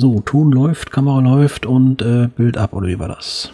So, 0.00 0.20
Ton 0.20 0.52
läuft, 0.52 0.92
Kamera 0.92 1.18
läuft 1.18 1.66
und 1.66 2.02
äh, 2.02 2.28
Bild 2.28 2.56
ab, 2.56 2.72
oder 2.72 2.86
wie 2.86 3.00
war 3.00 3.08
das? 3.08 3.50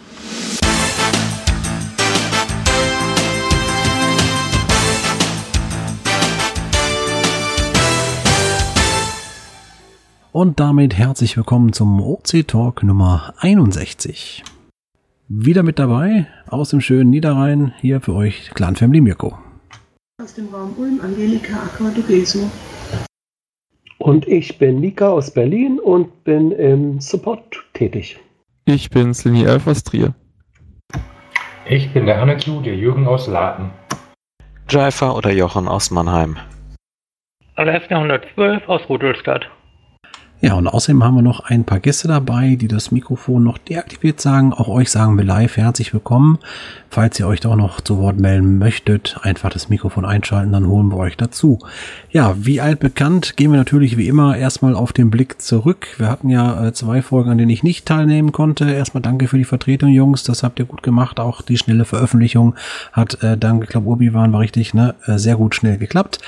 Und 10.31 10.59
damit 10.59 10.93
herzlich 10.93 11.35
willkommen 11.35 11.73
zum 11.73 11.99
OC 11.99 12.47
Talk 12.47 12.83
Nummer 12.83 13.33
61. 13.37 14.43
Wieder 15.27 15.63
mit 15.63 15.79
dabei 15.79 16.27
aus 16.45 16.69
dem 16.69 16.79
schönen 16.79 17.09
Niederrhein, 17.09 17.73
hier 17.81 18.01
für 18.01 18.13
euch 18.13 18.51
Clan 18.53 18.75
Family 18.75 19.01
Mirko. 19.01 19.35
Aus 20.21 20.35
dem 20.35 20.49
Raum 20.53 20.75
Ulm, 20.77 21.01
Angelika 21.01 21.55
Aquadugeso. 21.63 22.51
Und 23.97 24.27
ich 24.27 24.57
bin 24.57 24.79
Nika 24.79 25.09
aus 25.09 25.31
Berlin 25.31 25.79
und 25.79 26.23
bin 26.23 26.51
im 26.51 26.99
Support 26.99 27.63
tätig. 27.73 28.19
Ich 28.65 28.89
bin 28.89 29.13
Slini 29.13 29.43
Elf 29.43 29.67
aus 29.67 29.83
Trier. 29.83 30.13
Ich 31.67 31.91
bin 31.93 32.05
der 32.05 32.19
Hanneku, 32.19 32.61
der 32.61 32.75
Jürgen 32.75 33.07
aus 33.07 33.27
Laten. 33.27 33.71
Jaifa 34.69 35.11
oder 35.11 35.31
Jochen 35.31 35.67
aus 35.67 35.91
Mannheim. 35.91 36.37
Alaska 37.55 37.95
112 37.95 38.67
aus 38.67 38.81
Rudolstadt. 38.89 39.47
Ja, 40.45 40.53
und 40.53 40.67
außerdem 40.67 41.03
haben 41.03 41.15
wir 41.15 41.23
noch 41.23 41.39
ein 41.39 41.63
paar 41.63 41.79
Gäste 41.79 42.07
dabei, 42.07 42.53
die 42.55 42.67
das 42.67 42.91
Mikrofon 42.91 43.43
noch 43.43 43.57
deaktiviert 43.57 44.21
sagen. 44.21 44.53
Auch 44.53 44.67
euch 44.67 44.91
sagen 44.91 45.17
wir 45.17 45.23
live 45.23 45.57
herzlich 45.57 45.91
willkommen. 45.91 46.37
Falls 46.91 47.19
ihr 47.19 47.25
euch 47.25 47.39
doch 47.39 47.55
noch 47.55 47.81
zu 47.81 47.97
Wort 47.97 48.19
melden 48.19 48.59
möchtet, 48.59 49.17
einfach 49.23 49.49
das 49.49 49.69
Mikrofon 49.69 50.05
einschalten, 50.05 50.51
dann 50.51 50.67
holen 50.67 50.89
wir 50.91 50.97
euch 50.97 51.17
dazu. 51.17 51.57
Ja, 52.11 52.35
wie 52.37 52.61
altbekannt 52.61 53.37
gehen 53.37 53.49
wir 53.49 53.57
natürlich 53.57 53.97
wie 53.97 54.07
immer 54.07 54.37
erstmal 54.37 54.75
auf 54.75 54.93
den 54.93 55.09
Blick 55.09 55.41
zurück. 55.41 55.87
Wir 55.97 56.11
hatten 56.11 56.29
ja 56.29 56.67
äh, 56.67 56.73
zwei 56.73 57.01
Folgen, 57.01 57.31
an 57.31 57.39
denen 57.39 57.49
ich 57.49 57.63
nicht 57.63 57.87
teilnehmen 57.87 58.31
konnte. 58.31 58.69
Erstmal 58.69 59.01
danke 59.01 59.27
für 59.27 59.39
die 59.39 59.45
Vertretung, 59.45 59.89
Jungs. 59.89 60.21
Das 60.21 60.43
habt 60.43 60.59
ihr 60.59 60.65
gut 60.65 60.83
gemacht. 60.83 61.19
Auch 61.19 61.41
die 61.41 61.57
schnelle 61.57 61.85
Veröffentlichung 61.85 62.53
hat, 62.93 63.23
äh, 63.23 63.35
danke, 63.35 63.65
glaube, 63.65 63.87
Urbi 63.87 64.13
waren 64.13 64.29
wir 64.29 64.41
richtig, 64.41 64.75
ne, 64.75 64.93
äh, 65.07 65.17
sehr 65.17 65.37
gut 65.37 65.55
schnell 65.55 65.79
geklappt. 65.79 66.19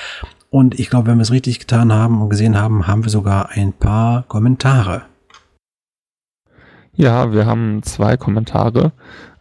Und 0.50 0.78
ich 0.78 0.88
glaube, 0.88 1.08
wenn 1.08 1.18
wir 1.18 1.22
es 1.22 1.30
richtig 1.30 1.58
getan 1.58 1.92
haben 1.92 2.22
und 2.22 2.30
gesehen 2.30 2.58
haben, 2.58 2.86
haben 2.86 3.04
wir 3.04 3.10
sogar 3.10 3.50
ein 3.50 3.72
paar 3.72 4.22
Kommentare. 4.24 5.02
Ja, 6.94 7.32
wir 7.32 7.46
haben 7.46 7.82
zwei 7.82 8.16
Kommentare. 8.16 8.92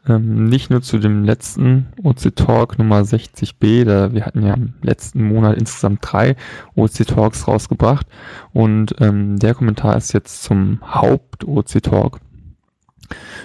Ähm, 0.07 0.45
nicht 0.45 0.69
nur 0.69 0.81
zu 0.81 0.99
dem 0.99 1.23
letzten 1.23 1.87
OC 2.03 2.35
Talk 2.35 2.77
Nummer 2.77 3.01
60b, 3.01 3.83
da 3.83 4.13
wir 4.13 4.25
hatten 4.25 4.45
ja 4.45 4.53
im 4.53 4.73
letzten 4.81 5.23
Monat 5.23 5.57
insgesamt 5.57 5.99
drei 6.01 6.35
OC 6.75 7.07
Talks 7.07 7.47
rausgebracht. 7.47 8.07
Und 8.53 8.95
ähm, 8.99 9.37
der 9.39 9.53
Kommentar 9.53 9.97
ist 9.97 10.13
jetzt 10.13 10.43
zum 10.43 10.79
Haupt 10.81 11.45
OC 11.45 11.83
Talk. 11.83 12.19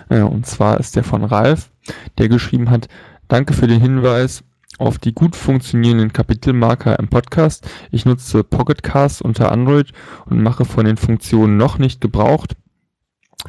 Äh, 0.09 0.23
und 0.23 0.47
zwar 0.47 0.79
ist 0.79 0.97
der 0.97 1.05
von 1.05 1.25
Ralf, 1.25 1.71
der 2.19 2.29
geschrieben 2.29 2.71
hat, 2.71 2.89
danke 3.29 3.55
für 3.55 3.67
den 3.67 3.81
Hinweis, 3.81 4.45
auf 4.83 4.99
die 4.99 5.15
gut 5.15 5.37
funktionierenden 5.37 6.13
Kapitelmarker 6.13 6.99
im 6.99 7.07
Podcast. 7.07 7.69
Ich 7.93 8.05
nutze 8.05 8.43
Pocketcast 8.43 9.23
unter 9.23 9.53
Android 9.53 9.93
und 10.27 10.43
mache 10.43 10.65
von 10.65 10.85
den 10.85 10.97
Funktionen 10.97 11.57
noch 11.57 11.79
nicht 11.79 12.01
gebraucht, 12.01 12.57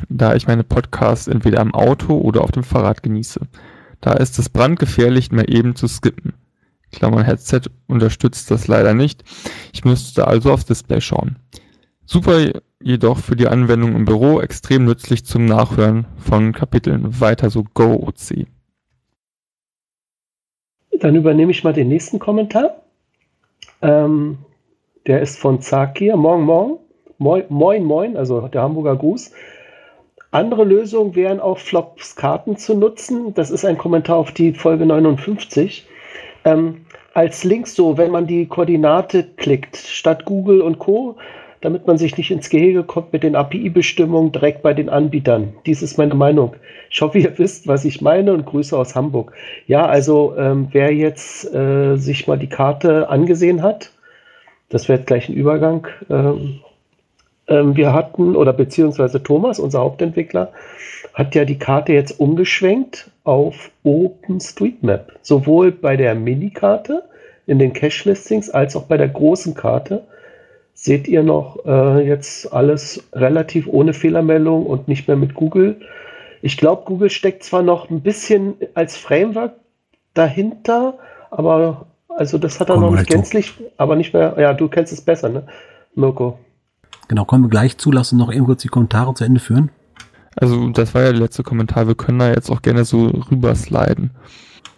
da 0.09 0.35
ich 0.35 0.45
meine 0.45 0.63
Podcasts 0.63 1.27
entweder 1.27 1.59
am 1.59 1.73
Auto 1.73 2.19
oder 2.19 2.41
auf 2.41 2.51
dem 2.51 2.63
Fahrrad 2.63 3.01
genieße. 3.01 3.41
Da 3.99 4.13
ist 4.13 4.37
es 4.37 4.49
brandgefährlich, 4.49 5.31
mal 5.31 5.51
eben 5.51 5.75
zu 5.75 5.87
skippen. 5.87 6.33
Klammer 6.91 7.23
Headset 7.23 7.61
unterstützt 7.87 8.51
das 8.51 8.67
leider 8.67 8.93
nicht. 8.93 9.23
Ich 9.73 9.83
müsste 9.83 10.27
also 10.27 10.53
aufs 10.53 10.65
Display 10.65 11.01
schauen. 11.01 11.37
Super 12.05 12.51
jedoch 12.79 13.17
für 13.17 13.35
die 13.35 13.47
Anwendung 13.47 13.95
im 13.95 14.05
Büro, 14.05 14.39
extrem 14.39 14.85
nützlich 14.85 15.25
zum 15.25 15.45
Nachhören 15.45 16.05
von 16.17 16.53
Kapiteln. 16.53 17.19
Weiter 17.19 17.49
so 17.49 17.63
Go 17.73 17.95
OC. 18.07 18.45
Dann 21.03 21.17
übernehme 21.17 21.51
ich 21.51 21.65
mal 21.65 21.73
den 21.73 21.89
nächsten 21.89 22.17
Kommentar. 22.17 22.77
Ähm, 23.81 24.37
der 25.05 25.19
ist 25.19 25.37
von 25.37 25.59
Zakir. 25.59 26.15
Morgen, 26.15 26.45
morgen. 26.45 26.79
Moin, 27.17 27.83
moin, 27.83 28.15
also 28.15 28.47
der 28.47 28.61
Hamburger 28.61 28.95
Gruß. 28.95 29.33
Andere 30.31 30.63
Lösungen 30.63 31.13
wären 31.13 31.41
auch 31.41 31.57
Flops 31.57 32.15
Karten 32.15 32.55
zu 32.55 32.73
nutzen. 32.73 33.33
Das 33.33 33.51
ist 33.51 33.65
ein 33.65 33.77
Kommentar 33.77 34.15
auf 34.15 34.31
die 34.31 34.53
Folge 34.53 34.85
59. 34.85 35.85
Ähm, 36.45 36.85
als 37.13 37.43
Link 37.43 37.67
so, 37.67 37.97
wenn 37.97 38.11
man 38.11 38.25
die 38.25 38.45
Koordinate 38.45 39.25
klickt, 39.35 39.75
statt 39.75 40.23
Google 40.23 40.61
und 40.61 40.79
Co., 40.79 41.17
damit 41.63 41.87
man 41.87 41.97
sich 41.97 42.17
nicht 42.17 42.29
ins 42.29 42.49
Gehege 42.49 42.83
kommt 42.83 43.13
mit 43.13 43.23
den 43.23 43.37
API-Bestimmungen 43.37 44.33
direkt 44.33 44.63
bei 44.63 44.73
den 44.73 44.89
Anbietern. 44.89 45.53
Dies 45.65 45.81
ist 45.81 45.97
meine 45.97 46.13
Meinung. 46.13 46.55
Ich 46.89 47.01
hoffe, 47.01 47.19
ihr 47.19 47.37
wisst, 47.37 47.67
was 47.69 47.85
ich 47.85 48.01
meine 48.01 48.33
und 48.33 48.45
Grüße 48.45 48.77
aus 48.77 48.95
Hamburg. 48.95 49.31
Ja, 49.65 49.85
also 49.85 50.35
ähm, 50.37 50.67
wer 50.73 50.93
jetzt 50.93 51.53
äh, 51.55 51.95
sich 51.95 52.27
mal 52.27 52.37
die 52.37 52.49
Karte 52.49 53.07
angesehen 53.07 53.63
hat, 53.63 53.91
das 54.67 54.89
wird 54.89 55.07
gleich 55.07 55.29
ein 55.29 55.35
Übergang. 55.35 55.87
Ähm, 56.09 56.59
ähm, 57.47 57.77
wir 57.77 57.93
hatten, 57.93 58.35
oder 58.35 58.51
beziehungsweise 58.51 59.23
Thomas, 59.23 59.57
unser 59.57 59.79
Hauptentwickler, 59.79 60.51
hat 61.13 61.33
ja 61.33 61.45
die 61.45 61.59
Karte 61.59 61.93
jetzt 61.93 62.19
umgeschwenkt 62.19 63.09
auf 63.23 63.71
OpenStreetMap. 63.83 65.13
Sowohl 65.21 65.71
bei 65.71 65.95
der 65.95 66.13
Minikarte 66.13 67.03
in 67.47 67.57
den 67.57 67.71
Cache-Listings 67.71 68.49
als 68.49 68.75
auch 68.75 68.83
bei 68.83 68.97
der 68.97 69.07
großen 69.07 69.53
Karte 69.53 70.03
seht 70.73 71.07
ihr 71.07 71.23
noch 71.23 71.65
äh, 71.65 72.07
jetzt 72.07 72.51
alles 72.51 73.03
relativ 73.13 73.67
ohne 73.67 73.93
Fehlermeldung 73.93 74.65
und 74.65 74.87
nicht 74.87 75.07
mehr 75.07 75.17
mit 75.17 75.33
Google. 75.33 75.79
Ich 76.41 76.57
glaube, 76.57 76.83
Google 76.85 77.09
steckt 77.09 77.43
zwar 77.43 77.61
noch 77.61 77.89
ein 77.89 78.01
bisschen 78.01 78.55
als 78.73 78.97
Framework 78.97 79.53
dahinter, 80.13 80.97
aber 81.31 81.85
also 82.09 82.37
das 82.37 82.59
hat 82.59 82.69
er 82.69 82.77
noch 82.77 82.91
nicht 82.91 83.09
gänzlich, 83.09 83.55
zu. 83.57 83.63
aber 83.77 83.95
nicht 83.95 84.13
mehr, 84.13 84.35
ja, 84.37 84.53
du 84.53 84.67
kennst 84.67 84.93
es 84.93 85.01
besser, 85.01 85.29
ne, 85.29 85.43
Mirko? 85.95 86.37
Genau, 87.07 87.25
kommen 87.25 87.43
wir 87.43 87.49
gleich 87.49 87.77
zu, 87.77 87.91
lassen 87.91 88.17
noch 88.17 88.31
eben 88.31 88.45
kurz 88.45 88.61
die 88.61 88.67
Kommentare 88.67 89.13
zu 89.13 89.23
Ende 89.23 89.39
führen. 89.39 89.71
Also, 90.35 90.69
das 90.69 90.95
war 90.95 91.03
ja 91.03 91.11
der 91.11 91.21
letzte 91.21 91.43
Kommentar, 91.43 91.87
wir 91.87 91.95
können 91.95 92.19
da 92.19 92.29
jetzt 92.29 92.49
auch 92.49 92.61
gerne 92.61 92.85
so 92.85 93.07
rübersliden. 93.07 94.11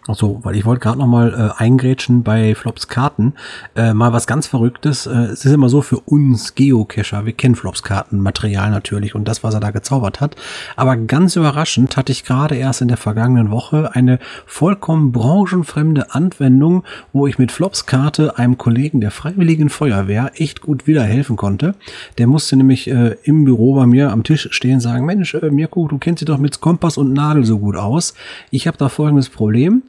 Achso, 0.08 0.38
weil 0.44 0.54
ich 0.54 0.64
wollte 0.64 0.80
gerade 0.80 0.98
noch 0.98 1.08
mal 1.08 1.52
äh, 1.58 1.62
eingrätschen 1.62 2.22
bei 2.22 2.54
Flops 2.54 2.86
Karten. 2.86 3.34
Äh, 3.74 3.92
mal 3.92 4.12
was 4.12 4.28
ganz 4.28 4.46
Verrücktes. 4.46 5.06
Äh, 5.06 5.32
es 5.32 5.44
ist 5.44 5.52
immer 5.52 5.68
so 5.68 5.82
für 5.82 5.98
uns 5.98 6.54
Geocacher, 6.54 7.26
wir 7.26 7.32
kennen 7.32 7.56
Flops 7.56 7.82
Karten, 7.82 8.20
Material 8.20 8.70
natürlich 8.70 9.16
und 9.16 9.26
das, 9.26 9.42
was 9.42 9.54
er 9.54 9.60
da 9.60 9.72
gezaubert 9.72 10.20
hat. 10.20 10.36
Aber 10.76 10.96
ganz 10.96 11.34
überraschend 11.34 11.96
hatte 11.96 12.12
ich 12.12 12.24
gerade 12.24 12.54
erst 12.54 12.82
in 12.82 12.88
der 12.88 12.96
vergangenen 12.98 13.50
Woche 13.50 13.96
eine 13.96 14.20
vollkommen 14.46 15.10
branchenfremde 15.10 16.14
Anwendung, 16.14 16.84
wo 17.12 17.26
ich 17.26 17.38
mit 17.38 17.50
Flops 17.50 17.86
Karte 17.86 18.38
einem 18.38 18.58
Kollegen 18.58 19.00
der 19.00 19.10
Freiwilligen 19.10 19.70
Feuerwehr 19.70 20.30
echt 20.36 20.60
gut 20.60 20.86
wieder 20.86 21.02
helfen 21.02 21.36
konnte. 21.36 21.74
Der 22.18 22.28
musste 22.28 22.56
nämlich 22.56 22.88
äh, 22.88 23.16
im 23.24 23.44
Büro 23.44 23.74
bei 23.74 23.86
mir 23.86 24.12
am 24.12 24.22
Tisch 24.22 24.48
stehen 24.52 24.74
und 24.74 24.80
sagen, 24.80 25.04
Mensch, 25.04 25.34
äh, 25.34 25.50
Mirko, 25.50 25.88
du 25.88 25.98
kennst 25.98 26.20
dich 26.20 26.26
doch 26.26 26.38
mit 26.38 26.60
Kompass 26.60 26.96
und 26.96 27.12
Nadel 27.12 27.44
so 27.44 27.58
gut 27.58 27.74
aus. 27.74 28.14
Ich 28.52 28.68
habe 28.68 28.78
da 28.78 28.88
folgendes 28.88 29.28
Problem 29.30 29.82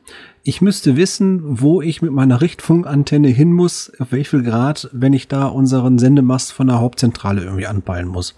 ich 0.47 0.62
müsste 0.62 0.96
wissen, 0.96 1.41
wo 1.44 1.81
ich 1.81 2.02
mit 2.02 2.13
meiner 2.13 2.40
Richtfunkantenne 2.40 3.28
hin 3.28 3.52
muss, 3.52 3.91
auf 4.00 4.13
welchen 4.13 4.46
Grad, 4.46 4.90
wenn 4.94 5.12
ich 5.12 5.28
da 5.28 5.47
unseren 5.47 6.00
Sendemast 6.00 6.53
von 6.53 6.68
der 6.68 6.80
Hauptzentrale 6.80 7.44
irgendwie 7.44 7.68
anpeilen 7.68 8.08
muss. 8.08 8.34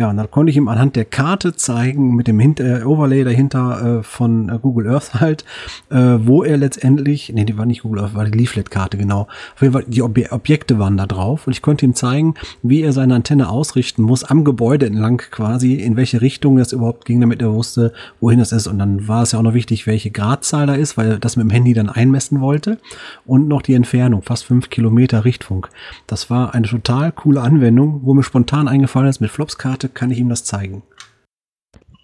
Ja, 0.00 0.10
und 0.10 0.16
dann 0.16 0.30
konnte 0.30 0.50
ich 0.50 0.56
ihm 0.56 0.68
anhand 0.68 0.94
der 0.94 1.04
Karte 1.04 1.56
zeigen, 1.56 2.14
mit 2.14 2.28
dem 2.28 2.38
Hinter 2.38 2.82
äh, 2.82 2.84
Overlay 2.84 3.24
dahinter 3.24 3.98
äh, 3.98 4.02
von 4.04 4.48
äh, 4.48 4.56
Google 4.62 4.88
Earth 4.88 5.14
halt, 5.14 5.44
äh, 5.90 5.96
wo 6.20 6.44
er 6.44 6.56
letztendlich, 6.56 7.32
nee, 7.34 7.44
die 7.44 7.58
war 7.58 7.66
nicht 7.66 7.82
Google 7.82 8.02
Earth, 8.02 8.14
war 8.14 8.24
die 8.24 8.38
Leaflet-Karte, 8.38 8.96
genau. 8.96 9.22
Auf 9.56 9.62
jeden 9.62 9.72
Fall, 9.72 9.84
die 9.88 10.02
Ob 10.02 10.16
Objekte 10.30 10.78
waren 10.78 10.96
da 10.96 11.06
drauf 11.06 11.48
und 11.48 11.52
ich 11.52 11.62
konnte 11.62 11.84
ihm 11.84 11.96
zeigen, 11.96 12.34
wie 12.62 12.82
er 12.82 12.92
seine 12.92 13.16
Antenne 13.16 13.48
ausrichten 13.48 14.02
muss, 14.02 14.22
am 14.22 14.44
Gebäude 14.44 14.86
entlang 14.86 15.16
quasi, 15.16 15.74
in 15.74 15.96
welche 15.96 16.20
Richtung 16.20 16.58
das 16.58 16.72
überhaupt 16.72 17.04
ging, 17.04 17.20
damit 17.20 17.42
er 17.42 17.52
wusste, 17.52 17.92
wohin 18.20 18.38
das 18.38 18.52
ist. 18.52 18.68
Und 18.68 18.78
dann 18.78 19.08
war 19.08 19.24
es 19.24 19.32
ja 19.32 19.40
auch 19.40 19.42
noch 19.42 19.54
wichtig, 19.54 19.88
welche 19.88 20.12
Gradzahl 20.12 20.68
da 20.68 20.74
ist, 20.74 20.96
weil 20.96 21.10
er 21.10 21.18
das 21.18 21.34
mit 21.34 21.42
dem 21.42 21.50
Handy 21.50 21.74
dann 21.74 21.88
einmessen 21.88 22.40
wollte. 22.40 22.78
Und 23.26 23.48
noch 23.48 23.62
die 23.62 23.74
Entfernung, 23.74 24.22
fast 24.22 24.44
fünf 24.44 24.70
Kilometer 24.70 25.24
Richtfunk. 25.24 25.70
Das 26.06 26.30
war 26.30 26.54
eine 26.54 26.68
total 26.68 27.10
coole 27.10 27.40
Anwendung, 27.40 28.02
wo 28.04 28.14
mir 28.14 28.22
spontan 28.22 28.68
eingefallen 28.68 29.08
ist, 29.08 29.20
mit 29.20 29.32
Flops-Karte 29.32 29.87
kann 29.88 30.10
ich 30.10 30.18
ihm 30.18 30.28
das 30.28 30.44
zeigen. 30.44 30.82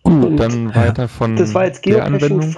Gut, 0.03 0.25
Und, 0.25 0.37
dann 0.37 0.75
weiter 0.75 1.09
von 1.09 1.37
das 1.37 1.55
war 1.55 1.65
jetzt 1.65 1.85
der 1.87 2.05
Anwendung. 2.05 2.57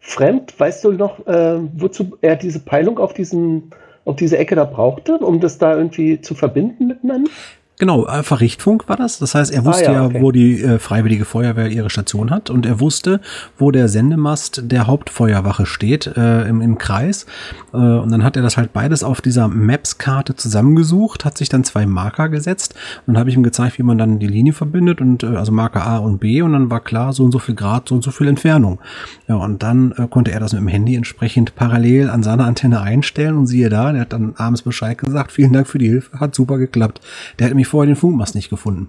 Fremd, 0.00 0.58
weißt 0.58 0.84
du 0.84 0.92
noch, 0.92 1.26
äh, 1.26 1.58
wozu 1.76 2.16
er 2.22 2.36
diese 2.36 2.60
Peilung 2.60 2.98
auf 2.98 3.12
diesen 3.12 3.70
auf 4.04 4.16
diese 4.16 4.38
Ecke 4.38 4.54
da 4.54 4.64
brauchte, 4.64 5.18
um 5.18 5.38
das 5.38 5.58
da 5.58 5.76
irgendwie 5.76 6.20
zu 6.22 6.34
verbinden 6.34 6.86
miteinander? 6.86 7.30
Genau, 7.78 8.04
einfach 8.06 8.40
Richtfunk 8.40 8.88
war 8.88 8.96
das. 8.96 9.18
Das 9.20 9.36
heißt, 9.36 9.52
er 9.52 9.64
wusste 9.64 9.90
Ah, 9.90 9.92
ja, 9.92 10.04
okay. 10.06 10.20
wo 10.20 10.32
die 10.32 10.60
äh, 10.62 10.78
Freiwillige 10.80 11.24
Feuerwehr 11.24 11.68
ihre 11.68 11.90
Station 11.90 12.30
hat 12.30 12.50
und 12.50 12.66
er 12.66 12.80
wusste, 12.80 13.20
wo 13.56 13.70
der 13.70 13.88
Sendemast 13.88 14.62
der 14.64 14.88
Hauptfeuerwache 14.88 15.64
steht 15.64 16.08
äh, 16.16 16.48
im, 16.48 16.60
im 16.60 16.78
Kreis. 16.78 17.26
Äh, 17.72 17.76
und 17.76 18.10
dann 18.10 18.24
hat 18.24 18.36
er 18.36 18.42
das 18.42 18.56
halt 18.56 18.72
beides 18.72 19.04
auf 19.04 19.20
dieser 19.20 19.46
Maps-Karte 19.46 20.34
zusammengesucht, 20.34 21.24
hat 21.24 21.38
sich 21.38 21.48
dann 21.48 21.62
zwei 21.62 21.86
Marker 21.86 22.28
gesetzt 22.28 22.74
und 23.06 23.16
habe 23.16 23.30
ich 23.30 23.36
ihm 23.36 23.44
gezeigt, 23.44 23.78
wie 23.78 23.84
man 23.84 23.96
dann 23.96 24.18
die 24.18 24.26
Linie 24.26 24.54
verbindet 24.54 25.00
und 25.00 25.22
äh, 25.22 25.26
also 25.26 25.52
Marker 25.52 25.86
A 25.86 25.98
und 25.98 26.18
B 26.18 26.42
und 26.42 26.54
dann 26.54 26.70
war 26.70 26.80
klar, 26.80 27.12
so 27.12 27.22
und 27.22 27.30
so 27.30 27.38
viel 27.38 27.54
Grad, 27.54 27.88
so 27.88 27.94
und 27.94 28.02
so 28.02 28.10
viel 28.10 28.26
Entfernung. 28.26 28.80
Ja, 29.28 29.36
und 29.36 29.62
dann 29.62 29.92
äh, 29.92 30.08
konnte 30.08 30.32
er 30.32 30.40
das 30.40 30.52
mit 30.52 30.62
dem 30.62 30.68
Handy 30.68 30.96
entsprechend 30.96 31.54
parallel 31.54 32.10
an 32.10 32.24
seiner 32.24 32.44
Antenne 32.44 32.80
einstellen 32.80 33.36
und 33.36 33.46
siehe 33.46 33.68
da, 33.68 33.92
der 33.92 34.00
hat 34.00 34.12
dann 34.12 34.34
abends 34.36 34.62
Bescheid 34.62 34.98
gesagt, 34.98 35.30
vielen 35.30 35.52
Dank 35.52 35.68
für 35.68 35.78
die 35.78 35.88
Hilfe, 35.88 36.18
hat 36.18 36.34
super 36.34 36.58
geklappt. 36.58 37.00
Der 37.38 37.46
hat 37.46 37.54
nämlich 37.68 37.70
vorher 37.70 37.86
den 37.86 37.96
Funkmast 37.96 38.34
nicht 38.34 38.50
gefunden. 38.50 38.88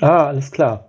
Ah, 0.00 0.26
alles 0.28 0.50
klar. 0.50 0.86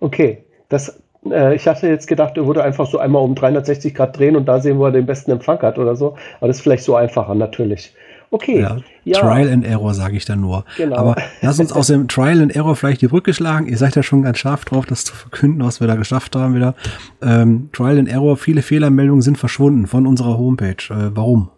Okay. 0.00 0.44
Das, 0.68 1.00
äh, 1.30 1.54
ich 1.54 1.66
hatte 1.66 1.88
jetzt 1.88 2.06
gedacht, 2.06 2.36
er 2.36 2.46
würde 2.46 2.62
einfach 2.62 2.86
so 2.86 2.98
einmal 2.98 3.22
um 3.22 3.34
360 3.34 3.94
Grad 3.94 4.18
drehen 4.18 4.36
und 4.36 4.46
da 4.46 4.60
sehen, 4.60 4.78
wo 4.78 4.86
er 4.86 4.92
den 4.92 5.06
besten 5.06 5.30
Empfang 5.30 5.60
hat 5.62 5.78
oder 5.78 5.96
so. 5.96 6.16
Aber 6.38 6.48
das 6.48 6.58
ist 6.58 6.62
vielleicht 6.62 6.84
so 6.84 6.96
einfacher, 6.96 7.34
natürlich. 7.34 7.94
Okay. 8.32 8.64
Ja, 9.04 9.18
Trial 9.18 9.50
and 9.50 9.66
Error 9.66 9.92
sage 9.92 10.16
ich 10.16 10.24
dann 10.24 10.40
nur. 10.40 10.64
Genau. 10.76 10.96
Aber 10.96 11.16
lass 11.42 11.58
uns 11.58 11.72
aus 11.72 11.88
dem 11.88 12.06
Trial 12.08 12.40
and 12.40 12.54
Error 12.54 12.76
vielleicht 12.76 13.02
die 13.02 13.08
Brücke 13.08 13.34
schlagen. 13.34 13.66
Ihr 13.66 13.76
seid 13.76 13.96
ja 13.96 14.04
schon 14.04 14.22
ganz 14.22 14.38
scharf 14.38 14.64
drauf, 14.64 14.86
das 14.86 15.04
zu 15.04 15.14
verkünden, 15.16 15.64
was 15.64 15.80
wir 15.80 15.88
da 15.88 15.96
geschafft 15.96 16.36
haben 16.36 16.54
wieder. 16.54 16.76
Ähm, 17.22 17.70
Trial 17.72 17.98
and 17.98 18.08
Error, 18.08 18.36
viele 18.36 18.62
Fehlermeldungen 18.62 19.22
sind 19.22 19.36
verschwunden 19.36 19.88
von 19.88 20.06
unserer 20.06 20.38
Homepage. 20.38 20.76
Äh, 20.90 21.10
warum? 21.16 21.50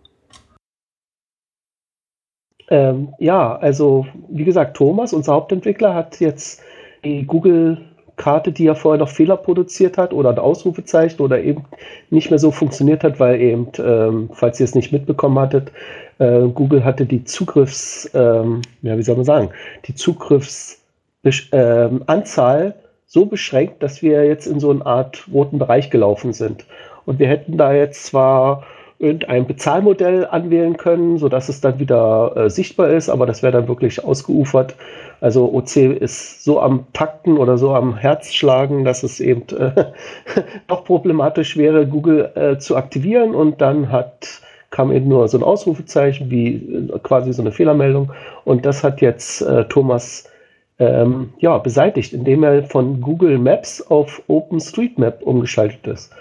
Ähm, 2.73 3.13
ja, 3.19 3.57
also 3.57 4.07
wie 4.31 4.45
gesagt, 4.45 4.79
Thomas, 4.79 5.13
unser 5.13 5.35
Hauptentwickler, 5.35 5.95
hat 5.95 6.21
jetzt 6.21 6.63
die 7.05 7.27
Google-Karte, 7.27 8.51
die 8.51 8.67
er 8.67 8.77
vorher 8.77 8.99
noch 8.99 9.11
Fehler 9.11 9.37
produziert 9.37 9.99
hat 9.99 10.15
oder 10.15 10.31
ein 10.31 10.39
Ausrufezeichen 10.39 11.21
oder 11.21 11.43
eben 11.43 11.67
nicht 12.09 12.31
mehr 12.31 12.39
so 12.39 12.51
funktioniert 12.51 13.05
hat, 13.05 13.21
weil 13.21 13.39
eben, 13.43 13.69
ähm, 13.77 14.31
falls 14.33 14.59
ihr 14.59 14.65
es 14.65 14.75
nicht 14.75 14.91
mitbekommen 14.91 15.39
hattet, 15.39 15.71
äh, 16.19 16.49
Google 16.49 16.83
hatte 16.83 17.05
die 17.05 17.25
Zugriffs, 17.25 18.11
ähm, 18.15 18.63
ja, 18.81 18.97
wie 18.97 19.03
soll 19.03 19.17
man 19.17 19.27
sagen, 19.27 19.51
die 19.87 19.95
Zugriffsanzahl 19.95 22.75
so 23.07 23.27
beschränkt, 23.27 23.83
dass 23.83 24.01
wir 24.01 24.25
jetzt 24.25 24.47
in 24.47 24.61
so 24.61 24.71
eine 24.71 24.87
Art 24.87 25.29
roten 25.31 25.59
Bereich 25.59 25.91
gelaufen 25.91 26.33
sind. 26.33 26.65
Und 27.05 27.19
wir 27.19 27.29
hätten 27.29 27.59
da 27.59 27.75
jetzt 27.75 28.07
zwar 28.07 28.63
irgendein 29.03 29.47
Bezahlmodell 29.47 30.27
anwählen 30.27 30.77
können, 30.77 31.19
sodass 31.19 31.49
es 31.49 31.61
dann 31.61 31.81
wieder 31.81 32.33
äh, 32.37 32.51
sichtbar 32.51 32.91
ist, 32.91 33.09
aber 33.09 33.27
das 33.27 33.43
wäre 33.43 33.53
dann 33.53 33.69
wirklich 33.69 34.03
ausgeufert. 34.05 34.77
Also 35.21 35.53
OC 35.53 35.77
ist 36.01 36.45
so 36.45 36.61
am 36.61 36.87
Takten 36.93 37.37
oder 37.37 37.59
so 37.59 37.75
am 37.75 37.97
Herzschlagen, 37.97 38.85
dass 38.85 39.03
es 39.03 39.19
eben 39.19 39.43
äh, 39.57 39.87
doch 40.69 40.85
problematisch 40.85 41.57
wäre, 41.57 41.87
Google 41.87 42.31
äh, 42.37 42.59
zu 42.59 42.77
aktivieren 42.77 43.35
und 43.35 43.61
dann 43.61 43.91
hat 43.91 44.41
kam 44.71 44.91
eben 44.91 45.07
nur 45.07 45.29
so 45.29 45.37
ein 45.37 45.43
Ausrufezeichen 45.43 46.31
wie 46.31 46.55
äh, 46.55 46.99
quasi 47.03 47.33
so 47.33 47.43
eine 47.43 47.53
Fehlermeldung 47.53 48.13
und 48.45 48.65
das 48.65 48.83
hat 48.83 49.01
jetzt 49.03 49.43
äh, 49.43 49.65
Thomas 49.65 50.31
ähm, 50.79 51.33
ja, 51.39 51.59
beseitigt, 51.59 52.13
indem 52.13 52.43
er 52.43 52.65
von 52.65 53.01
Google 53.01 53.39
Maps 53.39 53.83
auf 53.83 54.23
OpenStreetMap 54.29 55.23
umgeschaltet 55.23 55.87
ist. 55.87 56.13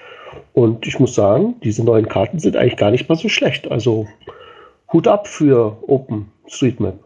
Und 0.53 0.87
ich 0.87 0.99
muss 0.99 1.15
sagen, 1.15 1.55
diese 1.63 1.83
neuen 1.83 2.07
Karten 2.07 2.39
sind 2.39 2.55
eigentlich 2.55 2.77
gar 2.77 2.91
nicht 2.91 3.09
mal 3.09 3.15
so 3.15 3.29
schlecht. 3.29 3.71
Also 3.71 4.07
Hut 4.91 5.07
ab 5.07 5.27
für 5.27 5.77
OpenStreetMap. 5.87 6.99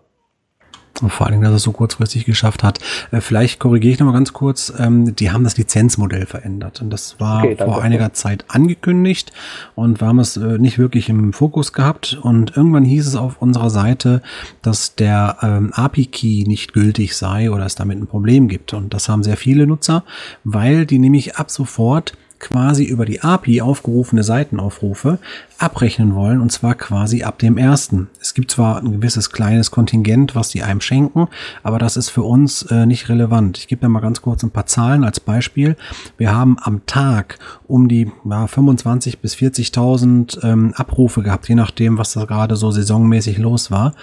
Und 1.02 1.10
vor 1.10 1.28
allem, 1.28 1.42
dass 1.42 1.52
er 1.52 1.56
es 1.58 1.64
so 1.64 1.72
kurzfristig 1.72 2.26
geschafft 2.26 2.64
hat. 2.64 2.80
Äh, 3.12 3.20
vielleicht 3.20 3.60
korrigiere 3.60 3.94
ich 3.94 4.00
noch 4.00 4.08
mal 4.08 4.14
ganz 4.14 4.32
kurz. 4.34 4.74
Ähm, 4.80 5.16
die 5.16 5.32
haben 5.32 5.44
das 5.44 5.58
Lizenzmodell 5.58 6.26
verändert. 6.26 6.82
Und 6.82 6.90
das 6.90 7.20
war 7.20 7.44
Okay, 7.44 7.58
vor 7.58 7.82
einiger 7.82 8.14
Zeit 8.14 8.46
angekündigt. 8.48 9.34
Und 9.76 10.00
wir 10.00 10.08
haben 10.08 10.20
es 10.20 10.38
äh, 10.38 10.58
nicht 10.58 10.80
wirklich 10.80 11.10
im 11.10 11.34
Fokus 11.34 11.74
gehabt. 11.74 12.18
Und 12.22 12.56
irgendwann 12.56 12.86
hieß 12.86 13.08
es 13.08 13.16
auf 13.16 13.42
unserer 13.42 13.70
Seite, 13.70 14.22
dass 14.62 14.96
der 14.96 15.38
ähm, 15.42 15.72
API-Key 15.74 16.46
nicht 16.48 16.74
gültig 16.74 17.18
sei 17.18 17.52
oder 17.52 17.66
es 17.66 17.76
damit 17.76 18.00
ein 18.00 18.08
Problem 18.08 18.48
gibt. 18.48 18.74
Und 18.74 18.94
das 18.94 19.10
haben 19.10 19.24
sehr 19.24 19.38
viele 19.38 19.68
Nutzer, 19.68 20.04
weil 20.46 20.86
die 20.86 21.00
nämlich 21.00 21.36
ab 21.36 21.52
sofort 21.52 22.14
quasi 22.40 22.84
über 22.84 23.06
die 23.06 23.22
API 23.22 23.62
aufgerufene 23.62 24.24
Seitenaufrufe 24.24 25.20
abrechnen 25.58 26.16
wollen 26.16 26.42
und 26.42 26.52
zwar 26.52 26.76
quasi 26.76 27.24
ab 27.24 27.40
dem 27.40 27.58
ersten. 27.58 28.10
Es 28.20 28.34
gibt 28.34 28.52
zwar 28.52 28.78
ein 28.78 28.92
gewisses 28.92 29.32
kleines 29.32 29.72
Kontingent, 29.72 30.36
was 30.36 30.50
die 30.50 30.64
einem 30.64 30.82
schenken, 30.82 31.28
aber 31.64 31.80
das 31.80 31.98
ist 31.98 32.10
für 32.10 32.24
uns 32.24 32.64
äh, 32.64 32.86
nicht 32.86 33.10
relevant. 33.10 33.58
Ich 33.58 33.68
gebe 33.68 33.82
da 33.82 33.90
mal 33.90 34.02
ganz 34.02 34.22
kurz 34.22 34.44
ein 34.44 34.52
paar 34.52 34.66
Zahlen 34.66 35.04
als 35.04 35.20
Beispiel. 35.20 35.76
Wir 36.18 36.34
haben 36.34 36.58
am 36.62 36.86
Tag 36.86 37.40
um 37.68 37.88
die 37.88 38.12
ja, 38.30 38.48
25 38.48 39.20
bis 39.20 39.36
40.000 39.36 40.44
ähm, 40.44 40.74
Abrufe 40.76 41.24
gehabt, 41.24 41.48
je 41.48 41.56
nachdem, 41.56 41.98
was 41.98 42.14
da 42.14 42.26
gerade 42.26 42.56
so 42.56 42.72
saisonmäßig 42.72 43.38
los 43.38 43.72
war. 43.72 43.94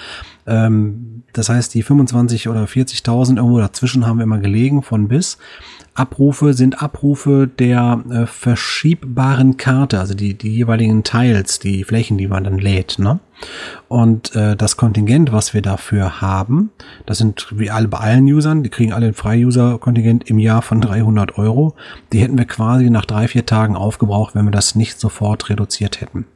Ähm, 0.47 1.23
das 1.33 1.49
heißt, 1.49 1.75
die 1.75 1.83
25 1.83 2.49
oder 2.49 2.65
40.000 2.65 3.37
irgendwo 3.37 3.59
dazwischen 3.59 4.07
haben 4.07 4.19
wir 4.19 4.25
immer 4.25 4.39
gelegen 4.39 4.83
von 4.83 5.09
bis. 5.09 5.39
Abrufe 5.95 6.55
sind 6.55 6.83
Abrufe 6.83 7.47
der 7.47 8.03
äh, 8.11 8.27
verschiebbaren 8.27 9.59
Karte, 9.59 10.01
also 10.01 10.15
die, 10.15 10.35
die 10.35 10.55
jeweiligen 10.55 11.05
Tiles, 11.43 11.59
die 11.59 11.85
Flächen, 11.85 12.19
die 12.19 12.29
man 12.29 12.45
dann 12.45 12.59
lädt. 12.59 12.99
Ne? 12.99 13.21
Und 13.89 14.35
äh, 14.35 14.57
das 14.57 14.77
Kontingent, 14.77 15.33
was 15.33 15.55
wir 15.55 15.63
dafür 15.63 16.21
haben, 16.21 16.71
das 17.07 17.19
sind 17.19 17.47
wie 17.53 17.71
alle 17.71 17.89
bei 17.89 17.99
allen 17.99 18.25
Usern, 18.25 18.63
die 18.63 18.71
kriegen 18.71 18.93
alle 18.93 19.07
ein 19.07 19.15
Frei-User-Kontingent 19.15 20.29
im 20.29 20.39
Jahr 20.39 20.63
von 20.63 20.81
300 20.81 21.39
Euro. 21.39 21.75
Die 22.13 22.21
hätten 22.21 22.39
wir 22.39 22.47
quasi 22.47 22.91
nach 22.91 23.05
drei, 23.05 23.29
vier 23.29 23.47
Tagen 23.47 23.77
aufgebraucht, 23.77 24.35
wenn 24.35 24.45
wir 24.45 24.53
das 24.53 24.75
nicht 24.75 24.99
sofort 24.99 25.49
reduziert 25.49 26.01
hätten. 26.01 26.27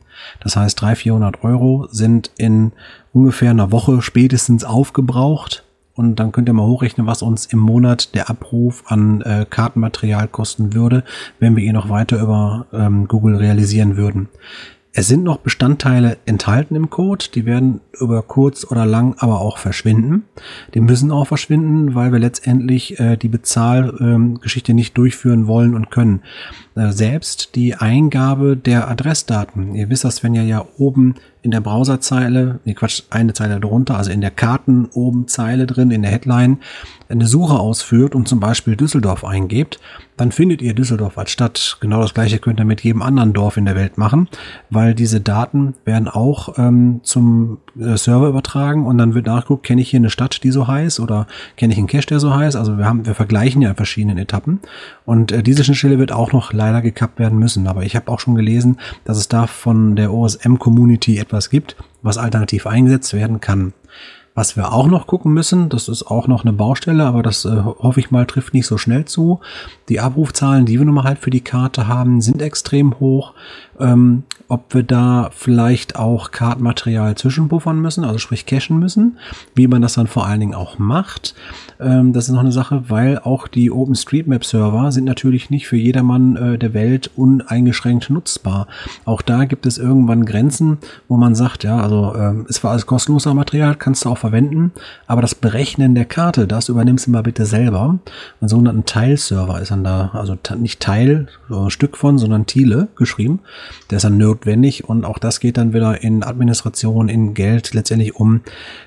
Das 0.41 0.56
heißt, 0.56 0.81
300, 0.81 0.99
400 0.99 1.44
Euro 1.44 1.88
sind 1.91 2.31
in 2.37 2.73
ungefähr 3.12 3.50
einer 3.50 3.70
Woche 3.70 4.02
spätestens 4.02 4.64
aufgebraucht. 4.64 5.62
Und 5.94 6.17
dann 6.17 6.31
könnt 6.31 6.47
ihr 6.47 6.52
mal 6.52 6.67
hochrechnen, 6.67 7.06
was 7.06 7.23
uns 7.23 7.47
im 7.47 7.59
Monat 7.59 8.14
der 8.14 8.29
Abruf 8.29 8.85
an 8.87 9.23
äh, 9.23 9.47
Kartenmaterial 9.49 10.29
kosten 10.29 10.75
würde, 10.75 11.05
wenn 11.38 11.56
wir 11.56 11.64
ihn 11.64 11.73
noch 11.73 11.88
weiter 11.88 12.20
über 12.20 12.67
ähm, 12.70 13.09
Google 13.09 13.37
realisieren 13.37 13.97
würden. 13.97 14.29
Es 14.99 15.09
sind 15.09 15.25
noch 15.25 15.37
Bestandteile 15.37 16.17
enthalten 16.25 16.75
im 16.75 16.89
Code, 16.89 17.27
die 17.35 17.45
werden 17.45 17.83
über 18.01 18.23
kurz 18.23 18.65
oder 18.65 18.87
lang 18.87 19.15
aber 19.19 19.43
auch 19.43 19.59
verschwinden. 19.59 20.25
Die 20.73 20.81
müssen 20.81 21.11
auch 21.11 21.27
verschwinden, 21.27 21.95
weil 21.95 22.13
wir 22.13 22.19
letztendlich 22.19 22.99
äh, 22.99 23.19
die 23.19 23.29
Bezahlgeschichte 23.29 24.73
ähm, 24.73 24.77
nicht 24.77 24.97
durchführen 24.97 25.47
wollen 25.47 25.75
und 25.75 25.91
können. 25.91 26.23
Äh, 26.76 26.93
selbst 26.93 27.55
die 27.55 27.75
Eingabe 27.75 28.56
der 28.56 28.88
Adressdaten. 28.88 29.75
Ihr 29.75 29.88
wisst 29.88 30.05
das, 30.05 30.23
wenn 30.23 30.34
ihr 30.34 30.44
ja 30.44 30.64
oben 30.76 31.14
in 31.46 31.52
der 31.52 31.61
Browserzeile, 31.61 32.58
nee 32.64 32.75
Quatsch, 32.75 33.05
eine 33.08 33.32
Zeile 33.32 33.61
drunter, 33.61 33.96
also 33.96 34.11
in 34.11 34.20
der 34.20 34.32
Karten 34.32 34.88
oben 34.93 35.28
Zeile 35.28 35.67
drin, 35.67 35.93
in 35.93 36.02
der 36.02 36.11
Headline, 36.11 36.58
eine 37.08 37.26
Suche 37.26 37.55
ausführt 37.55 38.17
und 38.17 38.26
zum 38.26 38.40
Beispiel 38.40 38.75
Düsseldorf 38.75 39.25
eingebt, 39.25 39.78
dann 40.16 40.33
findet 40.33 40.61
ihr 40.61 40.75
Düsseldorf 40.75 41.18
als 41.18 41.30
Stadt. 41.30 41.76
Genau 41.80 42.00
das 42.00 42.14
gleiche 42.14 42.40
könnt 42.40 42.59
ihr 42.59 42.64
mit 42.64 42.83
jedem 42.83 43.00
anderen 43.00 43.33
Dorf 43.33 43.56
in 43.56 43.64
der 43.64 43.76
Welt 43.76 43.97
machen, 43.97 44.28
weil 44.71 44.95
diese 44.95 45.21
Daten 45.21 45.75
werden 45.85 46.09
auch 46.09 46.59
ähm, 46.59 47.00
zum 47.04 47.59
äh, 47.78 47.97
Server 47.97 48.28
übertragen 48.28 48.85
und 48.85 48.99
dann 48.99 49.14
wird 49.14 49.26
nachgeguckt, 49.26 49.64
kenne 49.64 49.83
ich 49.83 49.90
hier 49.90 50.00
eine 50.00 50.11
Stadt, 50.11 50.42
die 50.42 50.50
so 50.50 50.66
heißt 50.66 50.99
oder 50.99 51.28
kenne 51.56 51.75
ich 51.75 51.78
einen 51.78 51.87
Cache, 51.87 52.06
der 52.06 52.18
so 52.18 52.35
heißt. 52.35 52.56
Also 52.56 52.76
wir 52.76 52.87
haben, 52.87 53.06
wir 53.06 53.14
vergleichen 53.14 53.62
ja 53.62 53.71
in 53.71 53.76
verschiedenen 53.76 54.18
Etappen 54.18 54.59
und 55.04 55.30
äh, 55.30 55.45
diese 55.45 55.62
Schnittstelle 55.62 56.00
wird 56.00 56.11
auch 56.11 56.33
noch 56.33 56.52
leider 56.66 56.82
gekappt 56.82 57.18
werden 57.18 57.38
müssen. 57.38 57.66
Aber 57.66 57.82
ich 57.82 57.96
habe 57.96 58.11
auch 58.11 58.20
schon 58.20 58.35
gelesen, 58.35 58.78
dass 59.04 59.18
es 59.18 59.28
da 59.28 59.46
von 59.46 59.96
der 59.96 60.12
OSM-Community 60.12 61.18
etwas 61.18 61.50
gibt, 61.50 61.76
was 62.02 62.18
alternativ 62.18 62.66
eingesetzt 62.66 63.14
werden 63.14 63.40
kann. 63.40 63.73
Was 64.37 64.55
wir 64.55 64.75
auch 64.75 64.87
noch 64.87 65.07
gucken 65.07 65.33
müssen, 65.33 65.71
das 65.71 65.88
ist 65.88 66.05
auch 66.05 66.28
noch 66.28 66.45
eine 66.45 66.52
Baustelle, 66.52 67.07
aber 67.07 67.23
das 67.23 67.47
äh, 67.47 67.57
hoffe 67.57 68.00
ich 68.00 68.11
mal 68.11 68.26
trifft 68.26 68.52
nicht 68.52 68.66
so 68.66 68.76
schnell 68.76 69.07
zu. 69.07 69.40
Die 69.88 69.99
Abrufzahlen, 69.99 70.66
die 70.66 70.78
wir 70.78 70.85
nun 70.85 70.95
mal 70.95 71.05
halt 71.05 71.19
für 71.19 71.31
die 71.31 71.40
Karte 71.40 71.88
haben, 71.88 72.21
sind 72.21 72.43
extrem 72.43 73.00
hoch. 73.00 73.33
Ähm, 73.81 74.25
ob 74.49 74.75
wir 74.75 74.83
da 74.83 75.31
vielleicht 75.33 75.97
auch 75.97 76.31
Kartenmaterial 76.31 77.16
zwischenpuffern 77.16 77.81
müssen, 77.81 78.05
also 78.05 78.19
sprich 78.19 78.47
cachen 78.47 78.78
müssen, 78.78 79.19
wie 79.55 79.66
man 79.66 79.83
das 79.83 79.95
dann 79.95 80.07
vor 80.07 80.26
allen 80.26 80.40
Dingen 80.40 80.55
auch 80.55 80.78
macht. 80.78 81.35
Ähm, 81.81 82.12
das 82.12 82.26
ist 82.28 82.33
noch 82.33 82.40
eine 82.40 82.52
Sache, 82.52 82.85
weil 82.88 83.19
auch 83.19 83.49
die 83.49 83.71
OpenStreetMap-Server 83.71 84.93
sind 84.93 85.05
natürlich 85.05 85.50
nicht 85.50 85.66
für 85.66 85.76
jedermann 85.76 86.37
äh, 86.37 86.59
der 86.59 86.75
Welt 86.75 87.11
uneingeschränkt 87.16 88.09
nutzbar. 88.09 88.69
Auch 89.05 89.21
da 89.21 89.47
gibt 89.47 89.66
es 89.66 89.78
irgendwann 89.78 90.25
Grenzen, 90.25 90.78
wo 91.09 91.16
man 91.16 91.35
sagt, 91.35 91.64
ja, 91.64 91.78
also 91.81 92.14
ähm, 92.14 92.47
ist 92.49 92.57
zwar 92.57 92.71
alles 92.71 92.87
kostenloser 92.87 93.35
Material, 93.35 93.75
kannst 93.75 94.05
du 94.05 94.11
auch 94.11 94.19
verwenden, 94.26 94.73
aber 95.06 95.23
das 95.23 95.35
Berechnen 95.35 95.95
der 95.95 96.04
Karte, 96.04 96.47
das 96.47 96.68
übernimmst 96.68 97.06
du 97.06 97.11
mal 97.11 97.23
bitte 97.23 97.47
selber. 97.47 97.99
Ein 98.40 98.49
sogenannten 98.49 98.85
Teilserver 98.85 99.61
ist 99.61 99.71
dann 99.71 99.85
da, 99.85 100.11
also 100.14 100.37
nicht 100.59 100.80
Teil, 100.80 101.28
so 101.49 101.71
Stück 101.71 101.97
von, 101.97 102.18
sondern 102.18 102.47
Thiele 102.47 102.88
geschrieben. 102.97 103.40
Der 103.90 103.97
ist 103.97 104.04
dann 104.04 104.18
notwendig 104.18 104.88
und 104.88 105.04
auch 105.04 105.18
das 105.18 105.40
geht 105.40 105.56
dann 105.56 105.73
wieder 105.73 106.02
in 106.02 106.25
Administration, 106.25 107.09
in 107.09 107.35
Geld 107.35 107.75
letztendlich 107.75 108.16
um. 108.16 108.40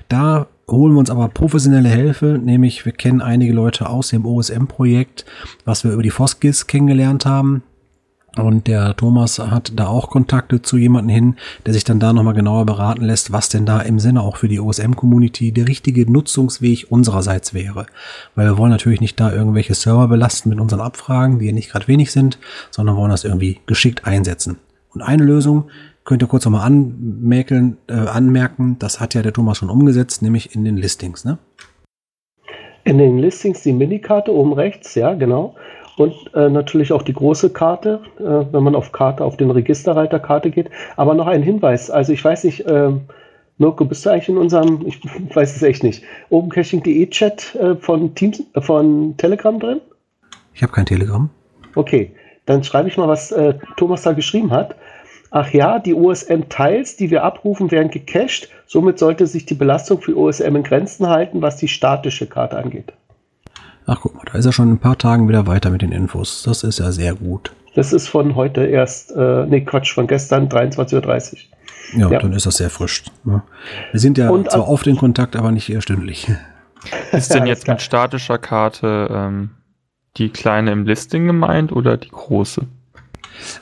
Da 0.08 0.46
holen 0.68 0.92
wir 0.92 1.00
uns 1.00 1.10
aber 1.10 1.28
professionelle 1.28 1.88
Hilfe, 1.88 2.38
nämlich 2.42 2.84
wir 2.84 2.92
kennen 2.92 3.20
einige 3.20 3.52
Leute 3.52 3.88
aus 3.88 4.08
dem 4.08 4.24
OSM-Projekt, 4.24 5.24
was 5.64 5.84
wir 5.84 5.92
über 5.92 6.02
die 6.02 6.10
Foskis 6.10 6.66
kennengelernt 6.66 7.26
haben. 7.26 7.62
Und 8.36 8.68
der 8.68 8.96
Thomas 8.96 9.38
hat 9.38 9.72
da 9.74 9.88
auch 9.88 10.08
Kontakte 10.08 10.62
zu 10.62 10.76
jemandem 10.76 11.14
hin, 11.14 11.36
der 11.66 11.74
sich 11.74 11.82
dann 11.82 11.98
da 11.98 12.12
nochmal 12.12 12.34
genauer 12.34 12.64
beraten 12.64 13.04
lässt, 13.04 13.32
was 13.32 13.48
denn 13.48 13.66
da 13.66 13.80
im 13.80 13.98
Sinne 13.98 14.22
auch 14.22 14.36
für 14.36 14.46
die 14.46 14.60
OSM-Community 14.60 15.50
der 15.50 15.66
richtige 15.66 16.10
Nutzungsweg 16.10 16.86
unsererseits 16.90 17.54
wäre. 17.54 17.86
Weil 18.36 18.46
wir 18.46 18.58
wollen 18.58 18.70
natürlich 18.70 19.00
nicht 19.00 19.18
da 19.18 19.32
irgendwelche 19.32 19.74
Server 19.74 20.06
belasten 20.06 20.48
mit 20.48 20.60
unseren 20.60 20.80
Abfragen, 20.80 21.40
die 21.40 21.46
ja 21.46 21.52
nicht 21.52 21.70
gerade 21.70 21.88
wenig 21.88 22.12
sind, 22.12 22.38
sondern 22.70 22.96
wollen 22.96 23.10
das 23.10 23.24
irgendwie 23.24 23.58
geschickt 23.66 24.06
einsetzen. 24.06 24.58
Und 24.94 25.02
eine 25.02 25.24
Lösung 25.24 25.70
könnt 26.04 26.22
ihr 26.22 26.28
kurz 26.28 26.44
nochmal 26.44 26.66
anmerken, 26.66 27.78
äh, 27.88 27.94
anmerken, 27.94 28.76
das 28.78 29.00
hat 29.00 29.14
ja 29.14 29.22
der 29.22 29.32
Thomas 29.32 29.58
schon 29.58 29.70
umgesetzt, 29.70 30.22
nämlich 30.22 30.54
in 30.54 30.64
den 30.64 30.76
Listings, 30.76 31.24
ne? 31.24 31.38
In 32.84 32.98
den 32.98 33.18
Listings 33.18 33.62
die 33.62 33.72
Minikarte 33.72 34.32
oben 34.32 34.52
rechts, 34.52 34.94
ja, 34.94 35.14
genau. 35.14 35.54
Und 36.00 36.34
äh, 36.34 36.48
natürlich 36.48 36.94
auch 36.94 37.02
die 37.02 37.12
große 37.12 37.50
Karte, 37.50 38.00
äh, 38.18 38.22
wenn 38.22 38.62
man 38.62 38.74
auf 38.74 38.90
Karte, 38.90 39.22
auf 39.22 39.36
den 39.36 39.50
Registerreiter 39.50 40.18
Karte 40.18 40.50
geht. 40.50 40.70
Aber 40.96 41.12
noch 41.12 41.26
ein 41.26 41.42
Hinweis, 41.42 41.90
also 41.90 42.14
ich 42.14 42.24
weiß 42.24 42.44
nicht, 42.44 42.60
äh, 42.64 42.92
Mirko, 43.58 43.84
bist 43.84 44.06
du 44.06 44.10
eigentlich 44.10 44.30
in 44.30 44.38
unserem, 44.38 44.80
ich 44.86 44.98
weiß 45.34 45.54
es 45.54 45.62
echt 45.62 45.82
nicht, 45.82 46.02
opencaching.de 46.30 47.06
Chat 47.10 47.54
äh, 47.56 47.76
von 47.76 48.14
Teams, 48.14 48.42
äh, 48.54 48.62
von 48.62 49.14
Telegram 49.18 49.60
drin? 49.60 49.82
Ich 50.54 50.62
habe 50.62 50.72
kein 50.72 50.86
Telegram. 50.86 51.28
Okay, 51.74 52.12
dann 52.46 52.64
schreibe 52.64 52.88
ich 52.88 52.96
mal, 52.96 53.06
was 53.06 53.30
äh, 53.32 53.52
Thomas 53.76 54.00
da 54.00 54.12
geschrieben 54.12 54.52
hat. 54.52 54.76
Ach 55.30 55.52
ja, 55.52 55.78
die 55.78 55.92
OSM-Tiles, 55.92 56.96
die 56.96 57.10
wir 57.10 57.24
abrufen, 57.24 57.70
werden 57.70 57.90
gecached. 57.90 58.48
Somit 58.64 58.98
sollte 58.98 59.26
sich 59.26 59.44
die 59.44 59.54
Belastung 59.54 60.00
für 60.00 60.16
OSM 60.16 60.56
in 60.56 60.62
Grenzen 60.62 61.08
halten, 61.08 61.42
was 61.42 61.58
die 61.58 61.68
statische 61.68 62.26
Karte 62.26 62.56
angeht. 62.56 62.94
Ach 63.92 63.98
guck 64.02 64.14
mal, 64.14 64.22
da 64.30 64.38
ist 64.38 64.46
er 64.46 64.52
schon 64.52 64.68
in 64.68 64.74
ein 64.74 64.78
paar 64.78 64.96
Tagen 64.96 65.28
wieder 65.28 65.48
weiter 65.48 65.68
mit 65.70 65.82
den 65.82 65.90
Infos. 65.90 66.44
Das 66.44 66.62
ist 66.62 66.78
ja 66.78 66.92
sehr 66.92 67.14
gut. 67.14 67.50
Das 67.74 67.92
ist 67.92 68.06
von 68.06 68.36
heute 68.36 68.64
erst, 68.64 69.10
äh, 69.10 69.46
nee, 69.46 69.62
Quatsch, 69.62 69.92
von 69.92 70.06
gestern 70.06 70.48
23.30 70.48 71.32
Uhr. 71.32 71.38
Ja, 71.98 72.08
ja, 72.08 72.20
dann 72.20 72.32
ist 72.32 72.46
das 72.46 72.58
sehr 72.58 72.70
frisch. 72.70 73.02
Ne? 73.24 73.42
Wir 73.90 73.98
sind 73.98 74.16
ja 74.16 74.30
Und, 74.30 74.48
zwar 74.48 74.68
oft 74.68 74.86
in 74.86 74.96
Kontakt, 74.96 75.34
aber 75.34 75.50
nicht 75.50 75.76
stündlich. 75.82 76.30
Ist 77.12 77.34
denn 77.34 77.46
jetzt 77.46 77.66
mit 77.66 77.82
statischer 77.82 78.38
Karte 78.38 79.10
ähm, 79.12 79.50
die 80.16 80.28
kleine 80.28 80.70
im 80.70 80.86
Listing 80.86 81.26
gemeint 81.26 81.72
oder 81.72 81.96
die 81.96 82.10
große? 82.10 82.68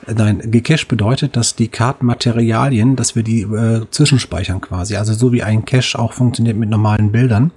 Nein, 0.06 0.40
gecached 0.50 0.88
bedeutet, 0.88 1.36
dass 1.36 1.56
die 1.56 1.68
Kartenmaterialien, 1.68 2.96
dass 2.96 3.16
wir 3.16 3.22
die 3.22 3.42
äh, 3.42 3.86
zwischenspeichern 3.90 4.60
quasi. 4.60 4.96
Also 4.96 5.12
so 5.12 5.32
wie 5.32 5.42
ein 5.42 5.64
Cache 5.64 5.98
auch 5.98 6.12
funktioniert 6.12 6.56
mit 6.56 6.68
normalen 6.68 7.12
Bildern, 7.12 7.52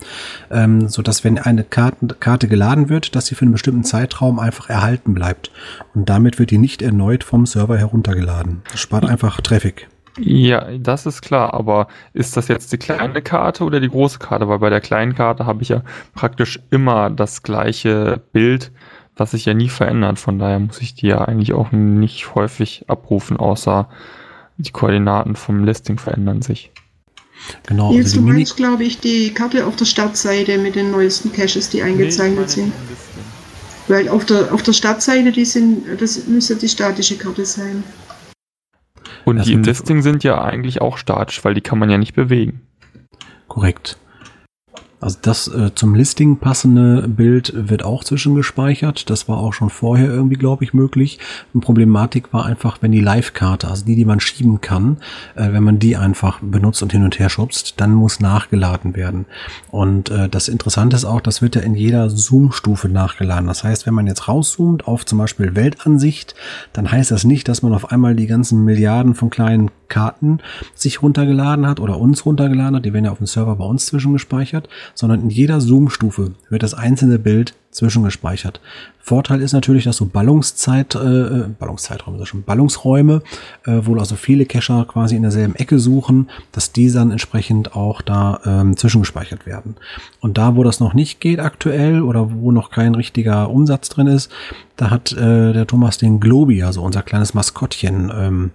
ähm, 0.49 0.87
so 0.87 1.01
dass 1.01 1.23
wenn 1.23 1.37
eine 1.37 1.63
Karten, 1.63 2.09
Karte 2.19 2.47
geladen 2.47 2.89
wird, 2.89 3.15
dass 3.15 3.27
sie 3.27 3.35
für 3.35 3.43
einen 3.43 3.53
bestimmten 3.53 3.83
Zeitraum 3.83 4.39
einfach 4.39 4.69
erhalten 4.69 5.13
bleibt. 5.13 5.51
Und 5.93 6.09
damit 6.09 6.39
wird 6.39 6.51
die 6.51 6.57
nicht 6.57 6.81
erneut 6.81 7.23
vom 7.23 7.45
Server 7.45 7.77
heruntergeladen. 7.77 8.61
Das 8.71 8.79
spart 8.79 9.05
einfach 9.05 9.41
Traffic. 9.41 9.87
Ja, 10.19 10.77
das 10.77 11.05
ist 11.05 11.21
klar, 11.21 11.53
aber 11.53 11.87
ist 12.13 12.35
das 12.35 12.49
jetzt 12.49 12.73
die 12.73 12.77
kleine 12.77 13.21
Karte 13.21 13.63
oder 13.63 13.79
die 13.79 13.87
große 13.87 14.19
Karte? 14.19 14.47
Weil 14.49 14.59
bei 14.59 14.69
der 14.69 14.81
kleinen 14.81 15.15
Karte 15.15 15.45
habe 15.45 15.63
ich 15.63 15.69
ja 15.69 15.83
praktisch 16.13 16.59
immer 16.69 17.09
das 17.09 17.43
gleiche 17.43 18.21
Bild 18.33 18.71
was 19.21 19.31
sich 19.31 19.45
ja 19.45 19.53
nie 19.53 19.69
verändert. 19.69 20.17
Von 20.17 20.39
daher 20.39 20.59
muss 20.59 20.81
ich 20.81 20.95
die 20.95 21.07
ja 21.07 21.19
eigentlich 21.19 21.53
auch 21.53 21.71
nicht 21.71 22.33
häufig 22.33 22.85
abrufen, 22.87 23.37
außer 23.37 23.87
die 24.57 24.71
Koordinaten 24.71 25.35
vom 25.35 25.63
Listing 25.63 25.99
verändern 25.99 26.41
sich. 26.41 26.71
Genau. 27.67 27.93
Jetzt 27.93 28.15
also 28.15 28.21
du 28.21 28.27
meinst, 28.27 28.57
glaube 28.57 28.83
ich, 28.83 28.99
die 28.99 29.31
Karte 29.31 29.65
auf 29.65 29.75
der 29.75 29.85
Startseite 29.85 30.57
mit 30.57 30.75
den 30.75 30.91
neuesten 30.91 31.31
Caches, 31.31 31.69
die 31.69 31.83
eingezeichnet 31.83 32.47
nee, 32.47 32.53
sind. 32.53 32.73
Weil 33.87 34.09
auf 34.09 34.25
der, 34.25 34.53
auf 34.53 34.63
der 34.63 34.73
Startseite, 34.73 35.31
die 35.31 35.45
sind, 35.45 35.83
das 35.99 36.27
müsste 36.27 36.55
die 36.55 36.69
statische 36.69 37.17
Karte 37.17 37.45
sein. 37.45 37.83
Und 39.25 39.37
das 39.37 39.45
die 39.45 39.53
im 39.53 39.63
Listing 39.63 40.01
sind 40.01 40.23
ja 40.23 40.41
eigentlich 40.41 40.81
auch 40.81 40.97
statisch, 40.97 41.43
weil 41.45 41.53
die 41.53 41.61
kann 41.61 41.77
man 41.77 41.89
ja 41.89 41.97
nicht 41.97 42.15
bewegen. 42.15 42.61
Korrekt. 43.47 43.97
Also 45.01 45.17
das 45.21 45.47
äh, 45.47 45.71
zum 45.73 45.95
Listing 45.95 46.37
passende 46.37 47.07
Bild 47.07 47.51
wird 47.55 47.83
auch 47.83 48.03
zwischengespeichert. 48.03 49.09
Das 49.09 49.27
war 49.27 49.37
auch 49.37 49.51
schon 49.51 49.71
vorher 49.71 50.07
irgendwie, 50.07 50.35
glaube 50.35 50.63
ich, 50.63 50.75
möglich. 50.75 51.17
Eine 51.53 51.61
Problematik 51.61 52.31
war 52.31 52.45
einfach, 52.45 52.77
wenn 52.81 52.91
die 52.91 53.01
Live-Karte, 53.01 53.67
also 53.67 53.83
die, 53.83 53.95
die 53.95 54.05
man 54.05 54.19
schieben 54.19 54.61
kann, 54.61 54.97
äh, 55.35 55.51
wenn 55.51 55.63
man 55.63 55.79
die 55.79 55.97
einfach 55.97 56.39
benutzt 56.41 56.83
und 56.83 56.91
hin 56.91 57.03
und 57.03 57.17
her 57.17 57.29
schubst, 57.29 57.81
dann 57.81 57.93
muss 57.93 58.19
nachgeladen 58.19 58.95
werden. 58.95 59.25
Und 59.71 60.11
äh, 60.11 60.29
das 60.29 60.47
Interessante 60.47 60.95
ist 60.95 61.05
auch, 61.05 61.21
das 61.21 61.41
wird 61.41 61.55
ja 61.55 61.61
in 61.63 61.73
jeder 61.73 62.11
Zoom-Stufe 62.11 62.87
nachgeladen. 62.87 63.47
Das 63.47 63.63
heißt, 63.63 63.87
wenn 63.87 63.95
man 63.95 64.05
jetzt 64.05 64.27
rauszoomt 64.27 64.87
auf 64.87 65.05
zum 65.05 65.17
Beispiel 65.17 65.55
Weltansicht, 65.55 66.35
dann 66.73 66.91
heißt 66.91 67.09
das 67.09 67.23
nicht, 67.23 67.47
dass 67.47 67.63
man 67.63 67.73
auf 67.73 67.91
einmal 67.91 68.15
die 68.15 68.27
ganzen 68.27 68.63
Milliarden 68.65 69.15
von 69.15 69.31
kleinen 69.31 69.71
Karten 69.91 70.39
sich 70.73 71.03
runtergeladen 71.03 71.67
hat 71.67 71.79
oder 71.79 71.99
uns 71.99 72.25
runtergeladen 72.25 72.77
hat. 72.77 72.85
Die 72.85 72.93
werden 72.93 73.05
ja 73.05 73.11
auf 73.11 73.19
dem 73.19 73.27
Server 73.27 73.55
bei 73.57 73.65
uns 73.65 73.85
zwischengespeichert, 73.85 74.69
sondern 74.95 75.21
in 75.21 75.29
jeder 75.29 75.61
Zoom-Stufe 75.61 76.31
wird 76.49 76.63
das 76.63 76.73
einzelne 76.73 77.19
Bild 77.19 77.53
zwischengespeichert. 77.71 78.59
Vorteil 78.99 79.41
ist 79.41 79.53
natürlich, 79.53 79.85
dass 79.85 79.97
so 79.97 80.05
Ballungszeit, 80.05 80.93
äh, 80.95 81.45
Ballungszeitraum 81.57 82.21
ist 82.21 82.27
schon, 82.27 82.43
Ballungsräume, 82.43 83.21
äh, 83.65 83.79
wo 83.83 83.95
also 83.95 84.15
viele 84.15 84.45
Cacher 84.45 84.85
quasi 84.85 85.15
in 85.15 85.23
derselben 85.23 85.55
Ecke 85.55 85.79
suchen, 85.79 86.29
dass 86.51 86.71
die 86.71 86.91
dann 86.91 87.11
entsprechend 87.11 87.75
auch 87.75 88.01
da 88.01 88.39
ähm, 88.45 88.77
zwischengespeichert 88.77 89.45
werden. 89.45 89.75
Und 90.19 90.37
da, 90.37 90.55
wo 90.55 90.63
das 90.63 90.79
noch 90.79 90.93
nicht 90.93 91.19
geht 91.19 91.39
aktuell 91.39 92.01
oder 92.01 92.31
wo 92.31 92.51
noch 92.51 92.69
kein 92.69 92.93
richtiger 92.93 93.49
Umsatz 93.49 93.89
drin 93.89 94.07
ist, 94.07 94.31
da 94.75 94.89
hat 94.89 95.11
äh, 95.13 95.53
der 95.53 95.65
Thomas 95.65 95.97
den 95.97 96.19
Globi, 96.19 96.63
also 96.63 96.81
unser 96.81 97.01
kleines 97.01 97.33
Maskottchen, 97.33 98.11
ähm, 98.15 98.51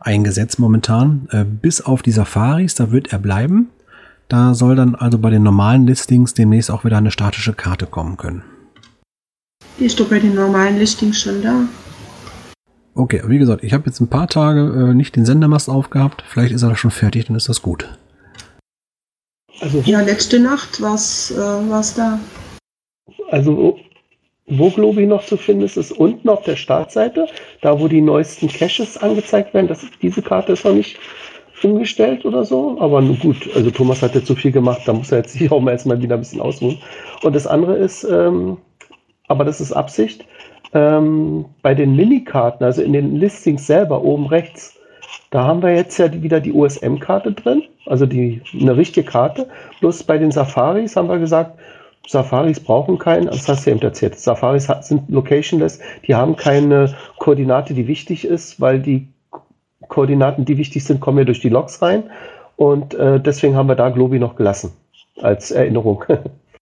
eingesetzt 0.00 0.58
momentan. 0.58 1.28
Äh, 1.30 1.44
bis 1.44 1.80
auf 1.80 2.02
die 2.02 2.10
Safaris, 2.10 2.74
da 2.74 2.90
wird 2.90 3.12
er 3.12 3.18
bleiben. 3.18 3.68
Da 4.28 4.54
soll 4.54 4.76
dann 4.76 4.94
also 4.94 5.18
bei 5.18 5.30
den 5.30 5.42
normalen 5.42 5.86
Listings 5.86 6.34
demnächst 6.34 6.70
auch 6.70 6.84
wieder 6.84 6.98
eine 6.98 7.10
statische 7.10 7.52
Karte 7.52 7.86
kommen 7.86 8.16
können. 8.16 8.42
Die 9.78 9.86
ist 9.86 9.98
doch 9.98 10.08
bei 10.08 10.18
den 10.18 10.34
normalen 10.34 10.78
Listings 10.78 11.20
schon 11.20 11.42
da. 11.42 11.64
Okay, 12.94 13.22
wie 13.26 13.38
gesagt, 13.38 13.64
ich 13.64 13.72
habe 13.72 13.86
jetzt 13.86 14.00
ein 14.00 14.08
paar 14.08 14.28
Tage 14.28 14.90
äh, 14.90 14.94
nicht 14.94 15.16
den 15.16 15.24
Sendermast 15.24 15.68
aufgehabt. 15.68 16.22
Vielleicht 16.26 16.52
ist 16.52 16.62
er 16.62 16.76
schon 16.76 16.90
fertig, 16.90 17.26
dann 17.26 17.36
ist 17.36 17.48
das 17.48 17.62
gut. 17.62 17.88
Also, 19.60 19.82
ja, 19.84 20.00
letzte 20.00 20.40
Nacht 20.40 20.80
war 20.80 20.94
es 20.94 21.30
äh, 21.30 21.96
da. 21.96 22.18
Also, 23.30 23.78
wo 24.50 24.68
Globi 24.70 25.06
noch 25.06 25.24
zu 25.24 25.36
finden 25.36 25.64
ist, 25.64 25.76
ist 25.76 25.92
unten 25.92 26.28
auf 26.28 26.42
der 26.42 26.56
Startseite, 26.56 27.26
da 27.60 27.80
wo 27.80 27.88
die 27.88 28.00
neuesten 28.00 28.48
Caches 28.48 28.98
angezeigt 28.98 29.54
werden. 29.54 29.68
Das, 29.68 29.86
diese 30.02 30.22
Karte 30.22 30.52
ist 30.52 30.64
noch 30.64 30.74
nicht 30.74 30.98
umgestellt 31.62 32.24
oder 32.24 32.44
so. 32.44 32.76
Aber 32.80 33.02
gut, 33.02 33.48
also 33.54 33.70
Thomas 33.70 34.02
hat 34.02 34.14
jetzt 34.14 34.26
so 34.26 34.34
viel 34.34 34.52
gemacht, 34.52 34.82
da 34.86 34.92
muss 34.92 35.12
er 35.12 35.18
jetzt 35.18 35.32
sich 35.32 35.50
auch 35.50 35.60
mal 35.60 35.72
erstmal 35.72 36.00
wieder 36.02 36.16
ein 36.16 36.20
bisschen 36.20 36.40
ausruhen. 36.40 36.78
Und 37.22 37.34
das 37.34 37.46
andere 37.46 37.76
ist, 37.76 38.04
ähm, 38.04 38.58
aber 39.28 39.44
das 39.44 39.60
ist 39.60 39.72
Absicht, 39.72 40.24
ähm, 40.72 41.46
bei 41.62 41.74
den 41.74 41.96
Minikarten, 41.96 42.64
also 42.64 42.82
in 42.82 42.92
den 42.92 43.16
Listings 43.16 43.66
selber 43.66 44.02
oben 44.02 44.26
rechts, 44.26 44.76
da 45.30 45.44
haben 45.44 45.62
wir 45.62 45.74
jetzt 45.74 45.98
ja 45.98 46.22
wieder 46.22 46.40
die 46.40 46.52
USM-Karte 46.52 47.32
drin, 47.32 47.62
also 47.86 48.06
die, 48.06 48.42
eine 48.58 48.76
richtige 48.76 49.08
Karte. 49.08 49.48
Bloß 49.80 50.02
bei 50.04 50.18
den 50.18 50.32
Safaris 50.32 50.96
haben 50.96 51.08
wir 51.08 51.18
gesagt, 51.18 51.58
Safaris 52.06 52.58
brauchen 52.58 52.98
keinen, 52.98 53.26
das 53.26 53.48
hast 53.48 53.66
du 53.66 53.70
eben 53.70 53.80
erzählt, 53.82 54.18
Safaris 54.18 54.68
sind 54.80 55.08
locationless, 55.10 55.78
die 56.06 56.14
haben 56.14 56.34
keine 56.34 56.94
Koordinate, 57.18 57.74
die 57.74 57.86
wichtig 57.86 58.24
ist, 58.24 58.60
weil 58.60 58.80
die 58.80 59.06
Koordinaten, 59.88 60.44
die 60.44 60.56
wichtig 60.56 60.84
sind, 60.84 61.00
kommen 61.00 61.18
ja 61.18 61.24
durch 61.24 61.40
die 61.40 61.50
Logs 61.50 61.82
rein. 61.82 62.04
Und 62.56 62.94
äh, 62.94 63.20
deswegen 63.20 63.56
haben 63.56 63.68
wir 63.68 63.74
da 63.74 63.90
Globi 63.90 64.18
noch 64.18 64.36
gelassen. 64.36 64.72
Als 65.20 65.50
Erinnerung. 65.50 66.04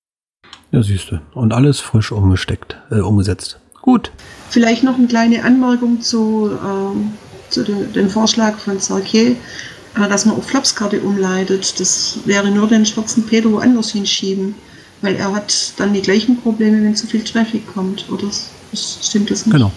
ja, 0.70 0.82
siehst 0.82 1.10
du. 1.10 1.20
Und 1.34 1.52
alles 1.52 1.80
frisch 1.80 2.12
umgesteckt, 2.12 2.76
äh, 2.90 3.00
umgesetzt. 3.00 3.60
Gut. 3.82 4.10
Vielleicht 4.48 4.82
noch 4.84 4.96
eine 4.96 5.06
kleine 5.06 5.44
Anmerkung 5.44 6.00
zu, 6.00 6.50
ähm, 6.64 7.12
zu 7.48 7.64
dem, 7.64 7.92
dem, 7.92 8.10
Vorschlag 8.10 8.58
von 8.58 8.78
Sarkier, 8.78 9.32
äh, 9.32 10.08
dass 10.08 10.24
man 10.24 10.36
auf 10.36 10.46
Flapskarte 10.46 11.00
umleitet. 11.00 11.78
Das 11.80 12.20
wäre 12.24 12.50
nur 12.50 12.66
den 12.68 12.86
schwarzen 12.86 13.26
Peter 13.26 13.50
woanders 13.50 13.92
hinschieben. 13.92 14.54
Weil 15.02 15.16
er 15.16 15.32
hat 15.32 15.78
dann 15.78 15.92
die 15.92 16.02
gleichen 16.02 16.40
Probleme, 16.40 16.82
wenn 16.82 16.94
zu 16.94 17.06
viel 17.06 17.22
Traffic 17.22 17.66
kommt. 17.72 18.10
Oder 18.10 18.28
stimmt 18.74 19.30
das 19.30 19.46
nicht? 19.46 19.54
Genau. 19.54 19.70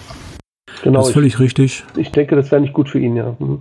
Genau, 0.82 1.00
das 1.00 1.08
ist 1.08 1.14
völlig 1.14 1.34
ich, 1.34 1.40
richtig. 1.40 1.84
Ich 1.96 2.10
denke, 2.10 2.34
das 2.34 2.50
wäre 2.50 2.60
nicht 2.60 2.72
gut 2.72 2.88
für 2.88 2.98
ihn, 2.98 3.16
ja. 3.16 3.36
Mhm. 3.38 3.60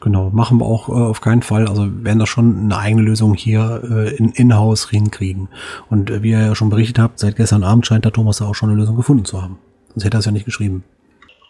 Genau, 0.00 0.30
machen 0.30 0.58
wir 0.58 0.64
auch 0.64 0.88
äh, 0.88 0.92
auf 0.92 1.20
keinen 1.20 1.42
Fall. 1.42 1.68
Also 1.68 1.86
werden 2.04 2.18
da 2.18 2.26
schon 2.26 2.64
eine 2.64 2.78
eigene 2.78 3.02
Lösung 3.02 3.34
hier 3.34 3.82
äh, 3.84 4.16
in 4.16 4.30
Inhouse 4.30 4.88
hinkriegen. 4.88 5.48
Und 5.90 6.10
äh, 6.10 6.22
wie 6.22 6.30
ihr 6.30 6.40
ja 6.40 6.54
schon 6.54 6.70
berichtet 6.70 6.98
habt, 6.98 7.18
seit 7.18 7.36
gestern 7.36 7.64
Abend 7.64 7.86
scheint 7.86 8.06
der 8.06 8.12
Thomas 8.12 8.38
da 8.38 8.46
auch 8.46 8.54
schon 8.54 8.70
eine 8.70 8.78
Lösung 8.78 8.96
gefunden 8.96 9.26
zu 9.26 9.42
haben. 9.42 9.58
Sonst 9.90 10.04
hätte 10.04 10.16
er 10.16 10.20
es 10.20 10.24
ja 10.24 10.32
nicht 10.32 10.46
geschrieben. 10.46 10.84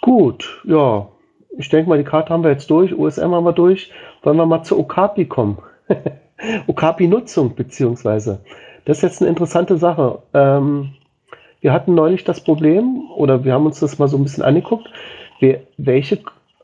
Gut, 0.01 0.63
ja. 0.65 1.09
Ich 1.59 1.69
denke 1.69 1.89
mal, 1.89 1.99
die 1.99 2.05
Karte 2.05 2.33
haben 2.33 2.43
wir 2.43 2.51
jetzt 2.51 2.71
durch. 2.71 2.97
USM 2.97 3.33
haben 3.33 3.45
wir 3.45 3.53
durch. 3.53 3.93
Wollen 4.23 4.37
wir 4.37 4.47
mal 4.47 4.65
zu 4.65 4.79
Okapi 4.79 5.27
kommen? 5.27 5.59
Okapi-Nutzung 6.67 7.55
beziehungsweise. 7.55 8.41
Das 8.85 8.99
ist 8.99 9.03
jetzt 9.03 9.21
eine 9.21 9.31
interessante 9.31 9.77
Sache. 9.77 10.23
Ähm, 10.35 10.95
wir 11.61 11.73
hatten 11.73 11.95
neulich 11.95 12.25
das 12.25 12.41
Problem, 12.41 13.11
oder 13.15 13.45
wir 13.45 13.53
haben 13.53 13.67
uns 13.67 13.81
das 13.81 13.99
mal 13.99 14.09
so 14.09 14.17
ein 14.17 14.23
bisschen 14.23 14.43
angeguckt, 14.43 14.89
wer, 15.41 15.61
welche, 15.77 16.19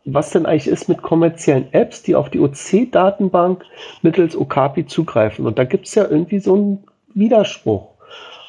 was 0.04 0.30
denn 0.30 0.46
eigentlich 0.46 0.68
ist 0.68 0.88
mit 0.88 1.02
kommerziellen 1.02 1.72
Apps, 1.72 2.02
die 2.02 2.14
auf 2.14 2.30
die 2.30 2.40
OC-Datenbank 2.40 3.64
mittels 4.02 4.36
Okapi 4.36 4.86
zugreifen. 4.86 5.46
Und 5.46 5.58
da 5.58 5.64
gibt 5.64 5.86
es 5.86 5.94
ja 5.94 6.08
irgendwie 6.08 6.38
so 6.38 6.54
einen 6.54 6.84
Widerspruch, 7.14 7.88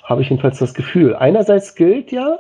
habe 0.04 0.22
ich 0.22 0.30
jedenfalls 0.30 0.60
das 0.60 0.74
Gefühl. 0.74 1.16
Einerseits 1.16 1.76
gilt 1.76 2.12
ja, 2.12 2.40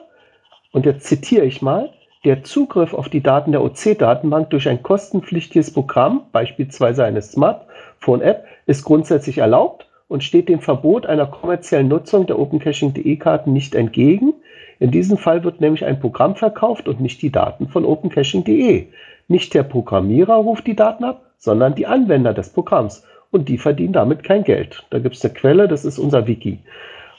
und 0.71 0.85
jetzt 0.85 1.05
zitiere 1.05 1.45
ich 1.45 1.61
mal, 1.61 1.91
der 2.23 2.43
Zugriff 2.43 2.93
auf 2.93 3.09
die 3.09 3.21
Daten 3.21 3.51
der 3.51 3.63
OC-Datenbank 3.63 4.49
durch 4.49 4.67
ein 4.67 4.83
kostenpflichtiges 4.83 5.73
Programm, 5.73 6.23
beispielsweise 6.31 7.03
eine 7.03 7.21
Smartphone-App, 7.21 8.45
ist 8.65 8.83
grundsätzlich 8.83 9.37
erlaubt 9.37 9.86
und 10.07 10.23
steht 10.23 10.49
dem 10.49 10.59
Verbot 10.59 11.05
einer 11.05 11.25
kommerziellen 11.25 11.87
Nutzung 11.87 12.27
der 12.27 12.39
OpenCaching.de-Karten 12.39 13.51
nicht 13.51 13.75
entgegen. 13.75 14.33
In 14.79 14.91
diesem 14.91 15.17
Fall 15.17 15.43
wird 15.43 15.59
nämlich 15.59 15.85
ein 15.85 15.99
Programm 15.99 16.35
verkauft 16.35 16.87
und 16.87 17.01
nicht 17.01 17.21
die 17.21 17.31
Daten 17.31 17.67
von 17.67 17.83
OpenCaching.de. 17.83 18.87
Nicht 19.27 19.53
der 19.53 19.63
Programmierer 19.63 20.35
ruft 20.35 20.67
die 20.67 20.75
Daten 20.75 21.03
ab, 21.03 21.31
sondern 21.37 21.75
die 21.75 21.87
Anwender 21.87 22.33
des 22.33 22.49
Programms. 22.49 23.03
Und 23.31 23.49
die 23.49 23.57
verdienen 23.57 23.91
damit 23.91 24.23
kein 24.23 24.43
Geld. 24.43 24.85
Da 24.89 24.99
gibt 24.99 25.15
es 25.15 25.25
eine 25.25 25.33
Quelle, 25.33 25.67
das 25.67 25.83
ist 25.83 25.99
unser 25.99 26.27
Wiki, 26.27 26.59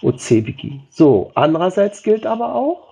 OC-Wiki. 0.03 0.81
So, 0.89 1.31
andererseits 1.35 2.03
gilt 2.03 2.25
aber 2.25 2.55
auch, 2.55 2.88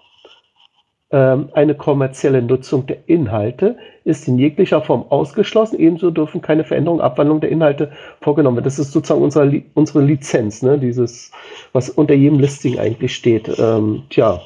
eine 1.09 1.77
kommerzielle 1.77 2.43
Nutzung 2.43 2.87
der 2.87 3.09
Inhalte 3.09 3.77
ist 4.03 4.27
in 4.27 4.39
jeglicher 4.39 4.83
Form 4.83 5.05
ausgeschlossen. 5.09 5.79
Ebenso 5.79 6.11
dürfen 6.11 6.43
keine 6.43 6.65
Veränderungen, 6.65 7.01
Abwandlungen 7.01 7.41
der 7.41 7.51
Inhalte 7.51 7.93
vorgenommen 8.21 8.57
werden. 8.57 8.65
Das 8.65 8.81
ist 8.81 8.91
sozusagen 8.91 9.23
unsere, 9.23 9.63
unsere 9.75 10.03
Lizenz, 10.03 10.63
ne? 10.63 10.79
dieses, 10.79 11.31
was 11.73 11.91
unter 11.91 12.15
jedem 12.15 12.41
Listing 12.41 12.81
eigentlich 12.81 13.15
steht. 13.15 13.49
Ähm, 13.57 14.03
tja, 14.11 14.41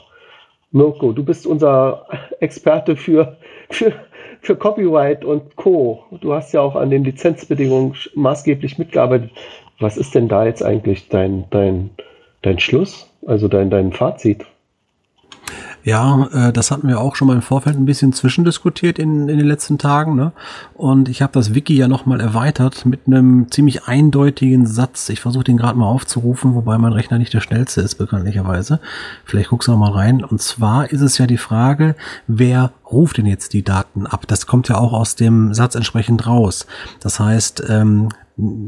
Mirko, 0.71 1.12
du 1.12 1.25
bist 1.25 1.47
unser 1.47 2.07
Experte 2.40 2.95
für, 2.95 3.38
für, 3.71 3.93
für 4.43 4.55
Copyright 4.55 5.25
und 5.25 5.57
Co. 5.57 6.05
Du 6.21 6.35
hast 6.35 6.52
ja 6.52 6.61
auch 6.61 6.76
an 6.76 6.90
den 6.90 7.05
Lizenzbedingungen 7.05 7.95
maßgeblich 8.14 8.79
mitgearbeitet. 8.79 9.31
Was 9.79 9.97
ist 9.97 10.14
denn 10.14 10.29
da 10.29 10.45
jetzt 10.45 10.62
eigentlich 10.62 11.09
dein, 11.09 11.47
dein, 11.49 11.88
dein 12.43 12.59
Schluss, 12.59 13.11
also 13.26 13.49
dein, 13.49 13.71
dein 13.71 13.93
Fazit? 13.93 14.45
Ja, 15.82 16.28
äh, 16.32 16.52
das 16.52 16.70
hatten 16.70 16.88
wir 16.88 17.00
auch 17.00 17.16
schon 17.16 17.28
mal 17.28 17.34
im 17.34 17.42
Vorfeld 17.42 17.76
ein 17.76 17.87
bisschen 17.87 18.12
zwischendiskutiert 18.12 18.99
in, 18.99 19.28
in 19.28 19.38
den 19.38 19.46
letzten 19.46 19.78
Tagen. 19.78 20.14
Ne? 20.14 20.32
Und 20.75 21.08
ich 21.08 21.22
habe 21.22 21.32
das 21.32 21.54
Wiki 21.54 21.75
ja 21.75 21.88
nochmal 21.88 22.20
erweitert 22.20 22.84
mit 22.84 23.00
einem 23.06 23.50
ziemlich 23.50 23.84
eindeutigen 23.84 24.66
Satz. 24.66 25.08
Ich 25.08 25.20
versuche 25.20 25.44
den 25.44 25.56
gerade 25.56 25.78
mal 25.78 25.87
aufzurufen, 25.87 26.54
wobei 26.54 26.76
mein 26.78 26.92
Rechner 26.92 27.18
nicht 27.18 27.32
der 27.32 27.40
schnellste 27.40 27.80
ist, 27.80 27.96
bekanntlicherweise. 27.96 28.80
Vielleicht 29.25 29.50
guckst 29.50 29.68
du 29.68 29.76
mal 29.76 29.92
rein. 29.92 30.22
Und 30.22 30.42
zwar 30.42 30.90
ist 30.90 31.00
es 31.00 31.18
ja 31.18 31.26
die 31.26 31.38
Frage, 31.38 31.94
wer 32.26 32.72
ruft 32.90 33.18
denn 33.18 33.26
jetzt 33.26 33.52
die 33.52 33.62
Daten 33.62 34.06
ab? 34.06 34.26
Das 34.26 34.46
kommt 34.46 34.68
ja 34.68 34.76
auch 34.76 34.92
aus 34.92 35.16
dem 35.16 35.54
Satz 35.54 35.75
entsprechend 35.75 36.26
raus. 36.26 36.66
Das 37.00 37.20
heißt, 37.20 37.64
ähm, 37.68 38.10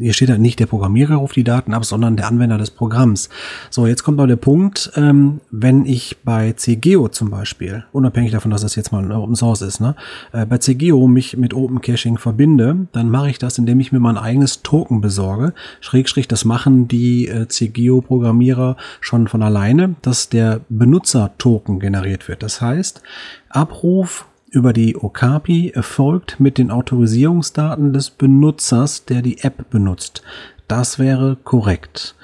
hier 0.00 0.12
steht 0.12 0.30
halt 0.30 0.40
nicht 0.40 0.60
der 0.60 0.66
Programmierer 0.66 1.16
ruft 1.16 1.36
die 1.36 1.44
Daten 1.44 1.74
ab, 1.74 1.84
sondern 1.84 2.16
der 2.16 2.26
Anwender 2.26 2.58
des 2.58 2.70
Programms. 2.70 3.28
So, 3.70 3.86
jetzt 3.86 4.02
kommt 4.02 4.18
noch 4.18 4.26
der 4.26 4.36
Punkt, 4.36 4.92
ähm, 4.96 5.40
wenn 5.50 5.86
ich 5.86 6.18
bei 6.24 6.52
CGO 6.52 7.08
zum 7.08 7.30
Beispiel, 7.30 7.84
unabhängig 7.92 8.32
davon, 8.32 8.50
dass 8.50 8.62
das 8.62 8.76
jetzt 8.76 8.92
mal 8.92 9.10
Open 9.12 9.36
Source 9.36 9.62
ist, 9.62 9.80
ne, 9.80 9.94
äh, 10.32 10.46
bei 10.46 10.58
CGO 10.58 11.06
mich 11.06 11.36
mit 11.36 11.54
Open 11.54 11.80
Caching 11.80 12.18
verbinde, 12.18 12.86
dann 12.92 13.08
mache 13.08 13.30
ich 13.30 13.38
das, 13.38 13.58
indem 13.58 13.80
ich 13.80 13.92
mir 13.92 14.00
mein 14.00 14.18
eigenes 14.18 14.62
Token 14.62 15.00
besorge. 15.00 15.54
Schrägstrich, 15.80 16.28
das 16.28 16.44
machen 16.44 16.88
die 16.88 17.28
äh, 17.28 17.48
CGO-Programmierer 17.48 18.76
schon 19.00 19.28
von 19.28 19.42
alleine, 19.42 19.94
dass 20.02 20.28
der 20.28 20.60
Benutzer-Token 20.68 21.80
generiert 21.80 22.28
wird. 22.28 22.42
Das 22.42 22.60
heißt, 22.60 23.02
Abruf 23.48 24.26
über 24.52 24.72
die 24.72 24.96
Okapi 24.96 25.70
erfolgt 25.70 26.38
mit 26.38 26.58
den 26.58 26.70
Autorisierungsdaten 26.70 27.92
des 27.92 28.10
Benutzers, 28.10 29.06
der 29.06 29.22
die 29.22 29.38
App 29.42 29.70
benutzt. 29.70 30.22
Das 30.68 30.98
wäre 30.98 31.36
korrekt. 31.42 32.14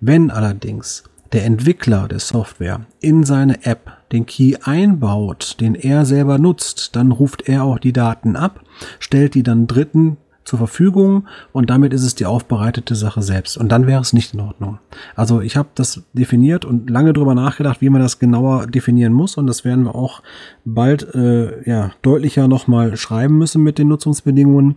Wenn 0.00 0.30
allerdings 0.30 1.04
der 1.32 1.44
Entwickler 1.44 2.08
der 2.08 2.18
Software 2.18 2.80
in 3.00 3.24
seine 3.24 3.64
App 3.64 3.92
den 4.12 4.26
Key 4.26 4.56
einbaut, 4.62 5.56
den 5.60 5.74
er 5.74 6.04
selber 6.04 6.38
nutzt, 6.38 6.96
dann 6.96 7.12
ruft 7.12 7.48
er 7.48 7.64
auch 7.64 7.78
die 7.78 7.92
Daten 7.92 8.36
ab, 8.36 8.60
stellt 8.98 9.34
die 9.34 9.42
dann 9.42 9.66
Dritten 9.66 10.16
zur 10.46 10.58
Verfügung 10.58 11.26
und 11.52 11.68
damit 11.68 11.92
ist 11.92 12.04
es 12.04 12.14
die 12.14 12.24
aufbereitete 12.24 12.94
Sache 12.94 13.20
selbst. 13.20 13.58
Und 13.58 13.70
dann 13.70 13.86
wäre 13.86 14.00
es 14.00 14.12
nicht 14.12 14.32
in 14.32 14.40
Ordnung. 14.40 14.78
Also 15.14 15.40
ich 15.40 15.56
habe 15.56 15.68
das 15.74 16.04
definiert 16.14 16.64
und 16.64 16.88
lange 16.88 17.12
drüber 17.12 17.34
nachgedacht, 17.34 17.80
wie 17.80 17.90
man 17.90 18.00
das 18.00 18.18
genauer 18.18 18.66
definieren 18.68 19.12
muss 19.12 19.36
und 19.36 19.46
das 19.48 19.64
werden 19.64 19.84
wir 19.84 19.94
auch 19.94 20.22
bald 20.64 21.14
äh, 21.14 21.68
ja, 21.68 21.90
deutlicher 22.02 22.48
nochmal 22.48 22.96
schreiben 22.96 23.36
müssen 23.36 23.62
mit 23.62 23.78
den 23.78 23.88
Nutzungsbedingungen, 23.88 24.76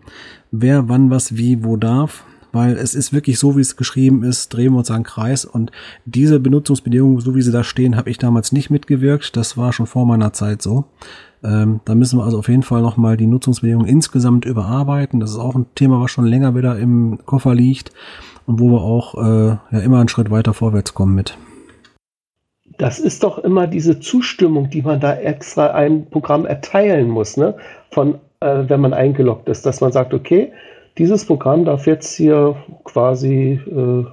wer 0.52 0.90
wann 0.90 1.10
was 1.12 1.38
wie 1.38 1.64
wo 1.64 1.78
darf. 1.78 2.26
Weil 2.52 2.78
es 2.78 2.96
ist 2.96 3.14
wirklich 3.14 3.38
so, 3.38 3.56
wie 3.58 3.62
es 3.62 3.78
geschrieben 3.78 4.24
ist, 4.24 4.50
drehen 4.50 4.74
wir 4.74 4.80
uns 4.80 4.90
einen 4.90 5.04
Kreis 5.04 5.46
und 5.46 5.72
diese 6.06 6.40
Benutzungsbedingungen, 6.40 7.20
so 7.20 7.36
wie 7.36 7.44
sie 7.44 7.52
da 7.52 7.64
stehen, 7.64 7.96
habe 7.96 8.10
ich 8.10 8.18
damals 8.18 8.52
nicht 8.52 8.72
mitgewirkt. 8.72 9.38
Das 9.38 9.56
war 9.56 9.72
schon 9.72 9.86
vor 9.86 10.08
meiner 10.08 10.34
Zeit 10.34 10.64
so. 10.64 10.86
Ähm, 11.44 11.80
da 11.86 11.96
müssen 11.96 12.20
wir 12.20 12.26
also 12.26 12.38
auf 12.40 12.50
jeden 12.50 12.64
Fall 12.64 12.82
nochmal 12.82 13.18
die 13.18 13.28
Nutzungsbedingungen 13.28 13.88
insgesamt 13.88 14.46
überarbeiten. 14.46 15.20
Das 15.20 15.32
ist 15.32 15.38
auch 15.38 15.56
ein 15.56 15.68
Thema, 15.76 16.02
was 16.02 16.12
schon 16.12 16.26
länger 16.26 16.56
wieder 16.56 16.78
im 16.78 17.20
Koffer 17.26 17.56
liegt 17.56 17.92
und 18.46 18.60
wo 18.60 18.70
wir 18.72 18.82
auch 18.82 19.16
äh, 19.16 19.48
ja 19.72 19.80
immer 19.80 20.00
einen 20.00 20.10
Schritt 20.10 20.32
weiter 20.32 20.54
vorwärts 20.54 20.94
kommen 20.94 21.16
mit. 21.16 21.38
Das 22.78 23.00
ist 23.00 23.24
doch 23.24 23.40
immer 23.40 23.68
diese 23.68 24.00
Zustimmung, 24.00 24.70
die 24.70 24.82
man 24.82 25.00
da 25.00 25.14
extra 25.16 25.72
einem 25.72 26.06
Programm 26.06 26.46
erteilen 26.46 27.10
muss, 27.10 27.36
ne? 27.36 27.56
Von, 27.92 28.16
äh, 28.40 28.64
wenn 28.68 28.80
man 28.80 28.94
eingeloggt 28.94 29.50
ist, 29.50 29.66
dass 29.66 29.82
man 29.82 29.92
sagt, 29.92 30.14
okay, 30.14 30.52
dieses 30.98 31.26
Programm 31.26 31.66
darf 31.66 31.88
jetzt 31.88 32.16
hier 32.16 32.56
quasi 32.84 33.60
äh, 33.68 34.06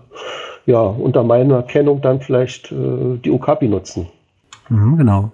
ja 0.67 0.81
unter 0.81 1.23
meiner 1.23 1.63
Kennung 1.63 2.01
dann 2.01 2.21
vielleicht 2.21 2.73
äh, 2.73 3.19
die 3.25 3.31
Okapi 3.31 3.69
nutzen. 3.69 4.07
Mhm, 4.69 4.97
genau. 4.97 5.33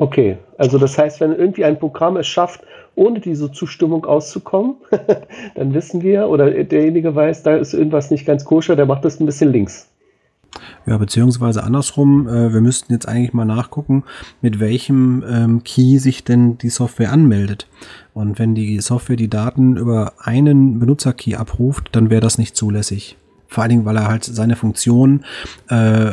Okay, 0.00 0.38
also 0.56 0.78
das 0.78 0.96
heißt, 0.96 1.20
wenn 1.20 1.34
irgendwie 1.36 1.62
ein 1.62 1.78
Programm 1.78 2.16
es 2.16 2.26
schafft, 2.26 2.62
ohne 2.94 3.20
diese 3.20 3.52
Zustimmung 3.52 4.06
auszukommen, 4.06 4.76
dann 5.54 5.74
wissen 5.74 6.00
wir 6.00 6.26
oder 6.30 6.50
derjenige 6.50 7.14
weiß, 7.14 7.42
da 7.42 7.56
ist 7.56 7.74
irgendwas 7.74 8.10
nicht 8.10 8.24
ganz 8.24 8.46
koscher, 8.46 8.76
der 8.76 8.86
macht 8.86 9.04
das 9.04 9.20
ein 9.20 9.26
bisschen 9.26 9.52
links. 9.52 9.90
Ja, 10.86 10.96
beziehungsweise 10.96 11.62
andersrum, 11.62 12.26
äh, 12.26 12.50
wir 12.50 12.62
müssten 12.62 12.94
jetzt 12.94 13.06
eigentlich 13.06 13.34
mal 13.34 13.44
nachgucken, 13.44 14.04
mit 14.40 14.58
welchem 14.58 15.22
ähm, 15.28 15.64
Key 15.64 15.98
sich 15.98 16.24
denn 16.24 16.56
die 16.56 16.70
Software 16.70 17.12
anmeldet. 17.12 17.68
Und 18.14 18.38
wenn 18.38 18.54
die 18.54 18.80
Software 18.80 19.16
die 19.16 19.28
Daten 19.28 19.76
über 19.76 20.14
einen 20.18 20.78
Benutzerkey 20.78 21.36
abruft, 21.36 21.90
dann 21.92 22.08
wäre 22.08 22.22
das 22.22 22.38
nicht 22.38 22.56
zulässig. 22.56 23.18
Vor 23.50 23.62
allen 23.62 23.70
Dingen, 23.70 23.84
weil 23.84 23.96
er 23.96 24.06
halt 24.06 24.22
seine 24.24 24.54
Funktion 24.54 25.24
äh, 25.68 26.12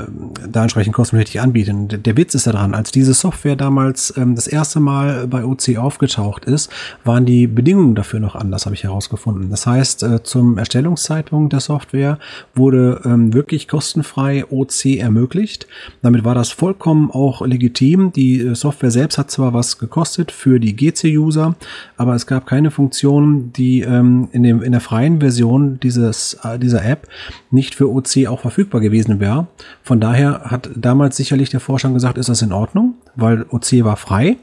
da 0.50 0.64
entsprechend 0.64 0.96
kostenpflichtig 0.96 1.40
anbietet. 1.40 1.76
Der, 1.92 2.00
der 2.00 2.18
Witz 2.18 2.34
ist 2.34 2.48
daran, 2.48 2.74
als 2.74 2.92
diese 2.92 3.14
Software 3.14 3.56
damals 3.56 4.12
ähm, 4.18 4.34
das 4.34 4.48
erste 4.48 4.80
Mal 4.80 5.28
bei 5.28 5.46
OC 5.46 5.78
aufgetaucht 5.78 6.46
ist, 6.46 6.72
waren 7.04 7.28
die 7.28 7.46
Bedingungen 7.46 7.94
dafür 7.94 8.20
noch 8.20 8.36
anders, 8.36 8.66
habe 8.66 8.74
ich 8.74 8.84
herausgefunden. 8.84 9.52
Das 9.52 9.68
heißt, 9.68 10.02
äh, 10.02 10.24
zum 10.24 10.58
Erstellungszeitpunkt 10.58 11.54
der 11.54 11.60
Software 11.60 12.18
wurde 12.56 13.02
ähm, 13.06 13.34
wirklich 13.34 13.68
kostenfrei 13.68 14.44
OC 14.50 14.98
ermöglicht. 14.98 15.68
Damit 16.02 16.26
war 16.26 16.34
das 16.34 16.50
vollkommen 16.50 17.12
auch 17.12 17.46
legitim. 17.46 18.12
Die 18.14 18.40
äh, 18.40 18.56
Software 18.56 18.90
selbst 18.90 19.20
hat 19.20 19.30
zwar 19.30 19.54
was 19.54 19.78
gekostet 19.78 20.32
für 20.32 20.60
die 20.60 20.76
GC-User, 20.76 21.56
aber 21.98 22.16
es 22.16 22.26
gab 22.26 22.48
keine 22.48 22.72
Funktion, 22.72 23.54
die 23.54 23.82
ähm, 23.82 24.30
in, 24.32 24.42
dem, 24.42 24.64
in 24.64 24.72
der 24.72 24.82
freien 24.82 25.20
Version 25.20 25.80
dieses, 25.80 26.36
äh, 26.44 26.58
dieser 26.58 26.84
App 26.84 27.08
nicht 27.52 27.76
für 27.76 27.90
OC 27.90 28.28
auch 28.28 28.42
verfügbar 28.42 28.82
gewesen 28.82 29.20
wäre. 29.20 29.48
Von 29.84 30.00
daher 30.00 30.42
hat 30.46 30.70
damals 30.76 31.18
sicherlich 31.18 31.50
der 31.50 31.60
Vorstand 31.60 31.94
gesagt, 31.94 32.18
ist 32.18 32.30
das 32.30 32.42
in 32.42 32.52
Ordnung, 32.52 32.96
weil 33.16 33.46
OC 33.50 33.84
war 33.84 33.98
frei. 33.98 34.38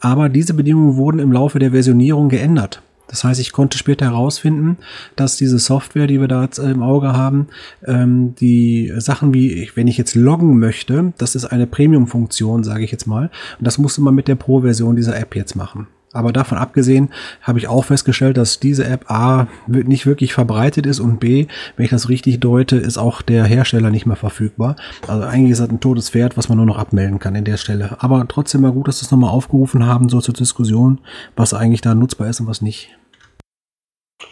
Aber 0.00 0.28
diese 0.28 0.54
Bedingungen 0.54 0.96
wurden 0.96 1.18
im 1.18 1.32
Laufe 1.32 1.58
der 1.58 1.72
Versionierung 1.72 2.28
geändert. 2.28 2.82
Das 3.10 3.24
heißt, 3.24 3.40
ich 3.40 3.50
konnte 3.50 3.76
später 3.76 4.06
herausfinden, 4.06 4.76
dass 5.16 5.36
diese 5.36 5.58
Software, 5.58 6.06
die 6.06 6.20
wir 6.20 6.28
da 6.28 6.44
jetzt 6.44 6.58
im 6.58 6.80
Auge 6.80 7.12
haben, 7.12 7.48
ähm, 7.84 8.36
die 8.36 8.92
Sachen 8.98 9.34
wie, 9.34 9.68
wenn 9.74 9.88
ich 9.88 9.98
jetzt 9.98 10.14
loggen 10.14 10.60
möchte, 10.60 11.12
das 11.18 11.34
ist 11.34 11.44
eine 11.44 11.66
Premium-Funktion, 11.66 12.62
sage 12.62 12.84
ich 12.84 12.92
jetzt 12.92 13.08
mal. 13.08 13.30
Und 13.58 13.66
das 13.66 13.78
musste 13.78 14.00
man 14.00 14.14
mit 14.14 14.28
der 14.28 14.36
Pro-Version 14.36 14.94
dieser 14.94 15.18
App 15.18 15.34
jetzt 15.34 15.56
machen. 15.56 15.88
Aber 16.12 16.32
davon 16.32 16.58
abgesehen 16.58 17.10
habe 17.40 17.60
ich 17.60 17.68
auch 17.68 17.84
festgestellt, 17.84 18.36
dass 18.36 18.58
diese 18.58 18.84
App 18.84 19.08
A 19.10 19.46
nicht 19.68 20.06
wirklich 20.06 20.34
verbreitet 20.34 20.84
ist 20.84 20.98
und 20.98 21.20
B, 21.20 21.46
wenn 21.76 21.84
ich 21.84 21.90
das 21.90 22.08
richtig 22.08 22.40
deute, 22.40 22.76
ist 22.76 22.98
auch 22.98 23.22
der 23.22 23.44
Hersteller 23.44 23.90
nicht 23.90 24.06
mehr 24.06 24.16
verfügbar. 24.16 24.74
Also 25.06 25.24
eigentlich 25.24 25.52
ist 25.52 25.60
das 25.60 25.70
ein 25.70 25.78
totes 25.78 26.10
Pferd, 26.10 26.36
was 26.36 26.48
man 26.48 26.58
nur 26.58 26.66
noch 26.66 26.78
abmelden 26.78 27.20
kann 27.20 27.36
in 27.36 27.44
der 27.44 27.58
Stelle. 27.58 27.96
Aber 28.00 28.26
trotzdem 28.26 28.62
mal 28.62 28.72
gut, 28.72 28.88
dass 28.88 29.00
wir 29.00 29.06
es 29.06 29.10
nochmal 29.12 29.30
aufgerufen 29.30 29.86
haben, 29.86 30.08
so 30.08 30.20
zur 30.20 30.34
Diskussion, 30.34 30.98
was 31.36 31.54
eigentlich 31.54 31.80
da 31.80 31.94
nutzbar 31.94 32.28
ist 32.28 32.40
und 32.40 32.48
was 32.48 32.60
nicht. 32.60 32.90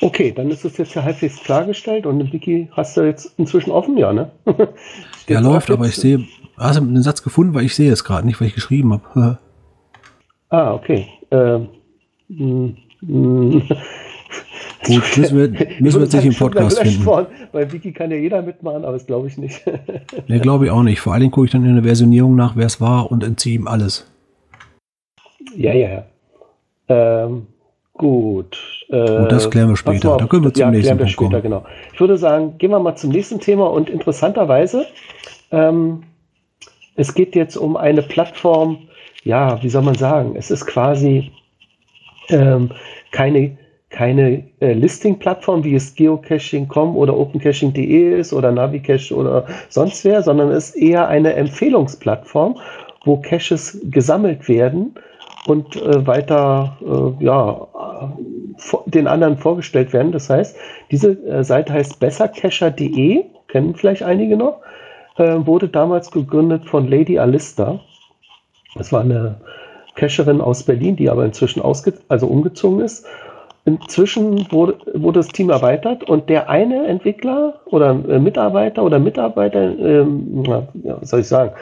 Okay, 0.00 0.32
dann 0.32 0.50
ist 0.50 0.64
es 0.64 0.76
jetzt 0.78 0.94
ja 0.94 1.02
halbwegs 1.02 1.42
klargestellt 1.42 2.06
und 2.06 2.32
Wiki 2.32 2.68
hast 2.72 2.96
du 2.96 3.02
jetzt 3.02 3.32
inzwischen 3.36 3.70
offen, 3.70 3.96
ja, 3.96 4.12
ne? 4.12 4.30
Der 5.28 5.40
läuft, 5.40 5.70
aber 5.70 5.86
ich 5.86 5.96
sehe, 5.96 6.24
hast 6.56 6.78
du 6.78 6.82
einen 6.82 7.02
Satz 7.02 7.22
gefunden, 7.22 7.54
weil 7.54 7.64
ich 7.64 7.74
sehe 7.74 7.92
es 7.92 8.04
gerade 8.04 8.26
nicht, 8.26 8.40
weil 8.40 8.48
ich 8.48 8.54
geschrieben 8.54 8.92
habe. 8.92 9.38
ah, 10.50 10.74
okay. 10.74 11.08
Ähm, 11.30 11.68
mm, 12.28 12.76
mm. 13.02 13.62
Gut, 14.84 15.16
müssen 15.16 15.38
wir, 15.38 15.48
müssen 15.80 15.98
wir 15.98 16.04
jetzt 16.04 16.14
nicht 16.14 16.26
im 16.26 16.34
Podcast 16.34 16.78
finden. 16.78 17.04
Worden, 17.04 17.26
bei 17.52 17.70
Wiki 17.70 17.92
kann 17.92 18.10
ja 18.10 18.16
jeder 18.16 18.42
mitmachen, 18.42 18.84
aber 18.84 18.92
das 18.92 19.06
glaube 19.06 19.28
ich 19.28 19.36
nicht. 19.38 19.62
Ne, 20.28 20.40
glaube 20.40 20.66
ich 20.66 20.70
auch 20.70 20.82
nicht. 20.82 21.00
Vor 21.00 21.12
allen 21.12 21.20
Dingen 21.20 21.32
gucke 21.32 21.46
ich 21.46 21.52
dann 21.52 21.64
in 21.64 21.74
der 21.74 21.84
Versionierung 21.84 22.36
nach, 22.36 22.56
wer 22.56 22.66
es 22.66 22.80
war 22.80 23.10
und 23.10 23.24
entziehe 23.24 23.54
ihm 23.56 23.66
alles. 23.66 24.10
Ja, 25.54 25.72
ja, 25.72 25.88
ja. 25.88 26.04
Ähm, 27.24 27.46
gut. 27.94 28.58
Äh, 28.88 29.20
Gut, 29.20 29.32
das 29.32 29.50
klären 29.50 29.68
wir 29.68 29.76
später. 29.76 30.10
Mal, 30.10 30.18
Da 30.18 30.26
können 30.26 30.44
wir 30.44 30.52
zum 30.54 30.60
ja, 30.60 30.70
nächsten 30.70 30.96
klären 30.96 30.98
wir 30.98 31.16
Punkt 31.16 31.34
später, 31.34 31.48
kommen. 31.48 31.62
genau. 31.62 31.64
Ich 31.92 32.00
würde 32.00 32.16
sagen, 32.16 32.58
gehen 32.58 32.70
wir 32.70 32.78
mal 32.78 32.96
zum 32.96 33.10
nächsten 33.10 33.40
Thema 33.40 33.70
und 33.70 33.90
interessanterweise, 33.90 34.86
ähm, 35.50 36.02
es 36.96 37.14
geht 37.14 37.36
jetzt 37.36 37.56
um 37.56 37.76
eine 37.76 38.02
Plattform, 38.02 38.87
ja, 39.28 39.62
wie 39.62 39.68
soll 39.68 39.82
man 39.82 39.94
sagen, 39.94 40.36
es 40.36 40.50
ist 40.50 40.64
quasi 40.64 41.30
ähm, 42.30 42.70
keine, 43.12 43.58
keine 43.90 44.42
äh, 44.60 44.72
Listing-Plattform, 44.72 45.64
wie 45.64 45.74
es 45.74 45.94
Geocaching.com 45.94 46.96
oder 46.96 47.14
OpenCaching.de 47.14 48.18
ist 48.18 48.32
oder 48.32 48.50
Navicache 48.50 49.14
oder 49.14 49.46
sonst 49.68 50.02
wer, 50.06 50.22
sondern 50.22 50.50
es 50.50 50.70
ist 50.70 50.76
eher 50.76 51.08
eine 51.08 51.34
Empfehlungsplattform, 51.34 52.58
wo 53.04 53.18
Caches 53.18 53.78
gesammelt 53.90 54.48
werden 54.48 54.94
und 55.46 55.76
äh, 55.76 56.06
weiter 56.06 56.78
äh, 56.80 57.22
ja, 57.22 57.68
den 58.86 59.06
anderen 59.06 59.36
vorgestellt 59.36 59.92
werden. 59.92 60.12
Das 60.12 60.30
heißt, 60.30 60.56
diese 60.90 61.10
äh, 61.26 61.44
Seite 61.44 61.74
heißt 61.74 62.00
bessercacher.de, 62.00 63.24
kennen 63.48 63.74
vielleicht 63.74 64.02
einige 64.02 64.38
noch, 64.38 64.62
äh, 65.18 65.36
wurde 65.44 65.68
damals 65.68 66.10
gegründet 66.10 66.64
von 66.64 66.88
Lady 66.88 67.18
Alista. 67.18 67.80
Das 68.78 68.92
war 68.92 69.02
eine 69.02 69.36
Cacherin 69.96 70.40
aus 70.40 70.62
Berlin, 70.62 70.96
die 70.96 71.10
aber 71.10 71.24
inzwischen 71.24 71.60
ausge 71.60 71.94
also 72.08 72.26
umgezogen 72.26 72.80
ist. 72.80 73.06
Inzwischen 73.64 74.50
wurde, 74.50 74.78
wurde 74.94 75.18
das 75.18 75.28
Team 75.28 75.50
erweitert 75.50 76.04
und 76.08 76.30
der 76.30 76.48
eine 76.48 76.86
Entwickler 76.86 77.60
oder 77.66 77.90
äh, 78.08 78.18
Mitarbeiter 78.18 78.82
oder 78.82 78.98
Mitarbeiter, 78.98 79.78
ähm, 79.78 80.42
ja, 80.84 80.98
soll 81.02 81.20
ich 81.20 81.28
sagen, 81.28 81.52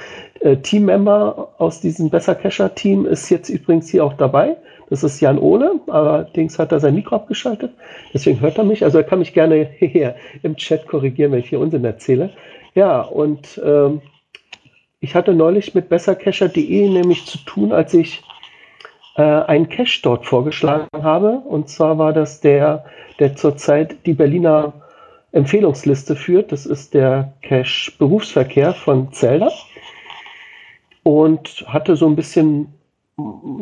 äh, 0.41 0.57
Teammember 0.59 1.49
aus 1.59 1.81
diesem 1.81 2.09
Besser 2.11 2.37
Cacher 2.37 2.73
Team 2.77 3.07
ist 3.07 3.29
jetzt 3.31 3.49
übrigens 3.49 3.89
hier 3.89 4.05
auch 4.05 4.13
dabei. 4.13 4.57
Das 4.89 5.03
ist 5.03 5.21
Jan 5.21 5.39
Ohle, 5.39 5.81
allerdings 5.89 6.61
hat 6.61 6.71
er 6.71 6.79
sein 6.79 6.95
Mikro 6.95 7.17
abgeschaltet, 7.17 7.73
deswegen 8.15 8.41
hört 8.41 8.57
er 8.57 8.63
mich. 8.63 8.85
Also 8.85 8.99
er 8.99 9.05
kann 9.05 9.19
mich 9.19 9.35
gerne 9.35 9.69
hier 9.79 10.15
im 10.45 10.55
Chat 10.55 10.87
korrigieren, 10.87 11.33
wenn 11.33 11.41
ich 11.41 11.49
hier 11.49 11.59
Unsinn 11.59 11.85
erzähle. 11.85 12.31
Ja, 12.77 13.01
und 13.01 13.61
ähm, 13.65 14.01
ich 15.07 15.15
hatte 15.15 15.35
neulich 15.35 15.73
mit 15.73 15.89
bessercacher.de 15.89 16.89
nämlich 16.89 17.27
zu 17.27 17.39
tun, 17.39 17.71
als 17.71 17.95
ich 17.95 18.25
äh, 19.15 19.23
einen 19.23 19.69
Cache 19.69 20.01
dort 20.03 20.27
vorgeschlagen 20.27 20.89
habe. 21.01 21.43
Und 21.45 21.69
zwar 21.69 21.97
war 21.97 22.13
das 22.13 22.41
der, 22.41 22.85
der 23.21 23.37
zurzeit 23.37 24.05
die 24.05 24.15
Berliner 24.15 24.73
Empfehlungsliste 25.31 26.17
führt. 26.17 26.51
Das 26.51 26.67
ist 26.67 26.93
der 26.93 27.35
Cache 27.43 27.93
Berufsverkehr 28.01 28.75
von 28.75 29.13
Zelda. 29.13 29.53
Und 31.05 31.65
hatte 31.69 31.95
so 31.95 32.09
ein 32.09 32.17
bisschen, 32.17 32.75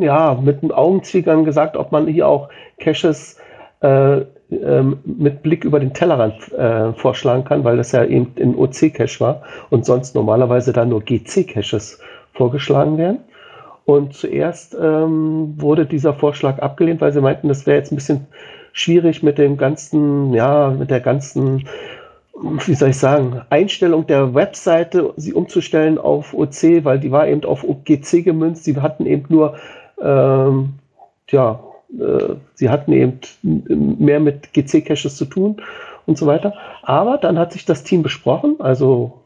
ja, 0.00 0.40
mit 0.40 0.62
einem 0.62 0.72
Augenzwinkern 0.72 1.44
gesagt, 1.44 1.76
ob 1.76 1.92
man 1.92 2.06
hier 2.06 2.26
auch 2.26 2.48
Caches 2.78 3.38
äh, 3.84 4.24
ähm, 4.50 4.98
mit 5.04 5.42
Blick 5.42 5.64
über 5.64 5.78
den 5.78 5.92
Tellerrand 5.92 6.52
äh, 6.52 6.92
vorschlagen 6.94 7.44
kann, 7.44 7.64
weil 7.64 7.76
das 7.76 7.92
ja 7.92 8.04
eben 8.04 8.32
in 8.36 8.54
OC-Cache 8.56 9.20
war 9.20 9.42
und 9.70 9.84
sonst 9.84 10.14
normalerweise 10.14 10.72
da 10.72 10.84
nur 10.84 11.02
GC-Caches 11.02 11.98
vorgeschlagen 12.32 12.98
werden. 12.98 13.18
Und 13.84 14.14
zuerst 14.14 14.74
ähm, 14.80 15.54
wurde 15.58 15.84
dieser 15.84 16.14
Vorschlag 16.14 16.58
abgelehnt, 16.60 17.02
weil 17.02 17.12
sie 17.12 17.20
meinten, 17.20 17.48
das 17.48 17.66
wäre 17.66 17.76
jetzt 17.76 17.92
ein 17.92 17.96
bisschen 17.96 18.26
schwierig 18.72 19.22
mit 19.22 19.36
dem 19.36 19.58
ganzen, 19.58 20.32
ja, 20.32 20.70
mit 20.70 20.90
der 20.90 21.00
ganzen, 21.00 21.68
wie 22.66 22.74
soll 22.74 22.90
ich 22.90 22.98
sagen, 22.98 23.42
Einstellung 23.50 24.06
der 24.06 24.34
Webseite, 24.34 25.12
sie 25.16 25.34
umzustellen 25.34 25.98
auf 25.98 26.32
OC, 26.32 26.84
weil 26.84 26.98
die 26.98 27.10
war 27.10 27.28
eben 27.28 27.44
auf 27.44 27.64
GC 27.84 28.24
gemünzt. 28.24 28.64
Sie 28.64 28.80
hatten 28.80 29.04
eben 29.04 29.26
nur, 29.28 29.56
ähm, 30.00 30.74
ja, 31.28 31.60
äh, 31.98 32.34
sie 32.54 32.70
hatten 32.70 32.92
eben 32.92 33.18
mehr 33.42 34.20
mit 34.20 34.52
GC-Caches 34.52 35.16
zu 35.16 35.24
tun 35.24 35.56
und 36.06 36.18
so 36.18 36.26
weiter. 36.26 36.54
Aber 36.82 37.18
dann 37.18 37.38
hat 37.38 37.52
sich 37.52 37.64
das 37.64 37.84
Team 37.84 38.02
besprochen, 38.02 38.56
also 38.58 39.20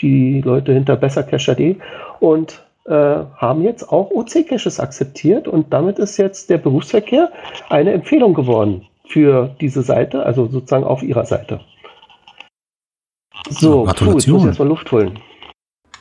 die 0.00 0.40
Leute 0.40 0.72
hinter 0.72 0.96
bessercacher.de 0.96 1.76
und 2.20 2.62
äh, 2.86 2.92
haben 3.36 3.62
jetzt 3.62 3.90
auch 3.90 4.10
OC-Caches 4.10 4.80
akzeptiert 4.80 5.48
und 5.48 5.72
damit 5.72 5.98
ist 5.98 6.16
jetzt 6.16 6.50
der 6.50 6.58
Berufsverkehr 6.58 7.30
eine 7.68 7.92
Empfehlung 7.92 8.34
geworden 8.34 8.86
für 9.06 9.54
diese 9.60 9.82
Seite, 9.82 10.24
also 10.24 10.46
sozusagen 10.46 10.84
auf 10.84 11.02
ihrer 11.02 11.26
Seite. 11.26 11.60
So, 13.48 13.86
Ja, 13.86 13.92
puh, 13.92 14.12
jetzt 14.12 14.28
muss 14.28 14.42
ich 14.42 14.48
erstmal 14.48 14.68
Luft 14.68 14.90
holen. 14.92 15.18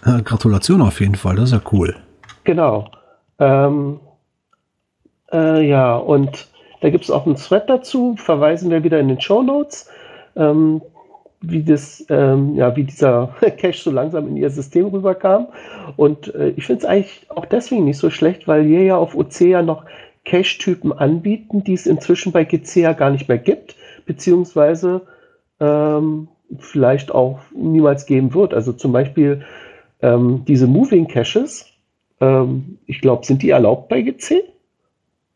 Äh, 0.05 0.21
Gratulation 0.21 0.81
auf 0.81 0.99
jeden 0.99 1.15
Fall, 1.15 1.35
das 1.35 1.45
ist 1.45 1.53
ja 1.53 1.61
cool. 1.71 1.95
Genau. 2.43 2.89
Ähm, 3.39 3.99
äh, 5.31 5.67
ja, 5.67 5.95
und 5.95 6.47
da 6.81 6.89
gibt 6.89 7.03
es 7.03 7.11
auch 7.11 7.25
einen 7.25 7.35
Thread 7.35 7.69
dazu, 7.69 8.15
verweisen 8.17 8.71
wir 8.71 8.83
wieder 8.83 8.99
in 8.99 9.09
den 9.09 9.21
Show 9.21 9.41
Notes, 9.41 9.89
ähm, 10.35 10.81
wie, 11.41 11.63
das, 11.63 12.05
ähm, 12.09 12.55
ja, 12.55 12.75
wie 12.75 12.83
dieser 12.83 13.35
Cache 13.57 13.77
so 13.77 13.91
langsam 13.91 14.27
in 14.27 14.37
ihr 14.37 14.49
System 14.49 14.87
rüberkam. 14.87 15.47
Und 15.97 16.33
äh, 16.35 16.49
ich 16.49 16.65
finde 16.65 16.79
es 16.79 16.85
eigentlich 16.85 17.25
auch 17.29 17.45
deswegen 17.45 17.85
nicht 17.85 17.97
so 17.97 18.09
schlecht, 18.09 18.47
weil 18.47 18.67
wir 18.67 18.83
ja 18.83 18.97
auf 18.97 19.15
OC 19.15 19.41
ja 19.41 19.61
noch 19.61 19.85
Cache-Typen 20.25 20.93
anbieten, 20.93 21.63
die 21.63 21.73
es 21.73 21.87
inzwischen 21.87 22.31
bei 22.31 22.43
GC 22.43 22.77
ja 22.77 22.93
gar 22.93 23.09
nicht 23.09 23.27
mehr 23.27 23.37
gibt, 23.37 23.75
beziehungsweise 24.05 25.01
ähm, 25.59 26.27
vielleicht 26.57 27.11
auch 27.11 27.39
niemals 27.53 28.05
geben 28.05 28.33
wird. 28.33 28.53
Also 28.53 28.73
zum 28.73 28.91
Beispiel 28.91 29.43
ähm, 30.01 30.43
diese 30.47 30.67
Moving 30.67 31.07
Caches, 31.07 31.65
ähm, 32.19 32.79
ich 32.85 33.01
glaube, 33.01 33.25
sind 33.25 33.41
die 33.41 33.49
erlaubt 33.49 33.89
bei 33.89 34.01
GC? 34.01 34.43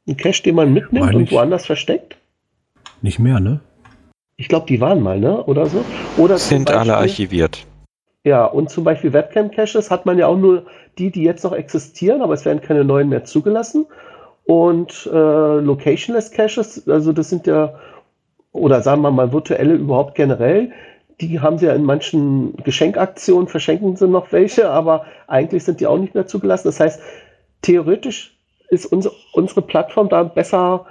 Ein 0.07 0.17
Cache, 0.17 0.43
den 0.43 0.55
man 0.55 0.73
mitnimmt 0.73 1.05
Meine 1.05 1.17
und 1.17 1.31
woanders 1.31 1.65
versteckt? 1.65 2.17
Nicht 3.01 3.19
mehr, 3.19 3.39
ne? 3.39 3.61
Ich 4.35 4.47
glaube, 4.47 4.65
die 4.67 4.81
waren 4.81 5.01
mal, 5.01 5.19
ne? 5.19 5.43
Oder 5.45 5.65
so. 5.67 5.83
Oder 6.17 6.37
Sind 6.37 6.69
alle 6.71 6.79
Beispiel- 6.91 6.93
archiviert. 6.93 7.65
Ja, 8.25 8.45
und 8.45 8.69
zum 8.69 8.83
Beispiel 8.85 9.11
Webcam-Caches 9.11 9.91
hat 9.91 10.05
man 10.05 10.17
ja 10.17 10.27
auch 10.27 10.37
nur 10.37 10.65
die, 10.97 11.11
die 11.11 11.23
jetzt 11.23 11.43
noch 11.43 11.51
existieren, 11.51 12.21
aber 12.21 12.33
es 12.33 12.45
werden 12.45 12.61
keine 12.61 12.85
neuen 12.85 13.09
mehr 13.09 13.25
zugelassen. 13.25 13.85
Und 14.45 15.09
äh, 15.11 15.59
Locationless 15.59 16.31
Caches, 16.31 16.87
also 16.87 17.11
das 17.13 17.29
sind 17.29 17.47
ja, 17.47 17.73
oder 18.51 18.81
sagen 18.81 19.01
wir 19.01 19.11
mal 19.11 19.31
virtuelle 19.33 19.73
überhaupt 19.73 20.15
generell, 20.15 20.71
die 21.21 21.39
haben 21.39 21.57
sie 21.57 21.65
ja 21.67 21.73
in 21.73 21.83
manchen 21.83 22.55
Geschenkaktionen, 22.63 23.47
verschenken 23.47 23.95
sie 23.95 24.07
noch 24.07 24.31
welche, 24.31 24.69
aber 24.69 25.05
eigentlich 25.27 25.63
sind 25.63 25.79
die 25.79 25.87
auch 25.87 25.97
nicht 25.97 26.15
mehr 26.15 26.27
zugelassen. 26.27 26.67
Das 26.67 26.79
heißt, 26.79 27.01
theoretisch 27.61 28.32
ist 28.73 28.85
unsere, 28.85 29.13
unsere 29.33 29.61
Plattform 29.61 30.09
da 30.09 30.23
besser, 30.23 30.85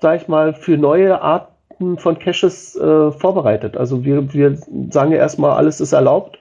sag 0.00 0.22
ich 0.22 0.28
mal, 0.28 0.54
für 0.54 0.76
neue 0.76 1.20
Arten 1.20 1.98
von 1.98 2.18
Caches 2.18 2.74
äh, 2.76 3.10
vorbereitet. 3.12 3.76
Also 3.76 4.04
wir, 4.04 4.32
wir 4.32 4.56
sagen 4.90 5.12
ja 5.12 5.18
erstmal, 5.18 5.52
alles 5.52 5.80
ist 5.80 5.92
erlaubt. 5.92 6.38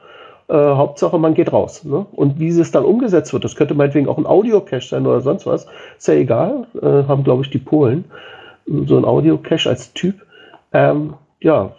Äh, 0.47 0.53
Hauptsache, 0.53 1.17
man 1.17 1.33
geht 1.33 1.51
raus. 1.51 1.83
Ne? 1.83 2.05
Und 2.13 2.39
wie 2.39 2.47
es 2.47 2.71
dann 2.71 2.85
umgesetzt 2.85 3.33
wird, 3.33 3.43
das 3.43 3.55
könnte 3.55 3.73
meinetwegen 3.73 4.07
auch 4.07 4.17
ein 4.17 4.27
Audio-Cache 4.27 4.87
sein 4.87 5.05
oder 5.05 5.21
sonst 5.21 5.45
was, 5.45 5.67
ist 5.97 6.07
ja 6.07 6.13
egal. 6.13 6.67
Äh, 6.81 7.07
haben, 7.07 7.23
glaube 7.23 7.43
ich, 7.43 7.49
die 7.49 7.59
Polen 7.59 8.05
so 8.67 8.97
ein 8.97 9.05
Audio-Cache 9.05 9.69
als 9.69 9.93
Typ. 9.93 10.15
Ähm, 10.73 11.15
ja, 11.41 11.71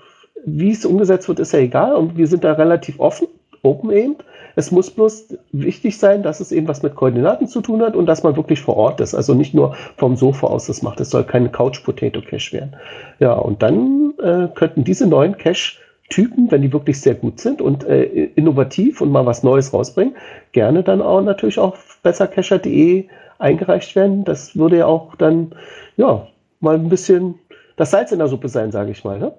wie 0.45 0.71
es 0.71 0.85
umgesetzt 0.85 1.29
wird, 1.29 1.41
ist 1.41 1.53
ja 1.53 1.61
egal. 1.61 1.95
Und 1.95 2.17
wir 2.17 2.27
sind 2.27 2.45
da 2.45 2.53
relativ 2.53 3.01
offen, 3.01 3.29
open 3.63 3.91
eben. 3.91 4.17
Es 4.57 4.71
muss 4.71 4.91
bloß 4.91 5.37
wichtig 5.53 5.99
sein, 5.99 6.23
dass 6.23 6.41
es 6.41 6.51
eben 6.51 6.67
was 6.67 6.83
mit 6.83 6.95
Koordinaten 6.95 7.47
zu 7.47 7.61
tun 7.61 7.83
hat 7.83 7.95
und 7.95 8.07
dass 8.07 8.23
man 8.23 8.37
wirklich 8.37 8.61
vor 8.61 8.77
Ort 8.79 9.03
ist. 9.03 9.15
Also 9.15 9.35
nicht 9.35 9.53
nur 9.53 9.77
vom 9.99 10.17
Sofa 10.17 10.47
aus 10.47 10.67
das 10.67 10.83
macht. 10.83 10.99
Es 10.99 11.11
soll 11.11 11.25
keine 11.25 11.51
Couch-Potato-Cache 11.51 12.53
werden. 12.53 12.77
Ja, 13.19 13.35
und 13.35 13.63
dann 13.63 14.15
äh, 14.19 14.49
könnten 14.55 14.83
diese 14.83 15.07
neuen 15.07 15.37
Cache-Typen, 15.37 16.51
wenn 16.51 16.63
die 16.63 16.73
wirklich 16.73 17.03
sehr 17.03 17.15
gut 17.15 17.39
sind 17.39 17.61
und 17.61 17.85
äh, 17.85 18.05
innovativ 18.35 19.03
und 19.03 19.13
mal 19.13 19.27
was 19.27 19.43
Neues 19.43 19.75
rausbringen, 19.75 20.17
gerne 20.53 20.83
dann 20.83 21.03
auch 21.03 21.21
natürlich 21.21 21.59
auf 21.59 21.99
bessercacher.de 22.03 23.09
eingereicht 23.39 23.95
werden. 23.95 24.25
Das 24.25 24.57
würde 24.57 24.79
ja 24.79 24.87
auch 24.87 25.17
dann, 25.17 25.55
ja, 25.99 26.29
mal 26.61 26.77
ein 26.77 26.89
bisschen 26.89 27.35
das 27.77 27.91
Salz 27.91 28.11
in 28.11 28.21
der 28.21 28.29
Suppe 28.29 28.49
sein, 28.49 28.73
sage 28.73 28.91
ich 28.91 29.05
mal. 29.05 29.19
Ne? 29.19 29.35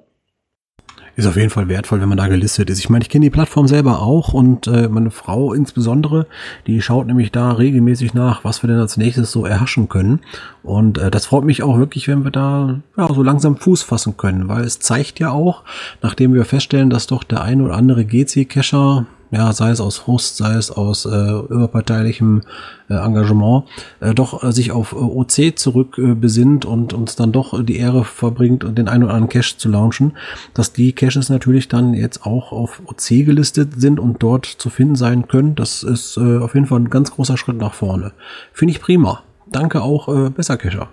Ist 1.17 1.25
auf 1.25 1.36
jeden 1.36 1.49
Fall 1.49 1.67
wertvoll, 1.67 1.99
wenn 1.99 2.10
man 2.10 2.19
da 2.19 2.27
gelistet 2.27 2.69
ist. 2.69 2.77
Ich 2.77 2.89
meine, 2.89 3.01
ich 3.01 3.10
kenne 3.10 3.25
die 3.25 3.32
Plattform 3.32 3.67
selber 3.67 4.03
auch 4.03 4.34
und 4.34 4.67
äh, 4.67 4.88
meine 4.88 5.10
Frau 5.10 5.51
insbesondere, 5.51 6.27
die 6.67 6.80
schaut 6.80 7.08
nämlich 7.08 7.32
da 7.32 7.53
regelmäßig 7.53 8.13
nach, 8.13 8.43
was 8.43 8.62
wir 8.62 8.67
denn 8.67 8.77
als 8.77 8.97
nächstes 8.97 9.32
so 9.32 9.43
erhaschen 9.43 9.89
können. 9.89 10.19
Und 10.62 10.99
äh, 10.99 11.10
das 11.10 11.25
freut 11.25 11.43
mich 11.43 11.63
auch 11.63 11.80
wirklich, 11.80 12.08
wenn 12.08 12.23
wir 12.23 12.30
da 12.30 12.82
ja, 12.95 13.12
so 13.12 13.23
langsam 13.23 13.58
Fuß 13.58 13.82
fassen 13.82 14.15
können, 14.15 14.47
weil 14.47 14.63
es 14.63 14.77
zeigt 14.77 15.19
ja 15.19 15.32
auch, 15.32 15.63
nachdem 16.03 16.36
wir 16.36 16.45
feststellen, 16.45 16.91
dass 16.91 17.08
doch 17.08 17.23
der 17.23 17.41
eine 17.41 17.63
oder 17.63 17.73
andere 17.73 18.06
GC-Cacher 18.06 19.08
ja, 19.31 19.51
sei 19.51 19.71
es 19.71 19.81
aus 19.81 19.97
Frust, 19.97 20.37
sei 20.37 20.53
es 20.53 20.71
aus 20.71 21.05
äh, 21.05 21.09
überparteilichem 21.09 22.43
äh, 22.89 22.93
Engagement, 22.93 23.65
äh, 23.99 24.13
doch 24.13 24.43
äh, 24.43 24.51
sich 24.51 24.71
auf 24.71 24.93
äh, 24.93 24.95
OC 24.95 25.57
zurück 25.57 25.97
äh, 25.97 26.65
und 26.65 26.93
uns 26.93 27.15
dann 27.15 27.31
doch 27.31 27.63
die 27.63 27.77
Ehre 27.77 28.05
verbringt, 28.05 28.63
den 28.77 28.87
einen 28.87 29.03
oder 29.03 29.13
anderen 29.13 29.29
Cache 29.29 29.57
zu 29.57 29.69
launchen, 29.69 30.13
dass 30.53 30.73
die 30.73 30.93
Caches 30.93 31.29
natürlich 31.29 31.67
dann 31.67 31.93
jetzt 31.93 32.25
auch 32.25 32.51
auf 32.51 32.81
OC 32.85 33.25
gelistet 33.25 33.73
sind 33.79 33.99
und 33.99 34.23
dort 34.23 34.45
zu 34.45 34.69
finden 34.69 34.95
sein 34.95 35.27
können. 35.27 35.55
Das 35.55 35.83
ist 35.83 36.17
äh, 36.17 36.37
auf 36.37 36.53
jeden 36.53 36.67
Fall 36.67 36.79
ein 36.79 36.89
ganz 36.89 37.11
großer 37.11 37.37
Schritt 37.37 37.57
nach 37.57 37.73
vorne. 37.73 38.13
Finde 38.53 38.71
ich 38.71 38.81
prima. 38.81 39.23
Danke 39.47 39.81
auch, 39.81 40.07
äh, 40.07 40.29
Besser 40.29 40.57
Cacher. 40.57 40.89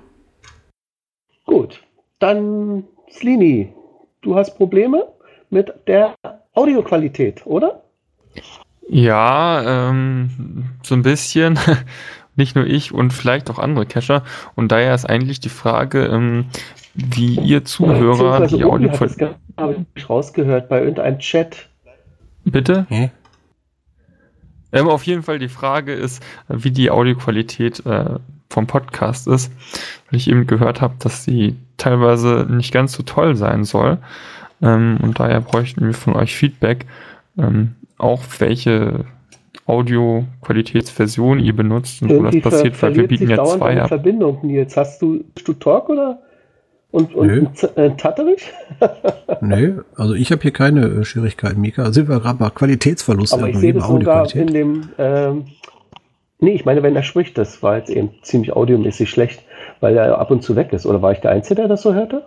Gut, 1.47 1.81
dann 2.19 2.85
Slini, 3.11 3.73
du 4.23 4.35
hast 4.35 4.57
Probleme 4.57 5.07
mit 5.51 5.73
der 5.87 6.15
Audioqualität, 6.53 7.47
oder? 7.47 7.84
Ja, 8.89 9.91
ähm, 9.91 10.71
so 10.83 10.95
ein 10.95 11.03
bisschen. 11.03 11.59
Nicht 12.37 12.57
nur 12.57 12.67
ich 12.67 12.93
und 12.93 13.13
vielleicht 13.13 13.49
auch 13.49 13.61
andere 13.61 13.87
Cacher. 13.87 14.25
Und 14.57 14.73
daher 14.73 14.95
ist 14.95 15.05
eigentlich 15.05 15.39
die 15.39 15.49
Frage, 15.49 16.07
ähm, 16.07 16.47
wie 16.95 17.37
ihr 17.37 17.65
Zuhörer 17.65 18.47
die 18.47 18.65
Audio 18.65 18.91
hat 18.91 19.01
das 19.01 19.35
habe 19.57 19.87
ich 19.95 20.11
rausgehört 20.11 20.69
bei 20.69 20.81
irgendeinem 20.81 21.19
Chat. 21.21 21.69
Bitte? 22.45 22.87
Hm? 22.89 23.11
Ähm, 24.73 24.89
auf 24.89 25.05
jeden 25.05 25.23
Fall 25.23 25.39
die 25.39 25.49
Frage 25.49 25.93
ist, 25.93 26.23
wie 26.49 26.73
die 26.73 26.91
Audioqualität 26.91 27.87
äh, 27.87 28.17
vom 28.51 28.67
Podcast 28.67 29.29
ist. 29.29 29.53
Weil 30.11 30.19
ich 30.19 30.29
eben 30.29 30.49
gehört 30.49 30.81
habe, 30.81 30.95
dass 30.99 31.25
sie 31.25 31.57
teilweise 31.77 32.47
nicht 32.51 32.73
ganz 32.73 32.93
so 32.93 33.05
toll 33.05 33.37
sein 33.37 33.65
soll. 33.65 33.99
Ähm, 34.61 34.99
und 35.01 35.21
daher 35.21 35.41
bräuchten 35.41 35.87
wir 35.87 35.95
von 35.95 36.15
euch 36.15 36.35
Feedback. 36.35 36.87
Ähm, 37.39 37.77
auch 37.99 38.23
welche 38.39 39.05
Audio-Qualitätsversion 39.67 41.39
ihr 41.39 41.55
benutzt 41.55 42.03
und 42.03 42.11
Irgendwie 42.11 42.39
wo 42.39 42.41
das 42.41 42.53
passiert, 42.53 42.83
weil 42.83 42.95
wir 42.97 43.09
bieten 43.09 43.31
ja 43.31 43.45
zwei 43.45 43.81
ab. 43.81 43.89
Verbindung, 43.89 44.41
Nils. 44.43 44.77
Hast 44.77 45.01
du, 45.01 45.25
du 45.45 45.53
Talk 45.55 45.89
oder? 45.89 46.21
Und, 46.91 47.15
und 47.15 47.27
Nö. 47.27 47.47
Äh, 47.75 47.91
Tatterich? 47.97 48.53
Nö, 49.41 49.83
also 49.97 50.15
ich 50.15 50.31
habe 50.31 50.43
hier 50.43 50.53
keine 50.53 50.87
äh, 50.87 51.05
Schwierigkeiten, 51.05 51.61
Mika. 51.61 51.93
Sind 51.93 52.09
wir 52.09 52.21
gerade 52.21 52.39
bei 52.39 52.51
Qualitätsverlust? 52.51 53.35
Aber 53.35 53.49
ich 53.49 53.57
sehe 53.57 53.73
das 53.73 53.89
sogar 53.89 54.33
in 54.33 54.47
dem, 54.47 54.89
ähm, 54.99 55.47
nee, 56.39 56.53
ich 56.53 56.65
meine, 56.65 56.85
wenn 56.85 56.95
er 56.95 57.03
spricht, 57.03 57.37
das 57.37 57.63
war 57.65 57.79
jetzt 57.79 57.91
eben 57.91 58.11
ziemlich 58.23 58.53
audiomäßig 58.53 59.11
schlecht, 59.11 59.43
weil 59.81 59.97
er 59.97 60.19
ab 60.19 60.31
und 60.31 60.45
zu 60.45 60.55
weg 60.55 60.73
ist. 60.73 60.87
Oder 60.87 61.03
war 61.03 61.11
ich 61.11 61.19
der 61.19 61.33
Einzige, 61.33 61.63
der 61.63 61.69
das 61.69 61.83
so 61.83 61.95
hörte? 61.95 62.27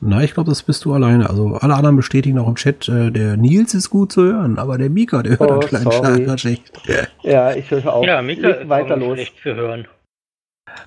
Na, 0.00 0.22
ich 0.22 0.34
glaube, 0.34 0.50
das 0.50 0.62
bist 0.62 0.84
du 0.84 0.92
alleine. 0.92 1.28
Also 1.28 1.54
alle 1.54 1.74
anderen 1.74 1.96
bestätigen 1.96 2.38
auch 2.38 2.48
im 2.48 2.54
Chat, 2.54 2.88
äh, 2.88 3.10
der 3.10 3.36
Nils 3.36 3.74
ist 3.74 3.90
gut 3.90 4.12
zu 4.12 4.22
hören, 4.22 4.58
aber 4.58 4.78
der 4.78 4.90
Mika, 4.90 5.22
der 5.22 5.38
hört 5.38 5.50
oh, 5.50 5.76
anscheinend 5.76 6.40
schlecht. 6.40 6.72
Ja, 7.22 7.52
ich 7.52 7.70
höre 7.70 7.92
auch. 7.92 8.04
Ja, 8.04 8.22
Mika 8.22 8.48
ist 8.48 8.68
weiter 8.68 8.96
los. 8.96 9.14
schlecht 9.14 9.34
zu 9.42 9.54
hören. 9.54 9.88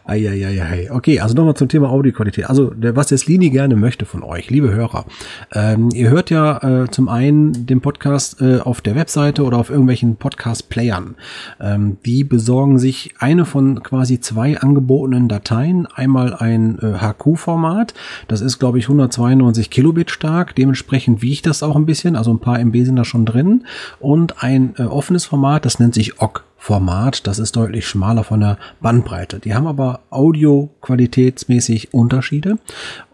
Eieieiei. 0.06 0.91
Okay, 0.91 1.20
also 1.20 1.36
nochmal 1.36 1.56
zum 1.56 1.70
Thema 1.70 1.89
Audioqualität. 1.89 2.50
Also, 2.50 2.72
der, 2.72 2.96
was 2.96 3.12
jetzt 3.12 3.28
Lini 3.28 3.50
gerne 3.50 3.76
möchte 3.76 4.06
von 4.06 4.24
euch, 4.24 4.50
liebe 4.50 4.74
Hörer. 4.74 5.06
Ähm, 5.54 5.89
ihr 5.94 6.10
hört 6.10 6.30
ja 6.30 6.84
äh, 6.84 6.89
zum 6.89 7.08
einen 7.08 7.65
den 7.65 7.82
Podcast 7.82 8.41
äh, 8.41 8.60
auf 8.60 8.82
der 8.82 8.96
Webseite 8.96 9.44
oder 9.44 9.58
auf 9.58 9.70
irgendwelchen 9.70 10.15
Podcast-Playern. 10.15 11.15
Ähm, 11.60 11.98
die 12.06 12.24
besorgen 12.24 12.80
sich 12.80 13.13
eine 13.20 13.46
von 13.46 13.84
quasi 13.84 14.20
zwei 14.20 14.58
angebotenen 14.58 15.28
Dateien. 15.28 15.86
Einmal 15.86 16.34
ein 16.34 16.80
äh, 16.80 17.00
HQ-Format. 17.00 17.94
Das 18.28 18.41
ist, 18.41 18.60
glaube 18.60 18.80
ich, 18.80 18.86
192 18.86 19.70
Kilobit 19.70 20.10
stark. 20.10 20.56
Dementsprechend 20.56 21.22
wiegt 21.22 21.46
das 21.46 21.63
auch 21.63 21.76
ein 21.76 21.86
bisschen. 21.86 22.15
Also 22.15 22.34
ein 22.34 22.39
paar 22.39 22.60
MB 22.60 22.76
sind 22.84 22.96
da 22.96 23.06
schon 23.06 23.26
drin. 23.26 23.65
Und 24.00 24.44
ein 24.44 24.74
äh, 24.78 24.84
offenes 24.84 25.26
Format, 25.26 25.65
das 25.65 25.80
nennt 25.80 25.94
sich 25.94 26.22
OGG. 26.22 26.51
Format. 26.62 27.26
Das 27.26 27.39
ist 27.39 27.56
deutlich 27.56 27.88
schmaler 27.88 28.24
von 28.24 28.39
der 28.39 28.60
Bandbreite. 28.82 29.39
Die 29.39 29.56
haben 29.56 29.65
aber 29.65 30.02
audioqualitätsmäßig 30.12 31.91
Unterschiede. 31.91 32.60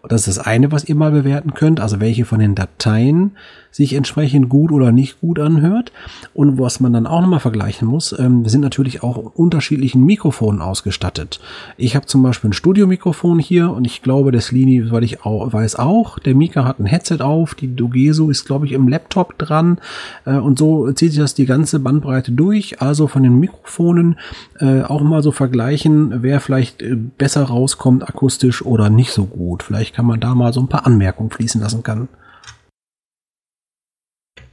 Das 0.08 0.26
ist 0.26 0.38
das 0.38 0.46
eine, 0.46 0.72
was 0.72 0.84
ihr 0.84 0.94
mal 0.94 1.12
bewerten 1.12 1.54
könnt. 1.54 1.80
Also 1.80 2.00
welche 2.00 2.24
von 2.24 2.38
den 2.38 2.54
Dateien 2.54 3.32
sich 3.70 3.94
entsprechend 3.94 4.48
gut 4.48 4.72
oder 4.72 4.92
nicht 4.92 5.20
gut 5.20 5.38
anhört. 5.38 5.92
Und 6.34 6.58
was 6.58 6.80
man 6.80 6.92
dann 6.92 7.06
auch 7.06 7.20
nochmal 7.20 7.40
vergleichen 7.40 7.86
muss, 7.86 8.18
ähm, 8.18 8.44
sind 8.46 8.60
natürlich 8.60 9.02
auch 9.02 9.16
unterschiedlichen 9.16 10.04
Mikrofonen 10.04 10.60
ausgestattet. 10.60 11.40
Ich 11.76 11.94
habe 11.94 12.06
zum 12.06 12.22
Beispiel 12.22 12.50
ein 12.50 12.54
Studiomikrofon 12.54 13.38
hier 13.38 13.70
und 13.70 13.84
ich 13.84 14.02
glaube, 14.02 14.32
das 14.32 14.52
Lini, 14.52 14.90
weil 14.90 15.04
ich 15.04 15.24
auch, 15.24 15.52
weiß 15.52 15.76
auch, 15.76 16.18
der 16.18 16.34
Mika 16.34 16.64
hat 16.64 16.78
ein 16.78 16.86
Headset 16.86 17.18
auf, 17.20 17.54
die 17.54 17.74
Dogeso 17.74 18.30
ist, 18.30 18.46
glaube 18.46 18.66
ich, 18.66 18.72
im 18.72 18.88
Laptop 18.88 19.38
dran 19.38 19.78
äh, 20.24 20.36
und 20.36 20.58
so 20.58 20.90
zieht 20.92 21.12
sich 21.12 21.20
das 21.20 21.34
die 21.34 21.46
ganze 21.46 21.78
Bandbreite 21.78 22.32
durch. 22.32 22.80
Also 22.80 23.06
von 23.06 23.22
den 23.22 23.38
Mikrofonen 23.38 24.16
äh, 24.58 24.82
auch 24.82 25.02
mal 25.02 25.22
so 25.22 25.30
vergleichen, 25.30 26.22
wer 26.22 26.40
vielleicht 26.40 26.82
äh, 26.82 26.96
besser 26.96 27.44
rauskommt 27.44 28.08
akustisch 28.08 28.64
oder 28.64 28.90
nicht 28.90 29.12
so 29.12 29.26
gut. 29.26 29.62
Vielleicht 29.62 29.94
kann 29.98 30.06
man 30.06 30.20
da 30.20 30.32
mal 30.32 30.52
so 30.52 30.60
ein 30.60 30.68
paar 30.68 30.86
Anmerkungen 30.86 31.32
fließen 31.32 31.60
lassen 31.60 31.82
kann 31.82 32.06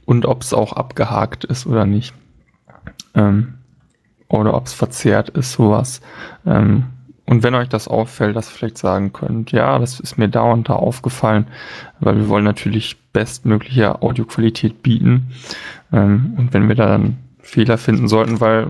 und 0.04 0.26
ob 0.26 0.42
es 0.42 0.52
auch 0.52 0.72
abgehakt 0.72 1.44
ist 1.44 1.68
oder 1.68 1.86
nicht. 1.86 2.14
Ähm, 3.14 3.54
oder 4.26 4.54
ob 4.54 4.66
es 4.66 4.72
verzerrt 4.72 5.28
ist, 5.28 5.52
sowas. 5.52 6.00
Ähm, 6.44 6.86
und 7.26 7.44
wenn 7.44 7.54
euch 7.54 7.68
das 7.68 7.86
auffällt, 7.86 8.34
dass 8.34 8.48
ihr 8.48 8.56
vielleicht 8.56 8.78
sagen 8.78 9.12
könnt, 9.12 9.52
ja, 9.52 9.78
das 9.78 10.00
ist 10.00 10.18
mir 10.18 10.28
da 10.28 10.42
und 10.42 10.68
da 10.68 10.72
aufgefallen, 10.72 11.46
weil 12.00 12.16
wir 12.16 12.28
wollen 12.28 12.44
natürlich 12.44 12.96
bestmögliche 13.12 14.02
Audioqualität 14.02 14.82
bieten. 14.82 15.30
Ähm, 15.92 16.34
und 16.36 16.54
wenn 16.54 16.66
wir 16.66 16.74
da 16.74 16.88
dann 16.88 17.18
Fehler 17.38 17.78
finden 17.78 18.08
sollten, 18.08 18.40
weil 18.40 18.66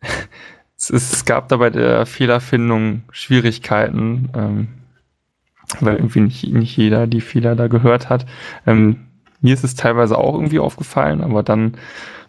es, 0.76 0.90
ist, 0.90 1.12
es 1.12 1.24
gab 1.24 1.46
da 1.46 1.58
bei 1.58 1.70
der 1.70 2.06
Fehlerfindung 2.06 3.02
Schwierigkeiten, 3.12 4.30
ähm, 4.34 4.68
weil 5.80 5.96
irgendwie 5.96 6.20
nicht, 6.20 6.52
nicht 6.52 6.76
jeder 6.76 7.06
die 7.06 7.20
Fehler 7.20 7.56
da 7.56 7.66
gehört 7.66 8.08
hat. 8.08 8.26
Ähm, 8.66 9.06
mir 9.40 9.54
ist 9.54 9.64
es 9.64 9.74
teilweise 9.74 10.18
auch 10.18 10.34
irgendwie 10.34 10.58
aufgefallen, 10.58 11.20
aber 11.20 11.42
dann 11.42 11.76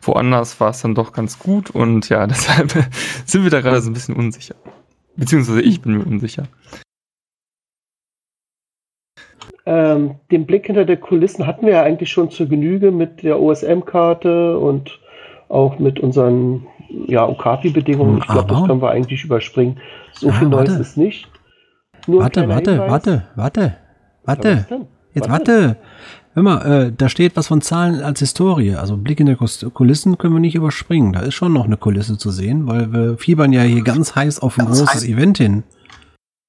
woanders 0.01 0.59
war 0.59 0.71
es 0.71 0.81
dann 0.81 0.95
doch 0.95 1.13
ganz 1.13 1.39
gut 1.39 1.69
und 1.69 2.09
ja, 2.09 2.27
deshalb 2.27 2.71
sind 3.25 3.43
wir 3.43 3.51
da 3.51 3.61
gerade 3.61 3.81
so 3.81 3.89
ein 3.89 3.93
bisschen 3.93 4.15
unsicher. 4.15 4.55
Beziehungsweise 5.15 5.61
ich 5.61 5.81
bin 5.81 5.97
mir 5.97 6.05
unsicher. 6.05 6.43
Ähm, 9.65 10.15
den 10.31 10.45
Blick 10.45 10.67
hinter 10.67 10.85
der 10.85 10.97
Kulissen 10.97 11.45
hatten 11.45 11.65
wir 11.65 11.73
ja 11.73 11.83
eigentlich 11.83 12.09
schon 12.09 12.31
zur 12.31 12.47
Genüge 12.47 12.91
mit 12.91 13.23
der 13.23 13.39
OSM-Karte 13.39 14.57
und 14.57 14.99
auch 15.49 15.77
mit 15.79 15.99
unseren 15.99 16.67
ja, 17.07 17.27
Okapi-Bedingungen. 17.27 18.19
Ich 18.19 18.27
glaube, 18.27 18.47
das 18.47 18.65
können 18.65 18.81
wir 18.81 18.91
eigentlich 18.91 19.25
überspringen. 19.25 19.79
So 20.13 20.29
ah, 20.29 20.33
viel 20.33 20.47
Neues 20.47 20.69
warte. 20.69 20.81
ist 20.81 20.95
nicht. 20.95 21.27
Nur 22.07 22.21
warte, 22.21 22.47
warte, 22.47 22.71
Hinweis. 22.71 22.91
warte, 22.91 23.23
warte, 23.35 23.75
warte, 24.23 24.65
warte. 24.69 24.87
Jetzt 25.13 25.29
warte. 25.29 25.77
Hör 26.33 26.43
mal, 26.43 26.87
äh, 26.87 26.91
da 26.95 27.09
steht 27.09 27.35
was 27.35 27.47
von 27.47 27.61
Zahlen 27.61 28.01
als 28.03 28.19
Historie. 28.19 28.75
Also 28.75 28.95
Blick 28.95 29.19
in 29.19 29.25
die 29.25 29.35
Kulissen 29.35 30.17
können 30.19 30.35
wir 30.35 30.39
nicht 30.39 30.55
überspringen. 30.55 31.13
Da 31.13 31.21
ist 31.21 31.33
schon 31.33 31.51
noch 31.51 31.65
eine 31.65 31.77
Kulisse 31.77 32.17
zu 32.17 32.29
sehen, 32.29 32.67
weil 32.67 32.93
wir 32.93 33.17
fiebern 33.17 33.51
ja 33.51 33.63
hier 33.63 33.83
ganz 33.83 34.15
heiß 34.15 34.39
auf 34.39 34.59
ein 34.59 34.65
ganz 34.65 34.79
großes 34.79 35.01
heiß. 35.01 35.09
Event 35.09 35.39
hin. 35.39 35.63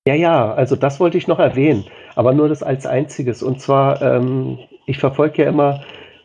Ja, 0.07 0.15
ja, 0.15 0.53
also 0.53 0.77
das 0.77 1.01
wollte 1.01 1.17
ich 1.17 1.27
noch 1.27 1.39
erwähnen, 1.39 1.85
aber 2.17 2.35
nur 2.35 2.49
das 2.49 2.63
als 2.63 2.87
einziges. 2.87 3.43
Und 3.43 3.61
zwar, 3.61 4.03
ähm, 4.03 4.59
ich 4.87 4.99
verfolge 4.99 5.43
ja 5.43 5.49
immer 5.49 5.81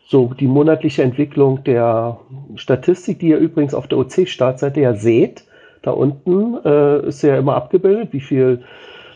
so 0.06 0.32
die 0.38 0.46
monatliche 0.46 1.02
Entwicklung 1.02 1.64
der 1.64 2.18
Statistik, 2.56 3.18
die 3.20 3.28
ihr 3.28 3.38
übrigens 3.38 3.74
auf 3.74 3.88
der 3.88 3.98
OC-Startseite 3.98 4.80
ja 4.80 4.94
seht. 4.94 5.44
Da 5.82 5.90
unten 5.92 6.56
äh, 6.64 7.06
ist 7.06 7.22
ja 7.22 7.36
immer 7.36 7.56
abgebildet, 7.56 8.12
wie 8.12 8.20
viel 8.20 8.62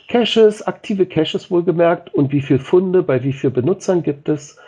Caches, 0.09 0.67
aktive 0.67 1.07
Caches 1.07 1.51
wohlgemerkt 1.51 2.15
und 2.15 2.33
wie 2.33 2.41
viele 2.41 2.59
Funde 2.59 3.03
bei 3.03 3.23
wie 3.23 3.35
vielen 3.35 3.53
Benutzern 3.53 4.03
gibt 4.03 4.29
es. 4.29 4.59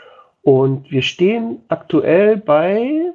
Und 0.42 0.90
wir 0.90 1.03
stehen 1.03 1.59
aktuell 1.68 2.37
bei 2.37 3.12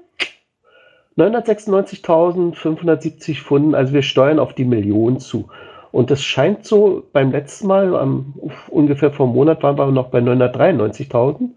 996.570 1.18 3.42
Funden, 3.42 3.76
also 3.76 3.94
wir 3.94 4.02
steuern 4.02 4.40
auf 4.40 4.54
die 4.54 4.66
Million 4.66 5.20
zu. 5.20 5.48
Und 5.92 6.10
das 6.12 6.24
scheint 6.24 6.66
so 6.66 7.04
beim 7.14 7.32
letzten 7.32 7.68
Mal, 7.68 7.96
am, 7.96 8.34
ungefähr 8.68 9.12
vor 9.12 9.28
einem 9.28 9.36
Monat 9.36 9.64
waren 9.64 9.78
wir 9.78 9.86
noch 9.92 10.10
bei 10.10 10.20
993.000, 10.20 11.52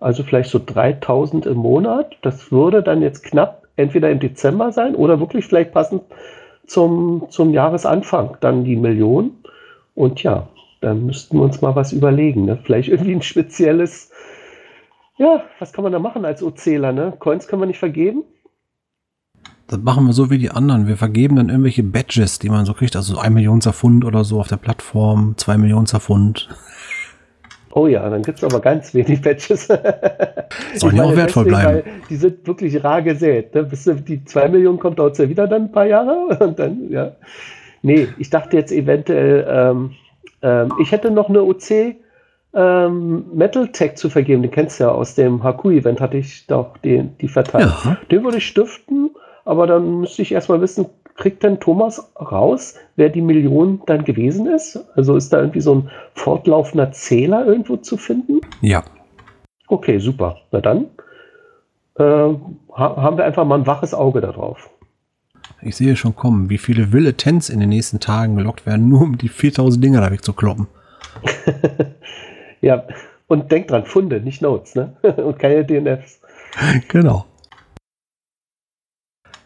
also 0.00 0.22
vielleicht 0.22 0.48
so 0.48 0.58
3.000 0.58 1.46
im 1.46 1.58
Monat. 1.58 2.16
Das 2.22 2.50
würde 2.50 2.82
dann 2.82 3.02
jetzt 3.02 3.24
knapp 3.24 3.64
entweder 3.76 4.10
im 4.10 4.20
Dezember 4.20 4.72
sein 4.72 4.94
oder 4.94 5.20
wirklich 5.20 5.44
vielleicht 5.44 5.72
passend 5.72 6.02
zum, 6.66 7.26
zum 7.28 7.52
Jahresanfang 7.52 8.38
dann 8.40 8.64
die 8.64 8.76
Million. 8.76 9.32
Und 9.94 10.22
ja, 10.22 10.48
da 10.80 10.94
müssten 10.94 11.38
wir 11.38 11.44
uns 11.44 11.60
mal 11.62 11.74
was 11.76 11.92
überlegen. 11.92 12.44
Ne? 12.44 12.58
Vielleicht 12.62 12.88
irgendwie 12.88 13.14
ein 13.14 13.22
spezielles 13.22 14.10
Ja, 15.16 15.44
was 15.58 15.72
kann 15.72 15.84
man 15.84 15.92
da 15.92 15.98
machen 15.98 16.24
als 16.24 16.42
OCler, 16.42 16.92
ne? 16.92 17.14
Coins 17.18 17.46
können 17.46 17.62
wir 17.62 17.66
nicht 17.66 17.78
vergeben. 17.78 18.24
Das 19.66 19.78
machen 19.80 20.06
wir 20.06 20.12
so 20.12 20.30
wie 20.30 20.38
die 20.38 20.50
anderen. 20.50 20.86
Wir 20.86 20.96
vergeben 20.96 21.36
dann 21.36 21.48
irgendwelche 21.48 21.82
Badges, 21.82 22.38
die 22.38 22.50
man 22.50 22.66
so 22.66 22.74
kriegt. 22.74 22.96
Also 22.96 23.18
ein 23.18 23.32
Million 23.32 23.62
Pfund 23.62 24.04
oder 24.04 24.24
so 24.24 24.40
auf 24.40 24.48
der 24.48 24.56
Plattform, 24.56 25.34
zwei 25.36 25.56
Millionen 25.56 25.86
Pfund. 25.86 26.48
Oh 27.76 27.86
ja, 27.88 28.08
dann 28.08 28.22
gibt 28.22 28.38
es 28.38 28.44
aber 28.44 28.60
ganz 28.60 28.94
wenig 28.94 29.22
Badges. 29.22 29.66
Sollen 30.74 30.96
ja 30.96 31.02
auch 31.02 31.16
wertvoll 31.16 31.46
bleiben. 31.46 31.82
Die 32.08 32.16
sind 32.16 32.46
wirklich 32.46 32.84
rar 32.84 33.02
gesät. 33.02 33.54
Ne? 33.54 33.64
Bis 33.64 33.90
die 34.06 34.24
zwei 34.24 34.48
Millionen 34.48 34.78
kommt, 34.78 34.98
dauert 34.98 35.12
es 35.12 35.18
ja 35.18 35.28
wieder 35.28 35.48
dann 35.48 35.62
ein 35.62 35.72
paar 35.72 35.86
Jahre. 35.86 36.38
Und 36.40 36.58
dann, 36.58 36.90
ja. 36.90 37.12
Nee, 37.84 38.08
ich 38.18 38.30
dachte 38.30 38.56
jetzt 38.56 38.72
eventuell, 38.72 39.46
ähm, 39.48 39.92
ähm, 40.42 40.72
ich 40.80 40.90
hätte 40.90 41.10
noch 41.10 41.28
eine 41.28 41.42
OC 41.42 41.96
ähm, 42.54 43.24
Metal 43.32 43.68
Tech 43.68 43.94
zu 43.94 44.10
vergeben. 44.10 44.42
Den 44.42 44.50
kennst 44.50 44.80
du 44.80 44.84
ja 44.84 44.90
aus 44.90 45.14
dem 45.14 45.42
Haku-Event, 45.42 46.00
hatte 46.00 46.16
ich 46.16 46.46
doch 46.46 46.76
den, 46.78 47.16
die 47.18 47.28
verteilt. 47.28 47.72
Ja. 47.84 47.96
Den 48.10 48.24
würde 48.24 48.38
ich 48.38 48.46
stiften 48.46 49.10
aber 49.44 49.66
dann 49.66 50.00
müsste 50.00 50.22
ich 50.22 50.32
erstmal 50.32 50.60
wissen, 50.60 50.86
kriegt 51.16 51.42
denn 51.42 51.60
Thomas 51.60 52.12
raus, 52.18 52.74
wer 52.96 53.08
die 53.08 53.20
Million 53.20 53.82
dann 53.86 54.04
gewesen 54.04 54.46
ist? 54.46 54.78
Also 54.96 55.16
ist 55.16 55.32
da 55.32 55.38
irgendwie 55.38 55.60
so 55.60 55.76
ein 55.76 55.90
fortlaufender 56.14 56.92
Zähler 56.92 57.46
irgendwo 57.46 57.76
zu 57.76 57.96
finden? 57.96 58.40
Ja. 58.60 58.82
Okay, 59.68 59.98
super. 59.98 60.38
Na 60.50 60.60
dann 60.60 60.86
äh, 61.96 62.34
haben 62.72 63.16
wir 63.16 63.24
einfach 63.24 63.44
mal 63.44 63.58
ein 63.58 63.66
waches 63.66 63.94
Auge 63.94 64.20
darauf. 64.20 64.70
Ich 65.64 65.76
sehe 65.76 65.96
schon 65.96 66.14
kommen, 66.14 66.50
wie 66.50 66.58
viele 66.58 66.92
Wille 66.92 67.14
Tens 67.14 67.48
in 67.48 67.58
den 67.58 67.70
nächsten 67.70 67.98
Tagen 67.98 68.36
gelockt 68.36 68.66
werden, 68.66 68.88
nur 68.88 69.00
um 69.00 69.16
die 69.16 69.30
4000 69.30 69.82
Dinger 69.82 70.02
da 70.02 70.10
wegzukloppen. 70.10 70.66
ja, 72.60 72.84
und 73.28 73.50
denk 73.50 73.68
dran, 73.68 73.86
Funde, 73.86 74.20
nicht 74.20 74.42
Notes, 74.42 74.74
ne? 74.74 74.94
und 75.16 75.38
keine 75.38 75.64
DNFs. 75.64 76.20
Genau. 76.88 77.24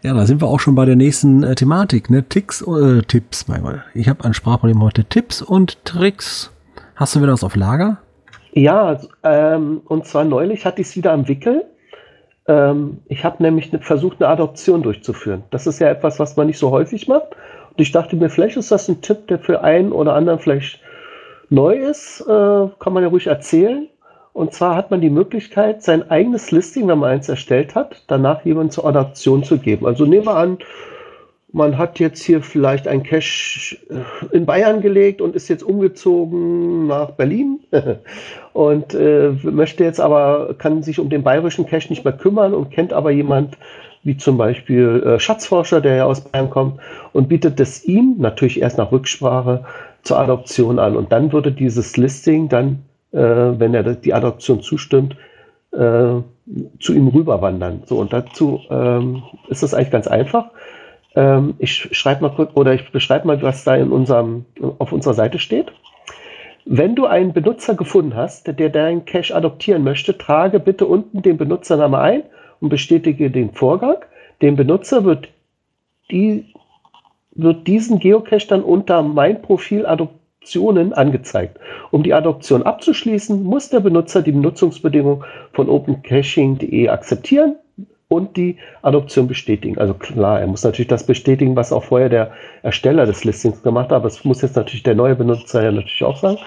Ja, 0.03 0.13
da 0.15 0.27
sind 0.27 0.43
wir 0.43 0.49
auch 0.49 0.61
schon 0.61 0.75
bei 0.75 0.85
der 0.85 0.97
nächsten 0.97 1.45
äh, 1.45 1.55
Thematik, 1.55 2.11
ne? 2.11 2.29
Ticks, 2.29 2.63
äh, 2.63 3.03
Tipps, 3.03 3.47
manchmal. 3.47 3.85
Ich 3.95 4.09
habe 4.09 4.25
ein 4.25 4.35
Sprachproblem 4.35 4.83
heute. 4.83 5.05
Tipps 5.05 5.41
und 5.41 5.85
Tricks. 5.85 6.51
Hast 6.97 7.15
du 7.15 7.23
wieder 7.23 7.33
was 7.33 7.45
auf 7.45 7.55
Lager? 7.55 7.99
Ja, 8.53 9.01
ähm, 9.23 9.83
und 9.85 10.07
zwar 10.07 10.25
neulich 10.25 10.65
hatte 10.65 10.81
ich 10.81 10.89
es 10.89 10.97
wieder 10.97 11.13
am 11.13 11.29
Wickel. 11.29 11.65
Ähm, 12.49 12.99
ich 13.07 13.25
habe 13.25 13.43
nämlich 13.43 13.73
ne, 13.73 13.79
versucht, 13.79 14.21
eine 14.21 14.29
Adoption 14.29 14.83
durchzuführen. 14.83 15.45
Das 15.51 15.67
ist 15.67 15.79
ja 15.79 15.89
etwas, 15.89 16.19
was 16.19 16.37
man 16.37 16.47
nicht 16.49 16.59
so 16.59 16.71
häufig 16.71 17.07
macht. 17.07 17.37
Und 17.71 17.81
ich 17.81 17.93
dachte 17.93 18.17
mir, 18.17 18.31
vielleicht 18.31 18.57
ist 18.57 18.73
das 18.73 18.89
ein 18.89 19.03
Tipp, 19.03 19.29
der 19.29 19.39
für 19.39 19.63
einen 19.63 19.93
oder 19.93 20.15
anderen 20.15 20.39
vielleicht 20.41 20.81
neu 21.51 21.77
ist. 21.77 22.21
Äh, 22.23 22.69
kann 22.79 22.93
man 22.93 23.03
ja 23.03 23.09
ruhig 23.09 23.27
erzählen. 23.27 23.89
Und 24.33 24.53
zwar 24.53 24.77
hat 24.77 24.91
man 24.91 25.01
die 25.01 25.11
Möglichkeit, 25.11 25.83
sein 25.83 26.11
eigenes 26.11 26.51
Listing, 26.51 26.89
wenn 26.89 26.99
man 26.99 27.11
eins 27.11 27.29
erstellt 27.29 27.75
hat, 27.75 28.05
danach 28.07 28.45
jemanden 28.45 28.71
zur 28.71 28.87
Adaption 28.87 29.43
zu 29.43 29.59
geben. 29.59 29.85
Also 29.87 30.05
nehmen 30.05 30.27
wir 30.27 30.37
an, 30.37 30.59
man 31.53 31.79
hat 31.79 31.99
jetzt 31.99 32.23
hier 32.23 32.43
vielleicht 32.43 32.87
ein 32.87 33.03
Cache 33.03 33.77
äh, 33.91 34.37
in 34.37 34.47
Bayern 34.47 34.81
gelegt 34.81 35.21
und 35.21 35.35
ist 35.35 35.49
jetzt 35.49 35.63
umgezogen 35.63 36.87
nach 36.87 37.13
Berlin 37.13 37.61
und 38.53 38.95
äh, 38.95 39.31
möchte 39.43 39.85
jetzt 39.85 40.01
aber, 40.01 40.55
kann 40.59 40.83
sich 40.83 40.99
um 40.99 41.09
den 41.09 41.23
bayerischen 41.23 41.67
Cache 41.67 41.89
nicht 41.89 42.05
mehr 42.05 42.17
kümmern 42.17 42.55
und 42.55 42.71
kennt 42.71 42.93
aber 42.93 43.11
jemand 43.11 43.57
wie 44.05 44.17
zum 44.17 44.39
Beispiel 44.39 45.03
äh, 45.05 45.21
Schatzforscher, 45.21 45.81
der 45.81 45.97
ja 45.97 46.05
aus 46.05 46.21
Bayern 46.21 46.51
kommt 46.51 46.81
und 47.13 47.29
bietet 47.29 47.59
es 47.61 47.85
ihm 47.85 48.17
natürlich 48.19 48.61
erst 48.61 48.79
nach 48.79 48.93
Rücksprache 48.93 49.65
zur 50.03 50.19
Adoption 50.19 50.79
an. 50.79 50.97
Und 50.97 51.13
dann 51.13 51.33
würde 51.33 51.51
dieses 51.51 51.97
Listing 51.97 52.49
dann 52.49 52.85
äh, 53.13 53.19
wenn 53.19 53.75
er 53.75 53.83
die 53.95 54.15
Adoption 54.15 54.63
zustimmt, 54.63 55.17
äh, 55.73 56.21
zu 56.81 56.95
ihm 56.95 57.09
rüberwandern. 57.09 57.83
So, 57.87 57.99
und 57.99 58.13
dazu 58.13 58.61
ähm, 58.71 59.23
ist 59.49 59.63
das 59.63 59.75
eigentlich 59.75 59.91
ganz 59.91 60.09
einfach. 60.09 60.51
Ähm, 61.15 61.55
ich 61.59 61.97
schreibe 61.97 62.23
mal 62.23 62.35
kurz 62.35 62.53
oder 62.55 62.75
ich 62.75 62.91
beschreibe 62.91 63.27
mal, 63.27 63.41
was 63.43 63.65
da 63.65 63.77
in 63.77 63.91
unserem, 63.91 64.45
auf 64.79 64.93
unserer 64.93 65.15
Seite 65.15 65.39
steht. 65.39 65.73
Wenn 66.65 66.95
du 66.95 67.07
einen 67.07 67.33
Benutzer 67.33 67.75
gefunden 67.75 68.15
hast, 68.15 68.47
der 68.47 68.69
deinen 68.69 69.05
Cache 69.05 69.35
adoptieren 69.35 69.85
möchte, 69.85 70.19
trage 70.19 70.61
bitte 70.61 70.87
unten 70.87 71.23
den 71.23 71.39
Benutzernamen 71.39 71.99
ein 71.99 72.23
und 72.61 72.69
bestätige 72.69 73.31
den 73.31 73.53
Vorgang. 73.53 73.99
Dem 74.43 74.57
Benutzer 74.57 75.05
wird, 75.05 75.29
die, 76.11 76.53
wird 77.33 77.67
diesen 77.67 77.99
Geocache 77.99 78.47
dann 78.49 78.63
unter 78.63 79.03
mein 79.03 79.41
Profil 79.41 79.87
adoptieren 79.87 80.19
Optionen 80.49 80.95
angezeigt. 80.95 81.59
Um 81.91 82.03
die 82.03 82.15
Adoption 82.15 82.63
abzuschließen, 82.63 83.43
muss 83.43 83.69
der 83.69 83.81
Benutzer 83.81 84.23
die 84.23 84.33
Benutzungsbedingungen 84.33 85.23
von 85.53 85.69
opencaching.de 85.69 86.89
akzeptieren 86.89 87.57
und 88.09 88.39
die 88.39 88.57
Adoption 88.81 89.29
bestätigen. 89.29 89.77
Also 89.77 89.93
klar, 89.93 90.41
er 90.41 90.47
muss 90.47 90.65
natürlich 90.65 90.89
das 90.89 91.05
bestätigen, 91.05 91.57
was 91.57 91.73
auch 91.73 91.85
vorher 91.85 92.09
der 92.09 92.33
Ersteller 92.63 93.05
des 93.05 93.25
Listings 93.25 93.63
gemacht 93.63 93.91
hat, 93.91 93.97
aber 93.97 94.07
es 94.07 94.25
muss 94.25 94.41
jetzt 94.41 94.57
natürlich 94.57 94.83
der 94.83 94.95
neue 94.95 95.15
Benutzer 95.15 95.63
ja 95.63 95.71
natürlich 95.71 96.03
auch 96.05 96.17
sagen. 96.17 96.39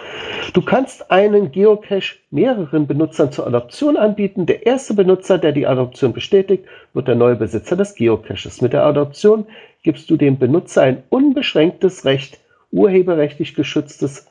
Du 0.54 0.64
kannst 0.64 1.12
einen 1.12 1.52
Geocache 1.52 2.16
mehreren 2.32 2.88
Benutzern 2.88 3.32
zur 3.32 3.46
Adoption 3.46 3.96
anbieten. 3.96 4.48
Der 4.48 4.66
erste 4.66 4.96
Benutzer, 4.96 5.38
der 5.38 5.52
die 5.52 5.68
Adoption 5.68 6.14
bestätigt, 6.14 6.66
wird 6.94 7.08
der 7.08 7.16
neue 7.16 7.36
Besitzer 7.36 7.76
des 7.76 7.94
Geocaches. 7.94 8.62
Mit 8.62 8.74
der 8.74 8.84
Adoption 8.84 9.46
gibst 9.84 10.10
du 10.10 10.18
dem 10.18 10.40
Benutzer 10.40 10.82
ein 10.82 11.04
unbeschränktes 11.10 12.06
Recht, 12.06 12.40
urheberrechtlich 12.72 13.54
geschütztes, 13.54 14.28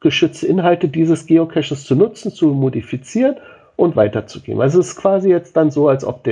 geschützte 0.00 0.46
Inhalte 0.46 0.88
dieses 0.88 1.26
Geocaches 1.26 1.84
zu 1.84 1.94
nutzen, 1.94 2.32
zu 2.32 2.46
modifizieren 2.48 3.36
und 3.80 3.96
weiterzugeben. 3.96 4.60
Also 4.60 4.78
es 4.80 4.88
ist 4.88 4.96
quasi 4.96 5.30
jetzt 5.30 5.56
dann 5.56 5.70
so, 5.70 5.88
als 5.88 6.04
ob 6.04 6.22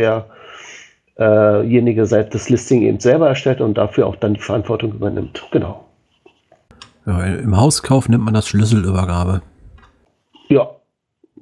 derjenige 1.16 2.02
äh 2.02 2.06
das 2.34 2.48
Listing 2.48 2.82
eben 2.82 3.00
selber 3.00 3.28
erstellt 3.28 3.60
und 3.60 3.78
dafür 3.78 4.06
auch 4.06 4.16
dann 4.16 4.34
die 4.34 4.40
Verantwortung 4.40 4.92
übernimmt. 4.92 5.42
Genau. 5.50 5.84
Ja, 7.06 7.24
Im 7.24 7.56
Hauskauf 7.56 8.08
nennt 8.08 8.24
man 8.24 8.34
das 8.34 8.46
Schlüsselübergabe. 8.48 9.42
Ja, 10.48 10.68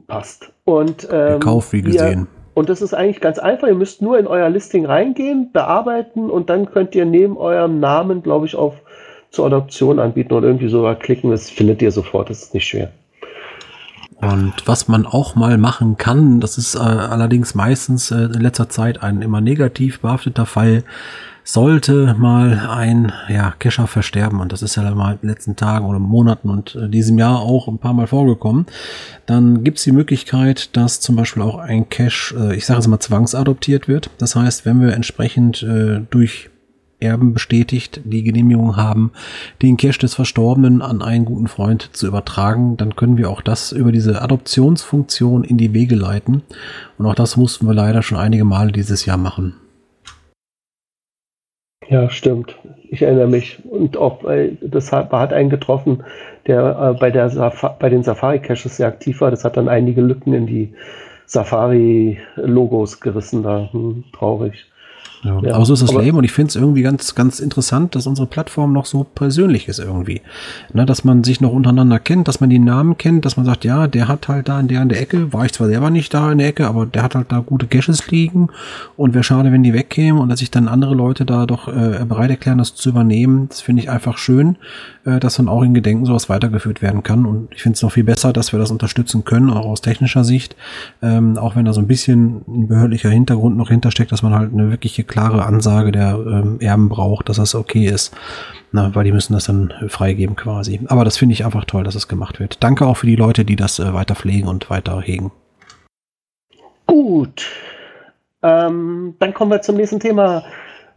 passt. 0.06 0.52
Und 0.64 1.08
ähm, 1.10 1.40
Kauf 1.40 1.72
wie 1.72 1.82
gesehen. 1.82 2.20
Ihr, 2.20 2.26
und 2.54 2.68
das 2.68 2.80
ist 2.80 2.94
eigentlich 2.94 3.20
ganz 3.20 3.38
einfach. 3.38 3.68
Ihr 3.68 3.74
müsst 3.74 4.00
nur 4.00 4.18
in 4.18 4.26
euer 4.26 4.48
Listing 4.48 4.86
reingehen, 4.86 5.50
bearbeiten 5.52 6.30
und 6.30 6.48
dann 6.48 6.70
könnt 6.70 6.94
ihr 6.94 7.04
neben 7.04 7.36
eurem 7.36 7.80
Namen, 7.80 8.22
glaube 8.22 8.46
ich, 8.46 8.54
auf 8.54 8.80
zur 9.30 9.46
Adoption 9.46 9.98
anbieten 9.98 10.32
oder 10.32 10.46
irgendwie 10.46 10.68
so 10.68 10.82
klicken, 10.98 11.30
das 11.30 11.50
findet 11.50 11.82
ihr 11.82 11.90
sofort, 11.90 12.30
das 12.30 12.42
ist 12.42 12.54
nicht 12.54 12.66
schwer. 12.66 12.90
Und 14.20 14.54
was 14.64 14.88
man 14.88 15.04
auch 15.04 15.34
mal 15.34 15.58
machen 15.58 15.96
kann, 15.98 16.40
das 16.40 16.56
ist 16.56 16.74
äh, 16.74 16.78
allerdings 16.78 17.54
meistens 17.54 18.10
äh, 18.10 18.24
in 18.24 18.40
letzter 18.40 18.68
Zeit 18.68 19.02
ein 19.02 19.20
immer 19.20 19.40
negativ 19.40 20.00
behafteter 20.00 20.46
Fall, 20.46 20.84
sollte 21.44 22.16
mal 22.18 22.68
ein 22.68 23.12
ja, 23.28 23.52
Cacher 23.58 23.86
versterben, 23.86 24.40
und 24.40 24.52
das 24.52 24.62
ist 24.62 24.74
ja 24.74 24.94
mal 24.94 25.12
in 25.12 25.18
den 25.20 25.28
letzten 25.30 25.54
Tagen 25.54 25.86
oder 25.86 26.00
Monaten 26.00 26.50
und 26.50 26.74
äh, 26.74 26.88
diesem 26.88 27.18
Jahr 27.18 27.38
auch 27.38 27.68
ein 27.68 27.78
paar 27.78 27.92
Mal 27.92 28.08
vorgekommen, 28.08 28.66
dann 29.26 29.62
gibt 29.62 29.78
es 29.78 29.84
die 29.84 29.92
Möglichkeit, 29.92 30.76
dass 30.76 31.00
zum 31.00 31.14
Beispiel 31.14 31.42
auch 31.42 31.58
ein 31.58 31.88
Cache, 31.88 32.34
äh, 32.36 32.56
ich 32.56 32.66
sage 32.66 32.80
es 32.80 32.88
mal, 32.88 32.98
zwangsadoptiert 32.98 33.86
wird. 33.86 34.10
Das 34.18 34.34
heißt, 34.34 34.66
wenn 34.66 34.80
wir 34.80 34.94
entsprechend 34.94 35.62
äh, 35.62 36.00
durch 36.10 36.50
Erben 36.98 37.34
bestätigt, 37.34 38.00
die 38.04 38.22
Genehmigung 38.22 38.76
haben, 38.76 39.12
den 39.62 39.76
Cash 39.76 39.98
des 39.98 40.14
Verstorbenen 40.14 40.80
an 40.80 41.02
einen 41.02 41.24
guten 41.26 41.46
Freund 41.46 41.90
zu 41.94 42.06
übertragen, 42.06 42.76
dann 42.76 42.96
können 42.96 43.18
wir 43.18 43.28
auch 43.28 43.42
das 43.42 43.72
über 43.72 43.92
diese 43.92 44.22
Adoptionsfunktion 44.22 45.44
in 45.44 45.58
die 45.58 45.74
Wege 45.74 45.94
leiten. 45.94 46.42
Und 46.96 47.06
auch 47.06 47.14
das 47.14 47.36
mussten 47.36 47.66
wir 47.66 47.74
leider 47.74 48.02
schon 48.02 48.18
einige 48.18 48.44
Male 48.44 48.72
dieses 48.72 49.04
Jahr 49.04 49.18
machen. 49.18 49.54
Ja, 51.88 52.10
stimmt. 52.10 52.56
Ich 52.88 53.02
erinnere 53.02 53.28
mich. 53.28 53.58
Und 53.64 53.96
auch, 53.96 54.24
das 54.60 54.92
hat, 54.92 55.12
hat 55.12 55.32
einen 55.32 55.50
getroffen, 55.50 56.02
der 56.46 56.94
äh, 56.94 56.98
bei, 56.98 57.10
der 57.10 57.52
bei 57.78 57.88
den 57.88 58.02
Safari-Caches 58.02 58.76
sehr 58.76 58.88
aktiv 58.88 59.20
war. 59.20 59.30
Das 59.30 59.44
hat 59.44 59.56
dann 59.56 59.68
einige 59.68 60.00
Lücken 60.00 60.32
in 60.32 60.46
die 60.46 60.72
Safari-Logos 61.26 63.00
gerissen. 63.00 63.42
Da 63.42 63.68
hm, 63.70 64.04
traurig. 64.12 64.66
Ja, 65.22 65.40
ja, 65.42 65.54
aber 65.54 65.64
so 65.64 65.74
ist 65.74 65.82
das 65.82 65.92
Leben 65.92 66.16
und 66.18 66.24
ich 66.24 66.32
finde 66.32 66.50
es 66.50 66.56
irgendwie 66.56 66.82
ganz, 66.82 67.14
ganz 67.14 67.40
interessant, 67.40 67.94
dass 67.94 68.06
unsere 68.06 68.26
Plattform 68.26 68.72
noch 68.72 68.86
so 68.86 69.04
persönlich 69.04 69.66
ist 69.68 69.78
irgendwie. 69.78 70.20
Ne, 70.72 70.86
dass 70.86 71.04
man 71.04 71.24
sich 71.24 71.40
noch 71.40 71.52
untereinander 71.52 71.98
kennt, 71.98 72.28
dass 72.28 72.40
man 72.40 72.50
die 72.50 72.58
Namen 72.58 72.98
kennt, 72.98 73.24
dass 73.24 73.36
man 73.36 73.46
sagt, 73.46 73.64
ja, 73.64 73.86
der 73.86 74.08
hat 74.08 74.28
halt 74.28 74.48
da 74.48 74.60
in 74.60 74.68
der 74.68 74.82
in 74.82 74.88
der 74.88 75.00
Ecke, 75.00 75.32
war 75.32 75.44
ich 75.44 75.52
zwar 75.52 75.68
selber 75.68 75.90
nicht 75.90 76.12
da 76.12 76.30
in 76.30 76.38
der 76.38 76.48
Ecke, 76.48 76.66
aber 76.66 76.86
der 76.86 77.02
hat 77.02 77.14
halt 77.14 77.32
da 77.32 77.40
gute 77.40 77.66
Caches 77.66 78.10
liegen 78.10 78.48
und 78.96 79.14
wäre 79.14 79.24
schade, 79.24 79.52
wenn 79.52 79.62
die 79.62 79.72
wegkämen 79.72 80.20
und 80.20 80.28
dass 80.28 80.40
sich 80.40 80.50
dann 80.50 80.68
andere 80.68 80.94
Leute 80.94 81.24
da 81.24 81.46
doch 81.46 81.68
äh, 81.68 82.04
bereit 82.06 82.30
erklären, 82.30 82.58
das 82.58 82.74
zu 82.74 82.90
übernehmen. 82.90 83.48
Das 83.48 83.60
finde 83.60 83.82
ich 83.82 83.90
einfach 83.90 84.18
schön, 84.18 84.56
äh, 85.04 85.18
dass 85.18 85.36
dann 85.36 85.48
auch 85.48 85.62
in 85.62 85.74
Gedenken 85.74 86.04
sowas 86.04 86.28
weitergeführt 86.28 86.82
werden 86.82 87.02
kann 87.02 87.26
und 87.26 87.48
ich 87.52 87.62
finde 87.62 87.76
es 87.76 87.82
noch 87.82 87.92
viel 87.92 88.04
besser, 88.04 88.32
dass 88.32 88.52
wir 88.52 88.58
das 88.58 88.70
unterstützen 88.70 89.24
können, 89.24 89.50
auch 89.50 89.66
aus 89.66 89.80
technischer 89.80 90.24
Sicht, 90.24 90.56
ähm, 91.02 91.38
auch 91.38 91.56
wenn 91.56 91.64
da 91.64 91.72
so 91.72 91.80
ein 91.80 91.86
bisschen 91.86 92.42
ein 92.46 92.68
behördlicher 92.68 93.10
Hintergrund 93.10 93.56
noch 93.56 93.70
hintersteckt, 93.70 94.12
dass 94.12 94.22
man 94.22 94.34
halt 94.34 94.52
eine 94.52 94.70
wirkliche 94.70 95.05
klare 95.06 95.44
Ansage 95.44 95.92
der 95.92 96.14
ähm, 96.14 96.58
Erben 96.60 96.88
braucht, 96.88 97.28
dass 97.28 97.36
das 97.36 97.54
okay 97.54 97.86
ist. 97.86 98.14
Na, 98.72 98.94
weil 98.94 99.04
die 99.04 99.12
müssen 99.12 99.32
das 99.32 99.44
dann 99.44 99.72
freigeben 99.88 100.36
quasi. 100.36 100.80
Aber 100.88 101.04
das 101.04 101.16
finde 101.16 101.32
ich 101.32 101.44
einfach 101.44 101.64
toll, 101.64 101.84
dass 101.84 101.94
es 101.94 102.02
das 102.02 102.08
gemacht 102.08 102.40
wird. 102.40 102.62
Danke 102.62 102.86
auch 102.86 102.96
für 102.96 103.06
die 103.06 103.16
Leute, 103.16 103.44
die 103.44 103.56
das 103.56 103.78
äh, 103.78 103.94
weiter 103.94 104.14
pflegen 104.14 104.48
und 104.48 104.68
weiter 104.70 105.00
hegen. 105.00 105.32
Gut. 106.86 107.46
Ähm, 108.42 109.14
dann 109.18 109.34
kommen 109.34 109.50
wir 109.50 109.62
zum 109.62 109.76
nächsten 109.76 110.00
Thema. 110.00 110.44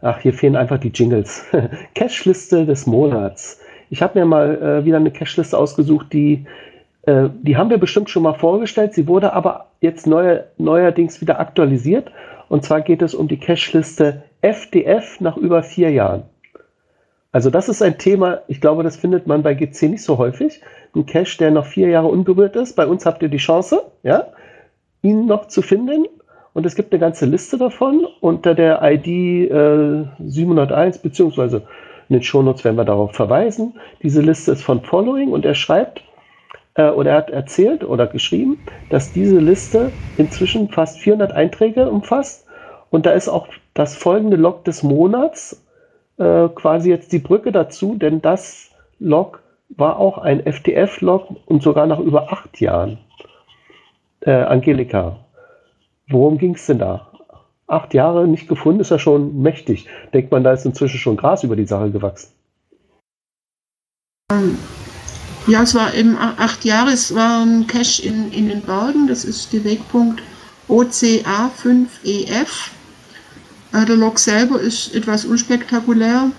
Ach, 0.02 0.18
hier 0.20 0.32
fehlen 0.32 0.56
einfach 0.56 0.78
die 0.78 0.88
Jingles. 0.88 1.44
Cashliste 1.94 2.64
des 2.64 2.86
Monats. 2.86 3.60
Ich 3.90 4.02
habe 4.02 4.18
mir 4.18 4.24
mal 4.24 4.62
äh, 4.62 4.84
wieder 4.84 4.96
eine 4.96 5.10
Cashliste 5.10 5.58
ausgesucht, 5.58 6.12
die, 6.12 6.46
äh, 7.02 7.28
die 7.42 7.56
haben 7.56 7.70
wir 7.70 7.78
bestimmt 7.78 8.08
schon 8.08 8.22
mal 8.22 8.34
vorgestellt. 8.34 8.94
Sie 8.94 9.08
wurde 9.08 9.32
aber 9.32 9.66
jetzt 9.80 10.06
neuer, 10.06 10.44
neuerdings 10.58 11.20
wieder 11.20 11.40
aktualisiert. 11.40 12.10
Und 12.50 12.64
zwar 12.64 12.80
geht 12.80 13.00
es 13.00 13.14
um 13.14 13.28
die 13.28 13.38
Cashliste 13.38 14.24
FDF 14.40 15.20
nach 15.20 15.36
über 15.36 15.62
vier 15.62 15.92
Jahren. 15.92 16.24
Also 17.30 17.48
das 17.48 17.68
ist 17.68 17.80
ein 17.80 17.96
Thema, 17.96 18.40
ich 18.48 18.60
glaube, 18.60 18.82
das 18.82 18.96
findet 18.96 19.28
man 19.28 19.44
bei 19.44 19.54
GC 19.54 19.82
nicht 19.82 20.02
so 20.02 20.18
häufig. 20.18 20.60
Ein 20.96 21.06
Cache, 21.06 21.38
der 21.38 21.52
noch 21.52 21.66
vier 21.66 21.88
Jahre 21.90 22.08
unberührt 22.08 22.56
ist. 22.56 22.74
Bei 22.74 22.88
uns 22.88 23.06
habt 23.06 23.22
ihr 23.22 23.28
die 23.28 23.36
Chance, 23.36 23.84
ja, 24.02 24.26
ihn 25.00 25.26
noch 25.26 25.46
zu 25.46 25.62
finden. 25.62 26.06
Und 26.52 26.66
es 26.66 26.74
gibt 26.74 26.92
eine 26.92 26.98
ganze 26.98 27.24
Liste 27.24 27.56
davon 27.56 28.04
unter 28.20 28.56
der 28.56 28.80
ID 28.82 29.06
äh, 29.48 30.06
701, 30.18 30.98
beziehungsweise 30.98 31.58
in 32.08 32.14
den 32.14 32.24
Shownotes 32.24 32.64
werden 32.64 32.76
wir 32.76 32.84
darauf 32.84 33.14
verweisen. 33.14 33.74
Diese 34.02 34.22
Liste 34.22 34.50
ist 34.50 34.64
von 34.64 34.82
Following 34.82 35.30
und 35.30 35.44
er 35.44 35.54
schreibt, 35.54 36.02
äh, 36.74 36.90
oder 36.90 37.10
er 37.12 37.16
hat 37.18 37.30
erzählt 37.30 37.84
oder 37.84 38.06
geschrieben, 38.06 38.58
dass 38.88 39.12
diese 39.12 39.38
Liste 39.38 39.92
inzwischen 40.16 40.68
fast 40.68 40.98
400 40.98 41.32
Einträge 41.32 41.88
umfasst. 41.88 42.46
Und 42.90 43.06
da 43.06 43.12
ist 43.12 43.28
auch 43.28 43.48
das 43.74 43.94
folgende 43.96 44.36
Log 44.36 44.64
des 44.64 44.82
Monats 44.82 45.64
äh, 46.18 46.48
quasi 46.48 46.90
jetzt 46.90 47.12
die 47.12 47.18
Brücke 47.18 47.52
dazu, 47.52 47.94
denn 47.94 48.20
das 48.20 48.70
Log 48.98 49.42
war 49.68 49.98
auch 49.98 50.18
ein 50.18 50.40
FTF-Log 50.44 51.28
und 51.46 51.62
sogar 51.62 51.86
nach 51.86 52.00
über 52.00 52.32
acht 52.32 52.60
Jahren. 52.60 52.98
Äh, 54.20 54.32
Angelika, 54.32 55.16
Worum 56.10 56.38
ging 56.38 56.54
es 56.54 56.66
denn 56.66 56.80
da? 56.80 57.06
Acht 57.68 57.94
Jahre 57.94 58.26
nicht 58.26 58.48
gefunden, 58.48 58.80
ist 58.80 58.90
ja 58.90 58.98
schon 58.98 59.42
mächtig. 59.42 59.86
Denkt 60.12 60.32
man, 60.32 60.42
da 60.42 60.52
ist 60.52 60.66
inzwischen 60.66 60.98
schon 60.98 61.16
Gras 61.16 61.44
über 61.44 61.54
die 61.54 61.66
Sache 61.66 61.92
gewachsen. 61.92 62.32
Ja, 65.46 65.62
es 65.62 65.74
war 65.74 65.94
eben 65.94 66.16
acht 66.18 66.64
Jahre, 66.64 66.92
es 66.92 67.14
war 67.14 67.42
ein 67.42 67.66
Cache 67.66 68.02
in, 68.02 68.30
in 68.32 68.48
den 68.48 68.60
Bergen, 68.60 69.08
das 69.08 69.24
ist 69.24 69.52
der 69.52 69.64
Wegpunkt 69.64 70.22
OCA5EF. 70.68 72.48
Äh, 73.72 73.84
der 73.86 73.96
Lok 73.96 74.18
selber 74.18 74.60
ist 74.60 74.94
etwas 74.94 75.24
unspektakulär. 75.24 76.30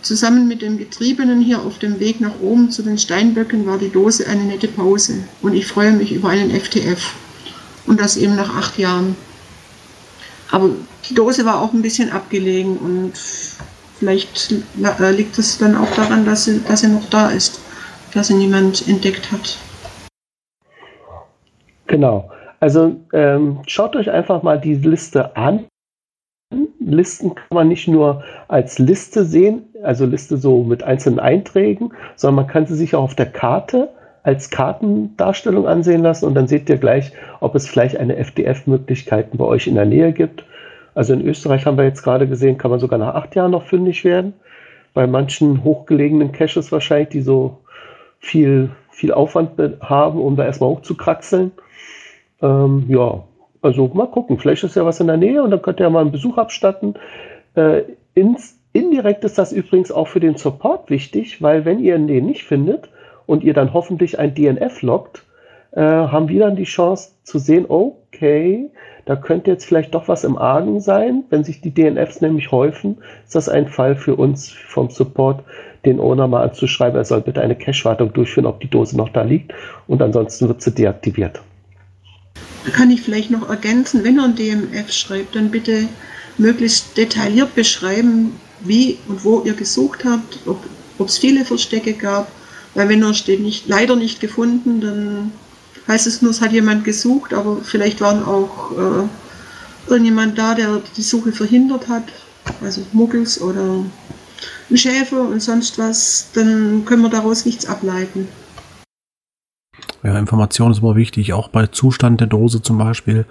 Zusammen 0.00 0.48
mit 0.48 0.62
dem 0.62 0.78
Getriebenen 0.78 1.40
hier 1.40 1.60
auf 1.60 1.78
dem 1.78 2.00
Weg 2.00 2.20
nach 2.20 2.40
oben 2.40 2.70
zu 2.70 2.82
den 2.82 2.98
Steinböcken 2.98 3.66
war 3.66 3.78
die 3.78 3.90
Dose 3.90 4.26
eine 4.28 4.44
nette 4.44 4.68
Pause 4.68 5.24
und 5.42 5.54
ich 5.54 5.66
freue 5.66 5.92
mich 5.92 6.12
über 6.12 6.28
einen 6.28 6.50
FTF. 6.50 7.14
Und 7.86 8.00
das 8.00 8.16
eben 8.16 8.36
nach 8.36 8.54
acht 8.54 8.78
Jahren. 8.78 9.16
Aber 10.50 10.70
die 11.08 11.14
Dose 11.14 11.44
war 11.44 11.60
auch 11.60 11.72
ein 11.72 11.82
bisschen 11.82 12.10
abgelegen 12.10 12.76
und 12.76 13.12
vielleicht 13.98 14.54
äh, 14.82 15.10
liegt 15.10 15.38
es 15.38 15.58
dann 15.58 15.76
auch 15.76 15.90
daran, 15.94 16.24
dass 16.24 16.44
sie, 16.44 16.60
dass 16.66 16.80
sie 16.80 16.88
noch 16.88 17.08
da 17.10 17.30
ist, 17.30 17.60
dass 18.14 18.28
sie 18.28 18.34
niemand 18.34 18.86
entdeckt 18.88 19.32
hat. 19.32 19.58
Genau. 21.86 22.30
Also 22.60 22.96
ähm, 23.12 23.60
schaut 23.66 23.96
euch 23.96 24.10
einfach 24.10 24.42
mal 24.42 24.60
die 24.60 24.74
Liste 24.74 25.36
an. 25.36 25.66
Listen 26.80 27.34
kann 27.34 27.54
man 27.54 27.68
nicht 27.68 27.88
nur 27.88 28.24
als 28.48 28.78
Liste 28.78 29.24
sehen, 29.24 29.64
also 29.82 30.06
Liste 30.06 30.38
so 30.38 30.62
mit 30.62 30.82
einzelnen 30.82 31.20
Einträgen, 31.20 31.92
sondern 32.16 32.46
man 32.46 32.52
kann 32.52 32.66
sie 32.66 32.74
sich 32.74 32.94
auch 32.94 33.02
auf 33.02 33.14
der 33.14 33.30
Karte 33.30 33.90
als 34.22 34.50
Kartendarstellung 34.50 35.66
ansehen 35.66 36.02
lassen 36.02 36.26
und 36.26 36.34
dann 36.34 36.48
seht 36.48 36.68
ihr 36.68 36.78
gleich, 36.78 37.12
ob 37.40 37.54
es 37.54 37.68
vielleicht 37.68 37.96
eine 37.96 38.16
FDF-Möglichkeit 38.16 39.28
bei 39.32 39.44
euch 39.44 39.66
in 39.66 39.74
der 39.74 39.84
Nähe 39.84 40.12
gibt. 40.12 40.44
Also 40.94 41.12
in 41.12 41.26
Österreich 41.26 41.64
haben 41.64 41.78
wir 41.78 41.84
jetzt 41.84 42.02
gerade 42.02 42.26
gesehen, 42.26 42.58
kann 42.58 42.70
man 42.70 42.80
sogar 42.80 42.98
nach 42.98 43.14
acht 43.14 43.34
Jahren 43.36 43.52
noch 43.52 43.62
fündig 43.62 44.04
werden. 44.04 44.34
Bei 44.94 45.06
manchen 45.06 45.62
hochgelegenen 45.64 46.32
Caches 46.32 46.72
wahrscheinlich, 46.72 47.10
die 47.10 47.20
so 47.20 47.58
viel, 48.18 48.70
viel 48.90 49.12
Aufwand 49.12 49.52
haben, 49.80 50.20
um 50.20 50.36
da 50.36 50.44
erstmal 50.44 50.70
hochzukraxeln. 50.70 51.52
Ähm, 52.42 52.84
ja, 52.88 53.24
also 53.62 53.88
mal 53.88 54.06
gucken. 54.06 54.38
Vielleicht 54.38 54.64
ist 54.64 54.76
ja 54.76 54.84
was 54.84 55.00
in 55.00 55.06
der 55.06 55.16
Nähe 55.16 55.42
und 55.42 55.50
dann 55.50 55.62
könnt 55.62 55.80
ihr 55.80 55.90
mal 55.90 56.00
einen 56.00 56.12
Besuch 56.12 56.38
abstatten. 56.38 56.94
Äh, 57.54 57.82
ins, 58.14 58.58
indirekt 58.72 59.24
ist 59.24 59.38
das 59.38 59.52
übrigens 59.52 59.90
auch 59.92 60.08
für 60.08 60.20
den 60.20 60.36
Support 60.36 60.90
wichtig, 60.90 61.42
weil 61.42 61.64
wenn 61.64 61.80
ihr 61.80 61.98
den 61.98 62.26
nicht 62.26 62.44
findet, 62.44 62.88
und 63.28 63.44
ihr 63.44 63.52
dann 63.52 63.74
hoffentlich 63.74 64.18
ein 64.18 64.34
DNF 64.34 64.82
loggt, 64.82 65.22
äh, 65.72 65.82
haben 65.82 66.28
wir 66.28 66.40
dann 66.40 66.56
die 66.56 66.64
Chance 66.64 67.12
zu 67.22 67.38
sehen, 67.38 67.66
okay, 67.68 68.70
da 69.04 69.16
könnte 69.16 69.50
jetzt 69.50 69.66
vielleicht 69.66 69.94
doch 69.94 70.08
was 70.08 70.24
im 70.24 70.38
Argen 70.38 70.80
sein. 70.80 71.24
Wenn 71.28 71.44
sich 71.44 71.60
die 71.60 71.72
DNFs 71.72 72.22
nämlich 72.22 72.50
häufen, 72.50 72.98
ist 73.24 73.34
das 73.34 73.50
ein 73.50 73.68
Fall 73.68 73.96
für 73.96 74.16
uns 74.16 74.50
vom 74.50 74.88
Support, 74.88 75.44
den 75.84 76.00
Owner 76.00 76.26
mal 76.26 76.42
anzuschreiben, 76.42 76.96
er 76.96 77.04
soll 77.04 77.20
bitte 77.20 77.40
eine 77.40 77.56
Cache-Wartung 77.56 78.12
durchführen, 78.12 78.46
ob 78.46 78.60
die 78.60 78.68
Dose 78.68 78.96
noch 78.96 79.10
da 79.10 79.22
liegt. 79.22 79.52
Und 79.86 80.02
ansonsten 80.02 80.48
wird 80.48 80.62
sie 80.62 80.72
deaktiviert. 80.72 81.40
Da 82.64 82.70
kann 82.72 82.90
ich 82.90 83.02
vielleicht 83.02 83.30
noch 83.30 83.48
ergänzen, 83.48 84.04
wenn 84.04 84.18
er 84.18 84.24
ein 84.24 84.34
DNF 84.34 84.92
schreibt, 84.92 85.36
dann 85.36 85.50
bitte 85.50 85.88
möglichst 86.36 86.96
detailliert 86.96 87.54
beschreiben, 87.54 88.32
wie 88.60 88.98
und 89.08 89.24
wo 89.24 89.42
ihr 89.44 89.54
gesucht 89.54 90.04
habt, 90.04 90.38
ob 90.46 91.06
es 91.06 91.18
viele 91.18 91.44
Verstecke 91.44 91.92
gab. 91.92 92.30
Weil 92.74 92.88
wenn 92.88 93.02
er 93.02 93.14
steht 93.14 93.40
nicht, 93.40 93.68
leider 93.68 93.96
nicht 93.96 94.20
gefunden, 94.20 94.80
dann 94.80 95.32
heißt 95.88 96.06
es 96.06 96.22
nur, 96.22 96.30
es 96.30 96.40
hat 96.40 96.52
jemand 96.52 96.84
gesucht, 96.84 97.32
aber 97.32 97.58
vielleicht 97.62 98.00
waren 98.00 98.22
auch 98.22 98.72
äh, 98.72 99.90
irgendjemand 99.90 100.38
da, 100.38 100.54
der 100.54 100.82
die 100.96 101.02
Suche 101.02 101.32
verhindert 101.32 101.88
hat, 101.88 102.04
also 102.62 102.82
Muggels 102.92 103.40
oder 103.40 103.84
ein 104.70 104.76
Schäfer 104.76 105.22
und 105.22 105.40
sonst 105.40 105.78
was, 105.78 106.30
dann 106.34 106.84
können 106.84 107.02
wir 107.02 107.10
daraus 107.10 107.44
nichts 107.46 107.66
ableiten. 107.66 108.28
Ja, 110.02 110.16
Information 110.16 110.70
ist 110.70 110.80
immer 110.80 110.94
wichtig, 110.94 111.32
auch 111.32 111.48
bei 111.48 111.66
Zustand 111.66 112.20
der 112.20 112.28
Dose 112.28 112.62
zum 112.62 112.78
Beispiel. 112.78 113.26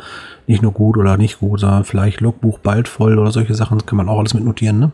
Nicht 0.48 0.62
nur 0.62 0.74
gut 0.74 0.98
oder 0.98 1.18
nicht 1.18 1.40
gut, 1.40 1.62
sondern 1.62 1.86
vielleicht 1.86 2.20
Logbuch 2.20 2.60
bald 2.60 2.88
voll 2.88 3.18
oder 3.18 3.32
solche 3.32 3.54
Sachen, 3.54 3.78
das 3.78 3.86
kann 3.86 3.98
man 3.98 4.10
auch 4.10 4.20
alles 4.20 4.34
mit 4.34 4.44
notieren, 4.44 4.80
ne? 4.80 4.92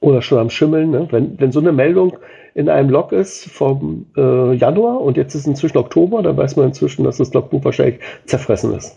Oder 0.00 0.22
schon 0.22 0.38
am 0.38 0.50
Schimmeln, 0.50 0.90
ne? 0.90 1.08
Wenn, 1.10 1.38
wenn 1.38 1.52
so 1.52 1.60
eine 1.60 1.72
Meldung 1.72 2.16
in 2.54 2.68
einem 2.70 2.88
Log 2.88 3.12
ist 3.12 3.50
vom 3.50 4.06
äh, 4.16 4.54
Januar 4.54 5.00
und 5.00 5.16
jetzt 5.18 5.34
ist 5.34 5.46
inzwischen 5.46 5.76
Oktober, 5.76 6.22
dann 6.22 6.36
weiß 6.36 6.56
man 6.56 6.68
inzwischen, 6.68 7.04
dass 7.04 7.18
das 7.18 7.34
Logbuch 7.34 7.64
wahrscheinlich 7.64 8.00
zerfressen 8.24 8.74
ist. 8.74 8.96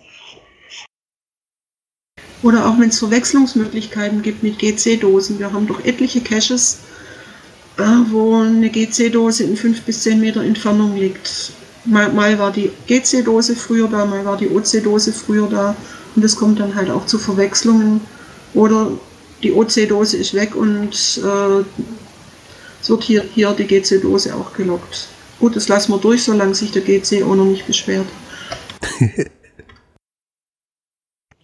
Oder 2.41 2.67
auch 2.67 2.79
wenn 2.79 2.89
es 2.89 2.99
Verwechslungsmöglichkeiten 2.99 4.21
gibt 4.21 4.43
mit 4.43 4.59
GC-Dosen. 4.59 5.39
Wir 5.39 5.51
haben 5.51 5.67
doch 5.67 5.83
etliche 5.83 6.21
Caches, 6.21 6.79
äh, 7.77 7.83
wo 8.09 8.37
eine 8.37 8.69
GC-Dose 8.69 9.43
in 9.43 9.57
5 9.57 9.81
bis 9.81 10.03
10 10.03 10.19
Meter 10.19 10.41
Entfernung 10.41 10.95
liegt. 10.95 11.51
Mal, 11.85 12.11
mal 12.11 12.39
war 12.39 12.51
die 12.51 12.71
GC-Dose 12.87 13.55
früher 13.55 13.87
da, 13.87 14.05
mal 14.05 14.23
war 14.25 14.37
die 14.37 14.49
OC-Dose 14.49 15.11
früher 15.11 15.47
da. 15.47 15.75
Und 16.15 16.23
das 16.23 16.35
kommt 16.35 16.59
dann 16.59 16.75
halt 16.75 16.89
auch 16.89 17.05
zu 17.05 17.19
Verwechslungen. 17.19 18.01
Oder 18.53 18.91
die 19.43 19.53
OC-Dose 19.53 20.17
ist 20.17 20.33
weg 20.33 20.55
und 20.55 20.93
äh, 21.23 21.63
es 22.81 22.89
wird 22.89 23.03
hier, 23.03 23.23
hier 23.35 23.51
die 23.51 23.65
GC-Dose 23.65 24.33
auch 24.35 24.53
gelockt. 24.53 25.07
Gut, 25.39 25.55
das 25.55 25.67
lassen 25.67 25.91
wir 25.91 25.99
durch, 25.99 26.23
solange 26.23 26.55
sich 26.55 26.71
der 26.71 26.81
GC 26.81 27.23
auch 27.23 27.35
noch 27.35 27.45
nicht 27.45 27.67
beschwert. 27.67 28.07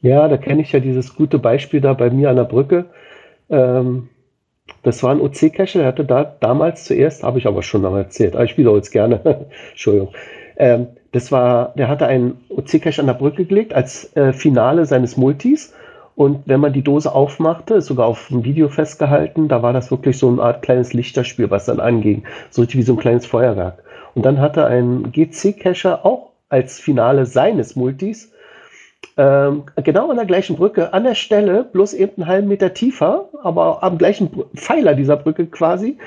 ja, 0.05 0.27
da 0.27 0.37
kenne 0.37 0.61
ich 0.61 0.71
ja 0.71 0.79
dieses 0.79 1.15
gute 1.15 1.39
Beispiel 1.39 1.81
da 1.81 1.93
bei 1.93 2.09
mir 2.09 2.29
an 2.29 2.35
der 2.35 2.43
Brücke. 2.43 2.85
Ähm, 3.49 4.09
das 4.83 5.01
war 5.03 5.11
ein 5.11 5.21
OC-Cache, 5.21 5.79
der 5.79 5.87
hatte 5.87 6.05
da 6.05 6.23
damals 6.23 6.85
zuerst, 6.85 7.23
habe 7.23 7.39
ich 7.39 7.47
aber 7.47 7.63
schon 7.63 7.81
mal 7.81 7.97
erzählt, 7.97 8.35
aber 8.35 8.45
ich 8.45 8.57
wiederhole 8.57 8.81
es 8.81 8.91
gerne. 8.91 9.47
Entschuldigung. 9.71 10.13
Ähm, 10.57 10.87
das 11.11 11.31
war, 11.31 11.73
der 11.75 11.87
hatte 11.87 12.05
einen 12.05 12.37
OC-Cache 12.49 12.99
an 12.99 13.07
der 13.07 13.15
Brücke 13.15 13.45
gelegt 13.45 13.73
als 13.73 14.15
äh, 14.15 14.31
Finale 14.31 14.85
seines 14.85 15.17
Multis 15.17 15.73
und 16.15 16.43
wenn 16.45 16.59
man 16.59 16.71
die 16.71 16.83
Dose 16.83 17.11
aufmachte, 17.11 17.75
ist 17.75 17.87
sogar 17.87 18.05
auf 18.05 18.27
dem 18.29 18.45
Video 18.45 18.69
festgehalten, 18.69 19.47
da 19.47 19.61
war 19.61 19.73
das 19.73 19.91
wirklich 19.91 20.17
so 20.17 20.29
eine 20.29 20.41
Art 20.41 20.61
kleines 20.61 20.93
Lichterspiel, 20.93 21.49
was 21.49 21.65
dann 21.65 21.79
anging. 21.79 22.23
So 22.49 22.61
richtig 22.61 22.79
wie 22.79 22.83
so 22.83 22.93
ein 22.93 22.99
kleines 22.99 23.25
Feuerwerk. 23.25 23.83
Und 24.13 24.25
dann 24.25 24.39
hatte 24.39 24.65
ein 24.65 25.11
GC-Cacher 25.11 26.05
auch 26.05 26.31
als 26.47 26.79
Finale 26.79 27.25
seines 27.25 27.75
Multis 27.75 28.31
ähm, 29.17 29.63
genau 29.83 30.09
an 30.09 30.17
der 30.17 30.25
gleichen 30.25 30.55
Brücke, 30.55 30.93
an 30.93 31.03
der 31.03 31.15
Stelle, 31.15 31.63
bloß 31.63 31.93
eben 31.93 32.23
einen 32.23 32.27
halben 32.27 32.47
Meter 32.47 32.73
tiefer, 32.73 33.29
aber 33.43 33.83
am 33.83 33.97
gleichen 33.97 34.29
Pfeiler 34.55 34.93
dieser 34.95 35.17
Brücke 35.17 35.45
quasi, 35.47 35.97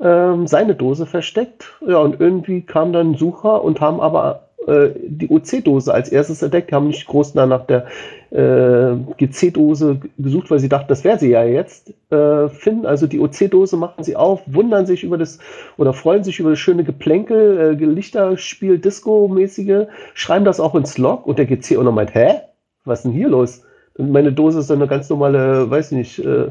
ähm, 0.00 0.46
seine 0.46 0.74
Dose 0.74 1.06
versteckt. 1.06 1.64
Ja, 1.86 1.98
und 1.98 2.20
irgendwie 2.20 2.62
kam 2.62 2.92
dann 2.92 3.12
ein 3.12 3.16
Sucher 3.16 3.64
und 3.64 3.80
haben 3.80 4.00
aber 4.00 4.48
äh, 4.68 4.90
die 5.06 5.30
OC-Dose 5.30 5.92
als 5.92 6.10
erstes 6.10 6.42
entdeckt, 6.42 6.72
haben 6.72 6.88
nicht 6.88 7.06
groß 7.06 7.34
nach 7.34 7.66
der 7.66 7.86
äh, 8.30 8.96
GC-Dose 9.16 10.00
gesucht, 10.18 10.50
weil 10.50 10.58
sie 10.58 10.68
dachten, 10.68 10.88
das 10.88 11.04
wäre 11.04 11.18
sie 11.18 11.30
ja 11.30 11.42
jetzt, 11.44 11.94
äh, 12.10 12.48
finden 12.48 12.84
also 12.84 13.06
die 13.06 13.18
OC-Dose, 13.18 13.76
machen 13.76 14.04
sie 14.04 14.16
auf, 14.16 14.42
wundern 14.46 14.84
sich 14.84 15.04
über 15.04 15.16
das 15.16 15.38
oder 15.78 15.94
freuen 15.94 16.22
sich 16.22 16.38
über 16.38 16.50
das 16.50 16.58
schöne 16.58 16.84
Geplänkel, 16.84 17.78
äh, 17.80 17.84
Lichterspiel, 17.84 18.78
Disco-mäßige, 18.78 19.86
schreiben 20.12 20.44
das 20.44 20.60
auch 20.60 20.74
ins 20.74 20.98
Log 20.98 21.26
und 21.26 21.38
der 21.38 21.46
GC 21.46 21.78
auch 21.78 21.84
noch 21.84 21.92
meint, 21.92 22.14
hä? 22.14 22.34
Was 22.88 23.00
ist 23.00 23.04
denn 23.04 23.12
hier 23.12 23.28
los? 23.28 23.62
Meine 23.96 24.32
Dose 24.32 24.58
ist 24.60 24.70
eine 24.70 24.86
ganz 24.86 25.10
normale, 25.10 25.68
weiß 25.70 25.92
nicht, 25.92 26.18
äh, 26.20 26.46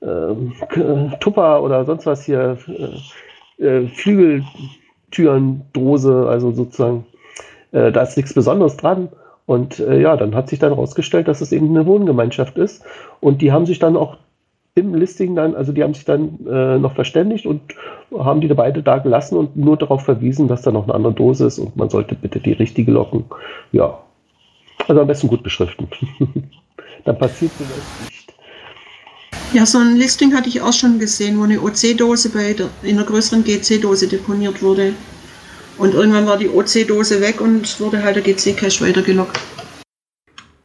äh, 0.00 0.34
Tupper 1.20 1.62
oder 1.62 1.84
sonst 1.84 2.06
was 2.06 2.24
hier, 2.24 2.58
äh, 3.58 3.64
äh, 3.64 3.86
Flügeltürendose, 3.88 6.26
also 6.28 6.52
sozusagen, 6.52 7.06
äh, 7.72 7.92
da 7.92 8.02
ist 8.02 8.16
nichts 8.16 8.34
Besonderes 8.34 8.76
dran. 8.76 9.08
Und 9.46 9.78
äh, 9.78 10.00
ja, 10.00 10.16
dann 10.16 10.34
hat 10.34 10.48
sich 10.48 10.58
dann 10.58 10.72
herausgestellt, 10.72 11.28
dass 11.28 11.40
es 11.40 11.52
eben 11.52 11.70
eine 11.70 11.86
Wohngemeinschaft 11.86 12.58
ist. 12.58 12.84
Und 13.20 13.42
die 13.42 13.52
haben 13.52 13.66
sich 13.66 13.78
dann 13.78 13.96
auch 13.96 14.16
im 14.74 14.94
Listing 14.94 15.36
dann, 15.36 15.54
also 15.54 15.72
die 15.72 15.82
haben 15.82 15.94
sich 15.94 16.04
dann 16.04 16.38
äh, 16.46 16.78
noch 16.78 16.94
verständigt 16.94 17.46
und 17.46 17.60
haben 18.18 18.40
die 18.40 18.48
beide 18.48 18.82
da 18.82 18.98
gelassen 18.98 19.38
und 19.38 19.56
nur 19.56 19.76
darauf 19.76 20.02
verwiesen, 20.02 20.48
dass 20.48 20.62
da 20.62 20.72
noch 20.72 20.84
eine 20.84 20.94
andere 20.94 21.12
Dose 21.12 21.46
ist 21.46 21.60
und 21.60 21.76
man 21.76 21.90
sollte 21.90 22.16
bitte 22.16 22.40
die 22.40 22.52
richtige 22.52 22.90
locken. 22.90 23.24
Ja, 23.70 24.00
also 24.88 25.00
am 25.00 25.06
besten 25.06 25.28
gut 25.28 25.42
beschriften. 25.42 25.88
dann 27.04 27.18
passiert 27.18 27.52
sowas 27.58 27.82
nicht. 28.02 28.34
Ja, 29.52 29.66
so 29.66 29.78
ein 29.78 29.96
Listing 29.96 30.34
hatte 30.34 30.48
ich 30.48 30.60
auch 30.60 30.72
schon 30.72 30.98
gesehen, 30.98 31.38
wo 31.38 31.44
eine 31.44 31.60
OC-Dose 31.60 32.30
bei 32.30 32.54
der, 32.54 32.70
in 32.82 32.98
einer 32.98 33.06
größeren 33.06 33.44
GC-Dose 33.44 34.08
deponiert 34.08 34.62
wurde. 34.62 34.94
Und 35.78 35.94
irgendwann 35.94 36.26
war 36.26 36.38
die 36.38 36.48
OC-Dose 36.48 37.20
weg 37.20 37.40
und 37.40 37.78
wurde 37.80 38.02
halt 38.02 38.16
der 38.16 38.22
GC-Cache 38.22 38.80
weitergelockt. 38.80 39.38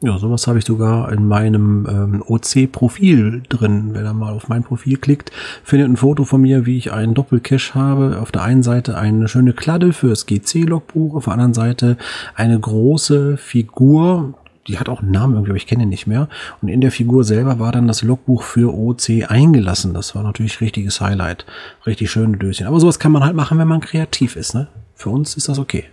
Ja, 0.01 0.17
sowas 0.17 0.47
habe 0.47 0.59
ich 0.59 0.65
sogar 0.65 1.11
in 1.11 1.27
meinem 1.27 1.85
ähm, 1.89 2.23
OC-Profil 2.25 3.43
drin. 3.49 3.89
Wer 3.91 4.03
da 4.03 4.13
mal 4.13 4.31
auf 4.31 4.47
mein 4.47 4.63
Profil 4.63 4.95
klickt, 4.95 5.29
findet 5.65 5.89
ein 5.89 5.97
Foto 5.97 6.23
von 6.23 6.39
mir, 6.39 6.65
wie 6.65 6.77
ich 6.77 6.93
einen 6.93 7.13
Doppelcache 7.13 7.75
habe. 7.75 8.17
Auf 8.21 8.31
der 8.31 8.43
einen 8.43 8.63
Seite 8.63 8.97
eine 8.97 9.27
schöne 9.27 9.51
Kladde 9.51 9.91
fürs 9.91 10.25
GC-Logbuch, 10.25 11.15
auf 11.15 11.25
der 11.25 11.33
anderen 11.33 11.53
Seite 11.53 11.97
eine 12.33 12.57
große 12.57 13.35
Figur, 13.35 14.35
die 14.69 14.79
hat 14.79 14.87
auch 14.87 15.01
einen 15.01 15.11
Namen 15.11 15.33
irgendwie, 15.33 15.51
aber 15.51 15.57
ich 15.57 15.67
kenne 15.67 15.83
ihn 15.83 15.89
nicht 15.89 16.07
mehr. 16.07 16.29
Und 16.61 16.69
in 16.69 16.79
der 16.79 16.91
Figur 16.91 17.25
selber 17.25 17.59
war 17.59 17.73
dann 17.73 17.87
das 17.87 18.01
Logbuch 18.01 18.43
für 18.43 18.73
OC 18.73 19.29
eingelassen. 19.29 19.93
Das 19.93 20.15
war 20.15 20.23
natürlich 20.23 20.61
richtiges 20.61 21.01
Highlight. 21.01 21.45
Richtig 21.85 22.09
schöne 22.09 22.37
Döschen. 22.37 22.67
Aber 22.67 22.79
sowas 22.79 22.99
kann 22.99 23.11
man 23.11 23.25
halt 23.25 23.35
machen, 23.35 23.57
wenn 23.57 23.67
man 23.67 23.81
kreativ 23.81 24.37
ist, 24.37 24.53
ne? 24.53 24.69
Für 24.95 25.09
uns 25.09 25.35
ist 25.35 25.49
das 25.49 25.59
okay. 25.59 25.83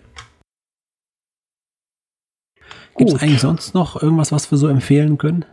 Gibt 2.99 3.11
es 3.11 3.23
eigentlich 3.23 3.41
sonst 3.41 3.75
noch 3.75 4.03
irgendwas, 4.03 4.33
was 4.33 4.51
wir 4.51 4.59
so 4.59 4.69
empfehlen 4.69 5.19
können? 5.19 5.45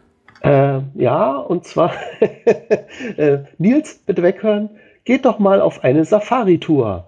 Äh, 0.42 0.80
ja, 0.96 1.38
und 1.38 1.66
zwar, 1.66 1.94
äh, 3.18 3.40
Nils, 3.58 4.00
bitte 4.06 4.24
weghören, 4.24 4.70
geht 5.06 5.26
doch 5.26 5.40
mal 5.40 5.62
auf 5.62 5.84
eine 5.84 6.06
Safari-Tour. 6.06 7.06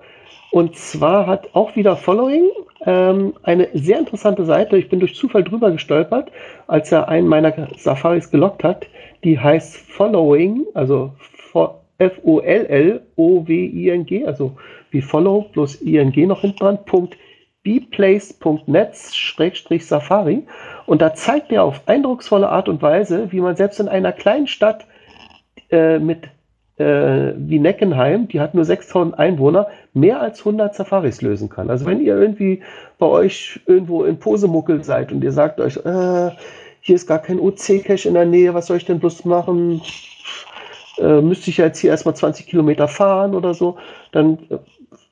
Und 0.52 0.76
zwar 0.78 1.28
hat 1.28 1.50
auch 1.54 1.76
wieder 1.76 1.98
Following 1.98 2.50
ähm, 2.86 3.34
eine 3.44 3.68
sehr 3.74 4.00
interessante 4.00 4.46
Seite. 4.46 4.78
Ich 4.78 4.90
bin 4.90 5.02
durch 5.02 5.16
Zufall 5.16 5.44
drüber 5.44 5.72
gestolpert, 5.72 6.32
als 6.68 6.92
er 6.92 7.10
einen 7.10 7.28
meiner 7.28 7.54
Safaris 7.78 8.32
gelockt 8.32 8.64
hat. 8.64 8.88
Die 9.24 9.38
heißt 9.40 9.76
Following, 9.76 10.66
also 10.74 11.12
F-O-L-L-O-W-I-N-G, 11.98 12.56
also 14.26 14.58
wie 14.92 15.02
Follow 15.02 15.46
plus 15.52 15.76
ING 15.76 16.28
noch 16.28 16.42
hinten 16.42 16.60
dran, 16.60 16.78
Punkt 16.86 17.18
bplace.net-safari 17.66 20.48
und 20.86 21.02
da 21.02 21.14
zeigt 21.14 21.52
er 21.52 21.66
auf 21.66 21.82
eindrucksvolle 21.88 22.48
Art 22.48 22.70
und 22.70 22.82
Weise, 22.82 23.34
wie 23.34 23.42
man 23.42 23.58
selbst 23.58 23.82
in 23.82 23.90
einer 23.90 24.14
kleinen 24.14 24.48
Stadt 24.48 24.86
äh, 25.72 26.00
mit 26.00 26.30
äh, 26.78 27.34
wie 27.38 27.60
Neckenheim, 27.60 28.28
die 28.28 28.40
hat 28.40 28.54
nur 28.54 28.66
6000 28.66 29.18
Einwohner, 29.18 29.68
mehr 29.94 30.22
als 30.22 30.40
100 30.40 30.76
Safaris 30.76 31.22
lösen 31.22 31.50
kann. 31.50 31.70
Also 31.70 31.86
wenn 31.86 32.02
ihr 32.02 32.18
irgendwie 32.18 32.62
bei 33.00 33.06
euch 33.06 33.62
irgendwo 33.66 34.04
in 34.04 34.20
Posemuckel 34.20 34.84
seid 34.84 35.12
und 35.12 35.24
ihr 35.24 35.32
sagt 35.32 35.62
euch, 35.62 35.78
äh, 35.78 36.32
hier 36.82 36.96
ist 36.96 37.08
gar 37.08 37.20
kein 37.20 37.40
OC-Cache 37.40 38.08
in 38.08 38.14
der 38.14 38.26
Nähe, 38.26 38.54
was 38.54 38.68
soll 38.68 38.78
ich 38.78 38.86
denn 38.86 39.00
bloß 39.00 39.26
machen? 39.26 39.82
Äh, 40.98 41.22
müsste 41.22 41.50
ich 41.50 41.58
jetzt 41.58 41.80
hier 41.80 41.92
erstmal 41.92 42.16
20 42.16 42.46
Kilometer 42.46 42.88
fahren 42.88 43.36
oder 43.36 43.54
so, 43.54 43.78
dann 44.12 44.38
äh, 44.50 44.58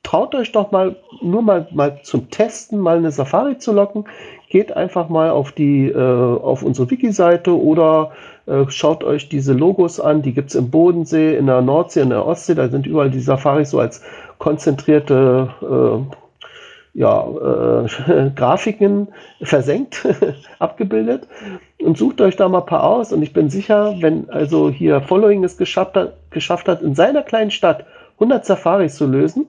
traut 0.04 0.34
euch 0.36 0.52
doch 0.52 0.70
mal 0.70 0.94
nur 1.20 1.42
mal, 1.42 1.66
mal 1.72 2.00
zum 2.04 2.30
Testen 2.30 2.78
mal 2.78 2.98
eine 2.98 3.10
Safari 3.10 3.58
zu 3.58 3.72
locken. 3.72 4.04
Geht 4.48 4.76
einfach 4.76 5.08
mal 5.08 5.30
auf 5.30 5.50
die 5.50 5.88
äh, 5.88 5.98
auf 5.98 6.62
unsere 6.62 6.88
Wiki-Seite 6.88 7.58
oder 7.58 8.12
äh, 8.46 8.64
schaut 8.68 9.02
euch 9.02 9.28
diese 9.28 9.52
Logos 9.52 9.98
an. 9.98 10.22
Die 10.22 10.32
gibt 10.32 10.50
es 10.50 10.54
im 10.54 10.70
Bodensee, 10.70 11.36
in 11.36 11.46
der 11.46 11.62
Nordsee, 11.62 12.02
in 12.02 12.10
der 12.10 12.24
Ostsee. 12.24 12.54
Da 12.54 12.68
sind 12.68 12.86
überall 12.86 13.10
die 13.10 13.20
Safaris 13.20 13.70
so 13.70 13.80
als 13.80 14.02
konzentrierte 14.38 15.48
äh, 15.62 16.16
ja, 16.94 17.26
äh, 17.26 18.30
Grafiken 18.36 19.08
versenkt 19.42 20.06
abgebildet 20.60 21.26
und 21.80 21.98
sucht 21.98 22.20
euch 22.20 22.36
da 22.36 22.48
mal 22.48 22.60
ein 22.60 22.66
paar 22.66 22.84
aus. 22.84 23.12
Und 23.12 23.22
ich 23.22 23.32
bin 23.32 23.50
sicher, 23.50 23.96
wenn 24.00 24.30
also 24.30 24.70
hier 24.70 25.00
Following 25.00 25.42
es 25.42 25.56
geschafft 25.56 25.96
hat, 25.96 26.14
geschafft 26.30 26.68
hat 26.68 26.82
in 26.82 26.94
seiner 26.94 27.22
kleinen 27.22 27.50
Stadt 27.50 27.84
100 28.14 28.46
Safaris 28.46 28.94
zu 28.94 29.06
lösen, 29.06 29.46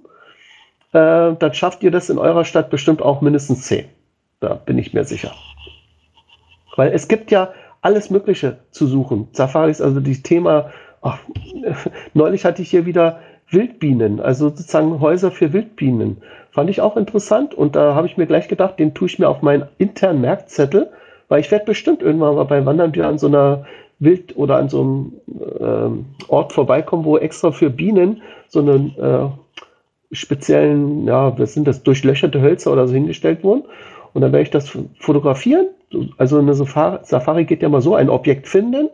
äh, 0.96 1.36
dann 1.38 1.54
schafft 1.54 1.84
ihr 1.84 1.92
das 1.92 2.10
in 2.10 2.18
eurer 2.18 2.46
Stadt 2.46 2.70
bestimmt 2.70 3.02
auch 3.02 3.22
mindestens 3.22 3.64
10. 3.64 3.86
Da 4.40 4.54
bin 4.54 4.78
ich 4.78 4.94
mir 4.94 5.04
sicher. 5.04 5.32
Weil 6.76 6.94
es 6.94 7.08
gibt 7.08 7.32
ja 7.32 7.54
alles 7.82 8.10
Mögliche 8.10 8.58
zu 8.72 8.88
suchen. 8.88 9.28
Safaris, 9.32 9.82
also 9.82 10.00
das 10.00 10.22
Thema, 10.24 10.72
ach, 11.02 11.20
neulich 12.14 12.46
hatte 12.46 12.62
ich 12.62 12.70
hier 12.70 12.86
wieder 12.86 13.20
Wildbienen, 13.50 14.20
also 14.20 14.50
sozusagen 14.50 15.00
Häuser 15.00 15.32
für 15.32 15.54
Wildbienen. 15.54 16.18
Fand 16.52 16.70
ich 16.70 16.82
auch 16.82 16.98
interessant 16.98 17.54
und 17.54 17.76
da 17.76 17.94
habe 17.94 18.08
ich 18.08 18.18
mir 18.18 18.26
gleich 18.26 18.48
gedacht, 18.48 18.80
den 18.80 18.94
tue 18.94 19.08
ich 19.08 19.20
mir 19.20 19.30
auf 19.30 19.42
meinen 19.42 19.68
internen 19.78 20.22
Merkzettel, 20.22 20.90
weil 21.28 21.42
ich 21.42 21.52
werde 21.52 21.66
bestimmt 21.66 22.02
irgendwann 22.02 22.36
mal 22.36 22.46
beim 22.46 22.66
Wandern 22.66 22.96
wieder 22.96 23.08
an 23.08 23.18
so 23.18 23.28
einer 23.28 23.66
Wild- 24.00 24.36
oder 24.36 24.58
an 24.58 24.70
so 24.70 24.82
einem 24.82 25.14
ähm, 25.60 26.06
Ort 26.28 26.54
vorbeikommen, 26.54 27.06
wo 27.06 27.18
extra 27.18 27.52
für 27.52 27.70
Bienen 27.70 28.22
so 28.48 28.60
einen 28.60 28.98
äh, 28.98 29.28
speziellen, 30.12 31.08
ja, 31.08 31.38
was 31.38 31.54
sind 31.54 31.68
das, 31.68 31.84
durchlöcherte 31.84 32.42
Hölzer 32.42 32.72
oder 32.72 32.88
so 32.88 32.94
hingestellt 32.94 33.44
wurden. 33.44 33.64
Und 34.14 34.22
dann 34.22 34.32
werde 34.32 34.44
ich 34.44 34.52
das 34.52 34.70
fotografieren. 35.00 35.68
Also 36.18 36.40
eine 36.40 36.54
Safari 36.54 37.46
geht 37.46 37.62
ja 37.62 37.70
mal 37.70 37.82
so, 37.82 37.96
ein 37.96 38.10
Objekt 38.10 38.48
finden, 38.48 38.90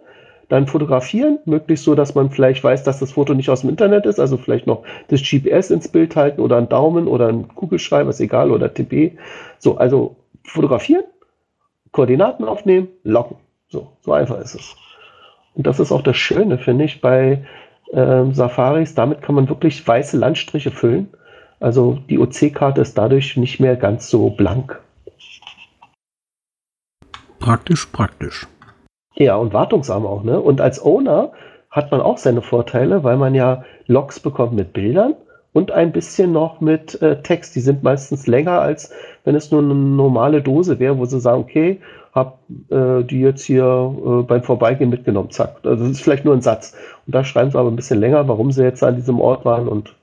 dann 0.49 0.67
fotografieren, 0.67 1.39
möglichst 1.45 1.85
so, 1.85 1.95
dass 1.95 2.13
man 2.13 2.29
vielleicht 2.29 2.63
weiß, 2.63 2.83
dass 2.83 2.99
das 2.99 3.13
Foto 3.13 3.33
nicht 3.33 3.49
aus 3.49 3.61
dem 3.61 3.69
Internet 3.69 4.05
ist, 4.05 4.19
also 4.19 4.35
vielleicht 4.35 4.67
noch 4.67 4.83
das 5.07 5.21
GPS 5.21 5.71
ins 5.71 5.87
Bild 5.87 6.15
halten 6.15 6.41
oder 6.41 6.57
einen 6.57 6.67
Daumen 6.67 7.07
oder 7.07 7.27
einen 7.29 7.47
Kugelschreiber, 7.47 8.09
ist 8.09 8.19
egal, 8.19 8.51
oder 8.51 8.73
TP. 8.73 9.17
So, 9.59 9.77
also 9.77 10.17
fotografieren, 10.43 11.05
Koordinaten 11.91 12.43
aufnehmen, 12.43 12.89
locken. 13.03 13.37
So, 13.69 13.93
so 14.01 14.11
einfach 14.11 14.39
ist 14.41 14.55
es. 14.55 14.75
Und 15.53 15.67
das 15.67 15.79
ist 15.79 15.91
auch 15.91 16.01
das 16.01 16.17
Schöne, 16.17 16.57
finde 16.57 16.83
ich, 16.83 16.99
bei 16.99 17.45
äh, 17.91 18.31
Safaris. 18.31 18.95
Damit 18.95 19.21
kann 19.21 19.35
man 19.35 19.49
wirklich 19.49 19.85
weiße 19.87 20.17
Landstriche 20.17 20.71
füllen. 20.71 21.09
Also 21.59 21.99
die 22.09 22.19
OC-Karte 22.19 22.81
ist 22.81 22.97
dadurch 22.97 23.37
nicht 23.37 23.59
mehr 23.59 23.75
ganz 23.75 24.09
so 24.09 24.29
blank. 24.31 24.79
Praktisch, 27.39 27.87
praktisch. 27.87 28.47
Ja, 29.15 29.35
und 29.35 29.53
wartungsarm 29.53 30.05
auch, 30.05 30.23
ne? 30.23 30.39
Und 30.39 30.61
als 30.61 30.83
Owner 30.83 31.31
hat 31.69 31.91
man 31.91 32.01
auch 32.01 32.17
seine 32.17 32.41
Vorteile, 32.41 33.03
weil 33.03 33.17
man 33.17 33.35
ja 33.35 33.63
Logs 33.87 34.19
bekommt 34.19 34.53
mit 34.53 34.73
Bildern 34.73 35.15
und 35.53 35.71
ein 35.71 35.91
bisschen 35.91 36.31
noch 36.31 36.61
mit 36.61 37.01
äh, 37.01 37.21
Text. 37.21 37.55
Die 37.55 37.61
sind 37.61 37.83
meistens 37.83 38.27
länger, 38.27 38.61
als 38.61 38.91
wenn 39.23 39.35
es 39.35 39.51
nur 39.51 39.61
eine 39.61 39.73
normale 39.73 40.41
Dose 40.41 40.79
wäre, 40.79 40.97
wo 40.97 41.05
sie 41.05 41.19
sagen, 41.19 41.41
okay, 41.41 41.79
hab 42.13 42.39
äh, 42.69 43.03
die 43.03 43.21
jetzt 43.21 43.43
hier 43.43 43.63
äh, 43.63 44.23
beim 44.23 44.43
Vorbeigehen 44.43 44.89
mitgenommen, 44.89 45.31
zack. 45.31 45.57
Also 45.63 45.83
das 45.83 45.93
ist 45.93 46.01
vielleicht 46.01 46.25
nur 46.25 46.33
ein 46.33 46.41
Satz. 46.41 46.75
Und 47.05 47.15
da 47.15 47.23
schreiben 47.23 47.51
sie 47.51 47.57
aber 47.57 47.69
ein 47.69 47.75
bisschen 47.75 47.99
länger, 47.99 48.27
warum 48.27 48.51
sie 48.51 48.63
jetzt 48.63 48.83
an 48.83 48.95
diesem 48.95 49.19
Ort 49.19 49.45
waren 49.45 49.67
und 49.67 49.95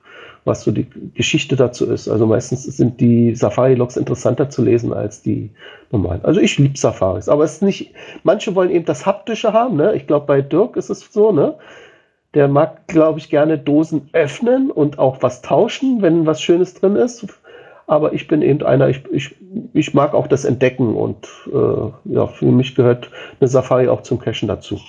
was 0.45 0.63
so 0.63 0.71
die 0.71 0.87
Geschichte 1.13 1.55
dazu 1.55 1.85
ist. 1.85 2.07
Also 2.07 2.25
meistens 2.25 2.63
sind 2.63 2.99
die 2.99 3.35
Safari-Logs 3.35 3.97
interessanter 3.97 4.49
zu 4.49 4.63
lesen 4.63 4.93
als 4.93 5.21
die 5.21 5.51
normalen. 5.91 6.21
Also 6.23 6.39
ich 6.39 6.57
liebe 6.57 6.77
Safaris, 6.77 7.29
aber 7.29 7.43
es 7.43 7.53
ist 7.53 7.61
nicht, 7.61 7.93
manche 8.23 8.55
wollen 8.55 8.71
eben 8.71 8.85
das 8.85 9.05
Haptische 9.05 9.53
haben, 9.53 9.75
ne? 9.75 9.95
Ich 9.95 10.07
glaube, 10.07 10.25
bei 10.25 10.41
Dirk 10.41 10.75
ist 10.75 10.89
es 10.89 11.01
so, 11.11 11.31
ne? 11.31 11.55
Der 12.33 12.47
mag, 12.47 12.87
glaube 12.87 13.19
ich, 13.19 13.29
gerne 13.29 13.57
Dosen 13.57 14.09
öffnen 14.13 14.71
und 14.71 14.99
auch 14.99 15.17
was 15.21 15.41
tauschen, 15.41 16.01
wenn 16.01 16.25
was 16.25 16.41
Schönes 16.41 16.75
drin 16.75 16.95
ist. 16.95 17.25
Aber 17.89 18.13
ich 18.13 18.27
bin 18.27 18.43
eben 18.43 18.63
einer, 18.63 18.87
ich, 18.87 19.03
ich, 19.11 19.35
ich 19.73 19.95
mag 19.95 20.13
auch 20.13 20.27
das 20.27 20.45
Entdecken 20.45 20.93
und 20.93 21.27
äh, 21.51 22.13
ja, 22.13 22.27
für 22.27 22.45
mich 22.45 22.75
gehört 22.75 23.09
eine 23.39 23.47
Safari 23.47 23.87
auch 23.87 24.03
zum 24.03 24.19
Cashen 24.19 24.47
dazu. 24.47 24.79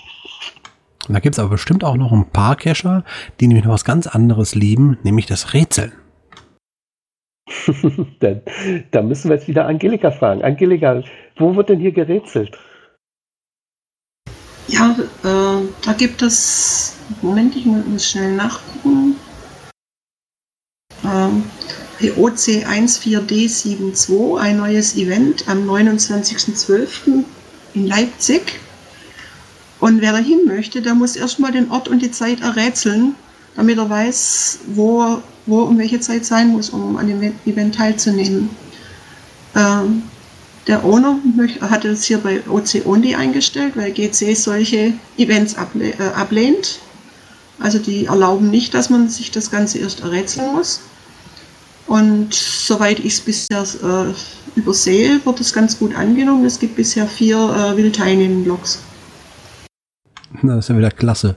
Da 1.09 1.19
gibt 1.19 1.35
es 1.35 1.39
aber 1.39 1.49
bestimmt 1.49 1.83
auch 1.83 1.97
noch 1.97 2.13
ein 2.13 2.27
paar 2.27 2.57
Cacher, 2.57 3.05
die 3.41 3.47
nämlich 3.47 3.65
noch 3.65 3.73
was 3.73 3.87
ganz 3.87 4.07
anderes 4.07 4.55
lieben, 4.55 4.99
nämlich 5.03 5.25
das 5.25 5.55
Rätseln. 5.55 5.93
da, 8.21 8.35
da 8.91 9.01
müssen 9.01 9.31
wir 9.31 9.37
jetzt 9.37 9.49
wieder 9.49 9.67
Angelika 9.67 10.11
fragen. 10.11 10.45
Angelika, 10.45 11.03
wo 11.39 11.57
wird 11.57 11.71
denn 11.71 11.81
hier 11.81 11.93
gerätselt? 11.93 12.59
Ja, 14.69 14.95
äh, 15.25 15.65
da 15.87 15.93
gibt 15.97 16.21
es, 16.21 16.99
Moment, 17.23 17.57
ich 17.57 17.65
muss 17.65 18.11
schnell 18.11 18.37
nachgucken. 18.37 19.17
Ähm, 21.03 21.45
OC 22.03 22.65
14D72, 22.65 24.39
ein 24.39 24.57
neues 24.57 24.97
Event 24.97 25.47
am 25.49 25.69
29.12. 25.69 27.25
in 27.75 27.87
Leipzig. 27.87 28.59
Und 29.81 30.01
wer 30.01 30.13
da 30.13 30.19
hin 30.19 30.41
möchte, 30.47 30.81
der 30.83 30.95
muss 30.95 31.17
erstmal 31.17 31.53
den 31.53 31.71
Ort 31.71 31.89
und 31.89 32.01
die 32.01 32.11
Zeit 32.11 32.41
errätseln, 32.41 33.15
damit 33.57 33.79
er 33.79 33.89
weiß, 33.89 34.61
wo, 34.75 35.23
wo 35.47 35.63
um 35.63 35.79
welche 35.79 36.01
Zeit 36.01 36.25
sein 36.25 36.49
muss, 36.49 36.71
um 36.71 36.97
an 36.97 37.07
dem 37.07 37.33
Event 37.47 37.75
teilzunehmen. 37.75 38.51
Ähm, 39.55 40.03
der 40.67 40.85
Owner 40.85 41.19
hat 41.63 41.85
es 41.85 42.05
hier 42.05 42.19
bei 42.19 42.41
OC 42.49 42.87
Only 42.87 43.15
eingestellt, 43.15 43.77
weil 43.77 43.93
GC 43.93 44.37
solche 44.37 44.93
Events 45.17 45.57
able 45.57 45.93
äh, 45.99 46.03
ablehnt. 46.15 46.79
Also 47.59 47.79
die 47.79 48.07
erlauben 48.07 48.51
nicht, 48.51 48.73
dass 48.75 48.89
man 48.89 49.09
sich 49.09 49.31
das 49.31 49.51
Ganze 49.51 49.79
erst 49.79 50.01
errätseln 50.01 50.55
muss. 50.55 50.81
Und 51.91 52.33
soweit 52.33 53.01
ich 53.01 53.15
es 53.15 53.21
bisher 53.21 53.65
äh, 53.83 54.15
übersehe, 54.55 55.21
wird 55.27 55.41
es 55.41 55.53
ganz 55.53 55.77
gut 55.77 55.93
angenommen. 55.97 56.45
Es 56.45 56.61
gibt 56.61 56.77
bisher 56.77 57.05
vier 57.05 57.37
äh, 57.37 57.77
Will-Teilnehmen-Blogs. 57.77 58.81
Das 60.41 60.59
ist 60.59 60.69
ja 60.69 60.79
wieder 60.79 60.93
klasse. 60.93 61.35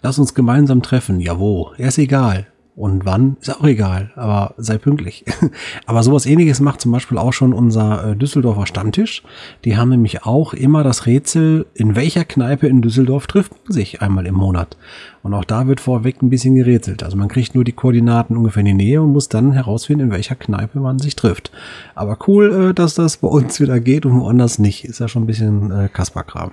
Lass 0.00 0.20
uns 0.20 0.34
gemeinsam 0.34 0.82
treffen. 0.82 1.18
Jawohl, 1.18 1.74
er 1.78 1.88
ist 1.88 1.98
egal. 1.98 2.46
Und 2.78 3.04
wann, 3.04 3.36
ist 3.40 3.50
auch 3.50 3.64
egal, 3.64 4.12
aber 4.14 4.54
sei 4.56 4.78
pünktlich. 4.78 5.24
aber 5.86 6.04
sowas 6.04 6.26
ähnliches 6.26 6.60
macht 6.60 6.80
zum 6.80 6.92
Beispiel 6.92 7.18
auch 7.18 7.32
schon 7.32 7.52
unser 7.52 8.12
äh, 8.12 8.16
Düsseldorfer 8.16 8.66
Stammtisch. 8.66 9.24
Die 9.64 9.76
haben 9.76 9.88
nämlich 9.88 10.24
auch 10.24 10.54
immer 10.54 10.84
das 10.84 11.04
Rätsel, 11.06 11.66
in 11.74 11.96
welcher 11.96 12.24
Kneipe 12.24 12.68
in 12.68 12.80
Düsseldorf 12.80 13.26
trifft 13.26 13.50
man 13.64 13.72
sich 13.72 14.00
einmal 14.00 14.26
im 14.26 14.36
Monat. 14.36 14.76
Und 15.24 15.34
auch 15.34 15.44
da 15.44 15.66
wird 15.66 15.80
vorweg 15.80 16.22
ein 16.22 16.30
bisschen 16.30 16.54
gerätselt. 16.54 17.02
Also 17.02 17.16
man 17.16 17.26
kriegt 17.26 17.56
nur 17.56 17.64
die 17.64 17.72
Koordinaten 17.72 18.36
ungefähr 18.36 18.60
in 18.60 18.66
die 18.66 18.74
Nähe 18.74 19.02
und 19.02 19.12
muss 19.12 19.28
dann 19.28 19.50
herausfinden, 19.50 20.04
in 20.04 20.10
welcher 20.12 20.36
Kneipe 20.36 20.78
man 20.78 21.00
sich 21.00 21.16
trifft. 21.16 21.50
Aber 21.96 22.16
cool, 22.28 22.68
äh, 22.68 22.74
dass 22.74 22.94
das 22.94 23.16
bei 23.16 23.26
uns 23.26 23.58
wieder 23.58 23.80
geht 23.80 24.06
und 24.06 24.20
woanders 24.20 24.60
nicht. 24.60 24.84
Ist 24.84 25.00
ja 25.00 25.08
schon 25.08 25.24
ein 25.24 25.26
bisschen 25.26 25.72
äh, 25.72 25.88
Kasperkram. 25.92 26.52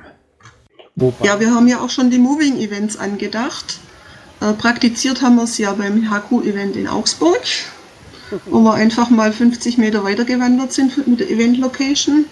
Ja, 1.21 1.39
wir 1.39 1.53
haben 1.53 1.67
ja 1.67 1.81
auch 1.81 1.91
schon 1.91 2.09
die 2.09 2.17
Moving 2.17 2.57
Events 2.57 2.97
angedacht. 2.97 3.79
Äh, 4.41 4.53
praktiziert 4.53 5.21
haben 5.21 5.35
wir 5.35 5.43
es 5.43 5.57
ja 5.57 5.73
beim 5.73 6.09
HQ-Event 6.11 6.75
in 6.75 6.87
Augsburg, 6.87 7.41
wo 8.45 8.59
wir 8.59 8.73
einfach 8.73 9.09
mal 9.09 9.31
50 9.31 9.77
Meter 9.77 10.03
weiter 10.03 10.25
gewandert 10.25 10.73
sind 10.73 11.07
mit 11.07 11.19
der 11.19 11.29
Event-Location. 11.29 12.25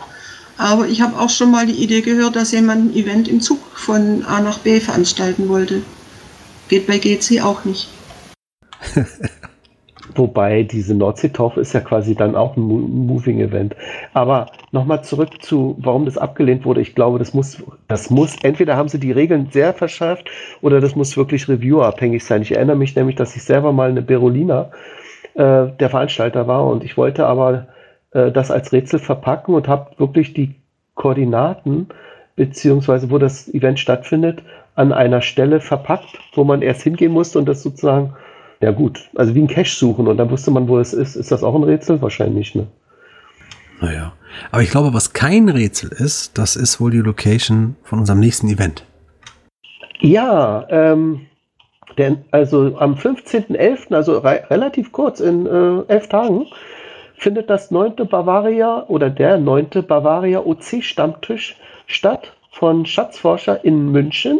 Aber 0.57 0.87
ich 0.87 1.01
habe 1.01 1.19
auch 1.19 1.29
schon 1.29 1.51
mal 1.51 1.65
die 1.65 1.83
Idee 1.83 2.01
gehört, 2.01 2.35
dass 2.35 2.51
jemand 2.51 2.91
ein 2.91 2.95
Event 2.95 3.27
im 3.27 3.41
Zug 3.41 3.59
von 3.75 4.23
A 4.23 4.39
nach 4.39 4.59
B 4.59 4.79
veranstalten 4.79 5.49
wollte. 5.49 5.81
Geht 6.67 6.87
bei 6.87 6.97
GC 6.97 7.41
auch 7.41 7.65
nicht. 7.65 7.89
Wobei 10.15 10.63
diese 10.63 10.93
Nordseetaufe 10.95 11.61
ist 11.61 11.73
ja 11.73 11.79
quasi 11.79 12.13
dann 12.13 12.35
auch 12.35 12.57
ein 12.57 12.61
Moving 12.61 13.39
Event. 13.39 13.75
Aber 14.13 14.47
nochmal 14.71 15.03
zurück 15.03 15.41
zu, 15.41 15.75
warum 15.79 16.05
das 16.05 16.17
abgelehnt 16.17 16.65
wurde. 16.65 16.81
Ich 16.81 16.93
glaube, 16.93 17.19
das 17.19 17.33
muss, 17.33 17.63
das 17.87 18.09
muss, 18.09 18.35
entweder 18.43 18.75
haben 18.75 18.89
sie 18.89 18.99
die 18.99 19.13
Regeln 19.13 19.47
sehr 19.51 19.73
verschärft 19.73 20.29
oder 20.61 20.81
das 20.81 20.95
muss 20.95 21.15
wirklich 21.15 21.47
reviewerabhängig 21.47 22.23
sein. 22.23 22.41
Ich 22.41 22.51
erinnere 22.53 22.75
mich 22.75 22.95
nämlich, 22.95 23.15
dass 23.15 23.35
ich 23.35 23.43
selber 23.43 23.71
mal 23.71 23.89
eine 23.89 24.01
Berolina 24.01 24.71
äh, 25.35 25.67
der 25.67 25.89
Veranstalter 25.89 26.47
war 26.47 26.65
und 26.65 26.83
ich 26.83 26.97
wollte 26.97 27.25
aber 27.25 27.67
äh, 28.11 28.31
das 28.31 28.51
als 28.51 28.73
Rätsel 28.73 28.99
verpacken 28.99 29.55
und 29.55 29.67
habe 29.69 29.91
wirklich 29.97 30.33
die 30.33 30.55
Koordinaten 30.95 31.87
beziehungsweise 32.35 33.09
wo 33.11 33.17
das 33.17 33.47
Event 33.53 33.79
stattfindet, 33.79 34.43
an 34.75 34.91
einer 34.91 35.21
Stelle 35.21 35.59
verpackt, 35.59 36.19
wo 36.33 36.43
man 36.43 36.61
erst 36.61 36.81
hingehen 36.81 37.11
musste 37.11 37.37
und 37.39 37.45
das 37.45 37.61
sozusagen 37.61 38.13
ja 38.63 38.71
gut, 38.71 39.09
also 39.15 39.35
wie 39.35 39.41
ein 39.41 39.47
Cache 39.47 39.75
suchen 39.75 40.07
und 40.07 40.15
dann 40.17 40.31
wusste 40.31 40.49
man, 40.49 40.67
wo 40.69 40.79
es 40.79 40.93
ist. 40.93 41.15
Ist 41.15 41.31
das 41.31 41.43
auch 41.43 41.53
ein 41.53 41.63
Rätsel? 41.63 42.01
Wahrscheinlich, 42.01 42.55
ne? 42.55 42.67
Naja. 43.81 44.13
Aber 44.51 44.61
ich 44.61 44.71
glaube, 44.71 44.93
was 44.93 45.11
kein 45.11 45.49
Rätsel 45.49 45.91
ist, 45.91 46.37
das 46.37 46.55
ist 46.55 46.79
wohl 46.79 46.91
die 46.91 46.99
Location 46.99 47.75
von 47.83 47.99
unserem 47.99 48.21
nächsten 48.21 48.47
Event. 48.47 48.85
Ja, 49.99 50.65
ähm, 50.69 51.27
denn 51.97 52.23
also 52.31 52.77
am 52.77 52.95
15.11., 52.95 53.93
also 53.93 54.19
re 54.19 54.43
relativ 54.49 54.93
kurz, 54.93 55.19
in 55.19 55.45
äh, 55.45 55.83
elf 55.89 56.07
Tagen, 56.07 56.47
findet 57.17 57.49
das 57.49 57.69
neunte 57.69 58.05
Bavaria 58.05 58.85
oder 58.87 59.09
der 59.09 59.37
neunte 59.37 59.83
Bavaria 59.83 60.39
OC-Stammtisch 60.39 61.57
statt 61.87 62.33
von 62.51 62.85
Schatzforscher 62.85 63.65
in 63.65 63.91
München. 63.91 64.39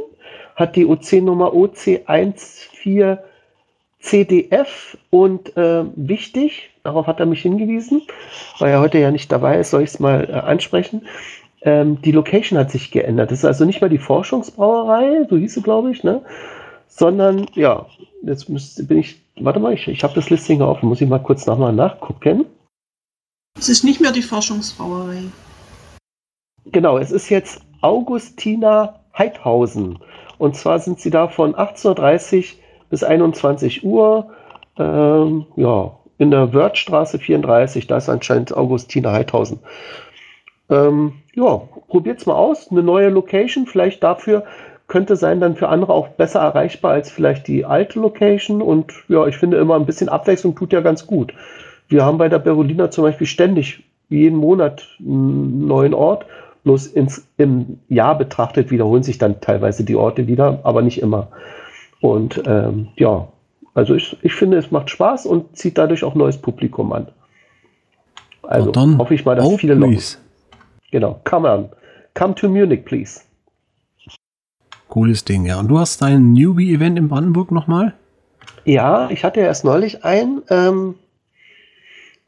Hat 0.55 0.78
die 0.78 0.86
OC-Nummer 0.86 1.51
OC14 1.53 3.17
CDF 4.04 4.97
und 5.10 5.56
äh, 5.56 5.86
wichtig, 5.95 6.72
darauf 6.84 7.08
hat 7.08 7.22
er 7.22 7.26
mich 7.26 7.41
hingewiesen, 7.41 8.01
weil 8.60 8.72
er 8.72 8.82
heute 8.82 8.99
ja 8.99 9.12
nicht 9.12 9.32
dabei 9.32 9.60
ist, 9.60 9.70
soll 9.70 9.84
ich 9.84 9.91
es 9.91 9.99
mal 9.99 10.30
äh, 10.30 10.34
ansprechen. 10.34 11.08
Ähm, 11.62 12.01
die 12.01 12.12
Location 12.12 12.60
hat 12.60 12.70
sich 12.70 12.91
geändert. 12.91 13.32
Das 13.32 13.39
ist 13.39 13.45
also 13.45 13.64
nicht 13.64 13.80
mal 13.82 13.89
die 13.89 13.97
Forschungsbrauerei, 13.97 15.26
so 15.30 15.38
hieß 15.38 15.54
sie, 15.54 15.62
glaube 15.62 15.91
ich, 15.91 16.04
ne? 16.04 16.22
sondern 16.88 17.47
ja, 17.54 17.86
jetzt 18.24 18.49
müsste, 18.49 18.84
bin 18.84 18.99
ich, 18.99 19.22
warte 19.38 19.60
mal, 19.60 19.74
ich, 19.74 19.88
ich 19.88 20.04
habe 20.04 20.14
das 20.14 20.30
Listing 20.30 20.62
offen, 20.62 20.89
muss 20.89 21.01
ich 21.01 21.08
mal 21.08 21.20
kurz 21.20 21.45
nochmal 21.45 21.74
nachgucken. 21.74 22.45
Es 23.58 23.70
ist 23.70 23.86
nicht 23.86 24.01
mehr 24.01 24.12
die 24.12 24.22
Forschungsbrauerei. 24.22 25.24
Genau, 26.66 26.97
es 26.97 27.12
ist 27.12 27.30
jetzt 27.30 27.62
Augustina 27.82 28.99
Heidhausen. 29.18 29.99
Und 30.38 30.58
zwar 30.58 30.80
sind 30.80 30.99
sie 30.99 31.10
da 31.10 31.30
von 31.30 31.56
1830 31.56 32.60
bis 32.93 33.03
21 33.03 33.83
Uhr. 33.83 34.27
Ähm, 34.77 35.47
ja, 35.55 35.93
in 36.19 36.29
der 36.29 36.53
Wörthstraße 36.53 37.17
34, 37.17 37.87
da 37.87 37.97
ist 37.97 38.07
anscheinend 38.07 38.55
Augustine 38.55 39.11
Heidhausen. 39.11 39.57
Ähm, 40.69 41.13
ja, 41.33 41.63
probiert's 41.87 42.27
mal 42.27 42.35
aus. 42.35 42.69
Eine 42.69 42.83
neue 42.83 43.09
Location, 43.09 43.65
vielleicht 43.65 44.03
dafür 44.03 44.43
könnte 44.85 45.15
sein 45.15 45.39
dann 45.39 45.55
für 45.55 45.69
andere 45.69 45.91
auch 45.91 46.09
besser 46.09 46.41
erreichbar 46.41 46.91
als 46.91 47.09
vielleicht 47.09 47.47
die 47.47 47.65
alte 47.65 47.99
Location. 47.99 48.61
Und 48.61 48.93
ja, 49.07 49.25
ich 49.25 49.37
finde 49.37 49.57
immer 49.57 49.73
ein 49.75 49.87
bisschen 49.87 50.07
Abwechslung 50.07 50.53
tut 50.53 50.71
ja 50.71 50.81
ganz 50.81 51.07
gut. 51.07 51.33
Wir 51.87 52.05
haben 52.05 52.19
bei 52.19 52.29
der 52.29 52.37
Berolina 52.37 52.91
zum 52.91 53.05
Beispiel 53.05 53.25
ständig 53.25 53.83
jeden 54.09 54.37
Monat 54.37 54.87
einen 54.99 55.65
neuen 55.65 55.95
Ort. 55.95 56.27
Bloß 56.63 56.85
ins, 56.85 57.27
im 57.37 57.79
Jahr 57.89 58.15
betrachtet 58.15 58.69
wiederholen 58.69 59.01
sich 59.01 59.17
dann 59.17 59.41
teilweise 59.41 59.83
die 59.83 59.95
Orte 59.95 60.27
wieder, 60.27 60.59
aber 60.61 60.83
nicht 60.83 61.01
immer. 61.01 61.29
Und 62.04 62.43
ähm, 62.45 62.89
ja, 62.97 63.30
also 63.74 63.95
ich, 63.95 64.18
ich 64.22 64.36
finde, 64.36 64.58
es 64.58 64.72
macht 64.72 64.89
Spaß 64.89 65.26
und 65.26 65.56
zieht 65.56 65.78
dadurch 65.78 66.04
auch 66.04 66.16
neues 66.16 66.38
Publikum 66.38 66.91
an. 66.91 67.08
Also 68.41 68.74
hoffe 68.97 69.16
ich 69.16 69.24
mal, 69.24 69.38
dass 69.38 69.49
viele 69.56 69.74
Leute. 69.74 70.01
Genau, 70.91 71.22
come 71.24 71.49
on. 71.49 71.70
Come 72.14 72.36
to 72.36 72.49
Munich, 72.49 72.84
please. 72.84 73.22
Cooles 74.89 75.24
Ding, 75.24 75.45
ja. 75.45 75.58
Und 75.62 75.70
du 75.70 75.80
hast 75.80 76.01
dein 76.01 76.34
Newbie-Event 76.34 76.99
in 76.99 77.08
Brandenburg 77.08 77.51
nochmal? 77.54 77.93
Ja, 78.66 79.10
ich 79.10 79.24
hatte 79.24 79.39
erst 79.39 79.64
neulich 79.64 80.04
einen. 80.04 80.41
Ähm, 80.49 80.95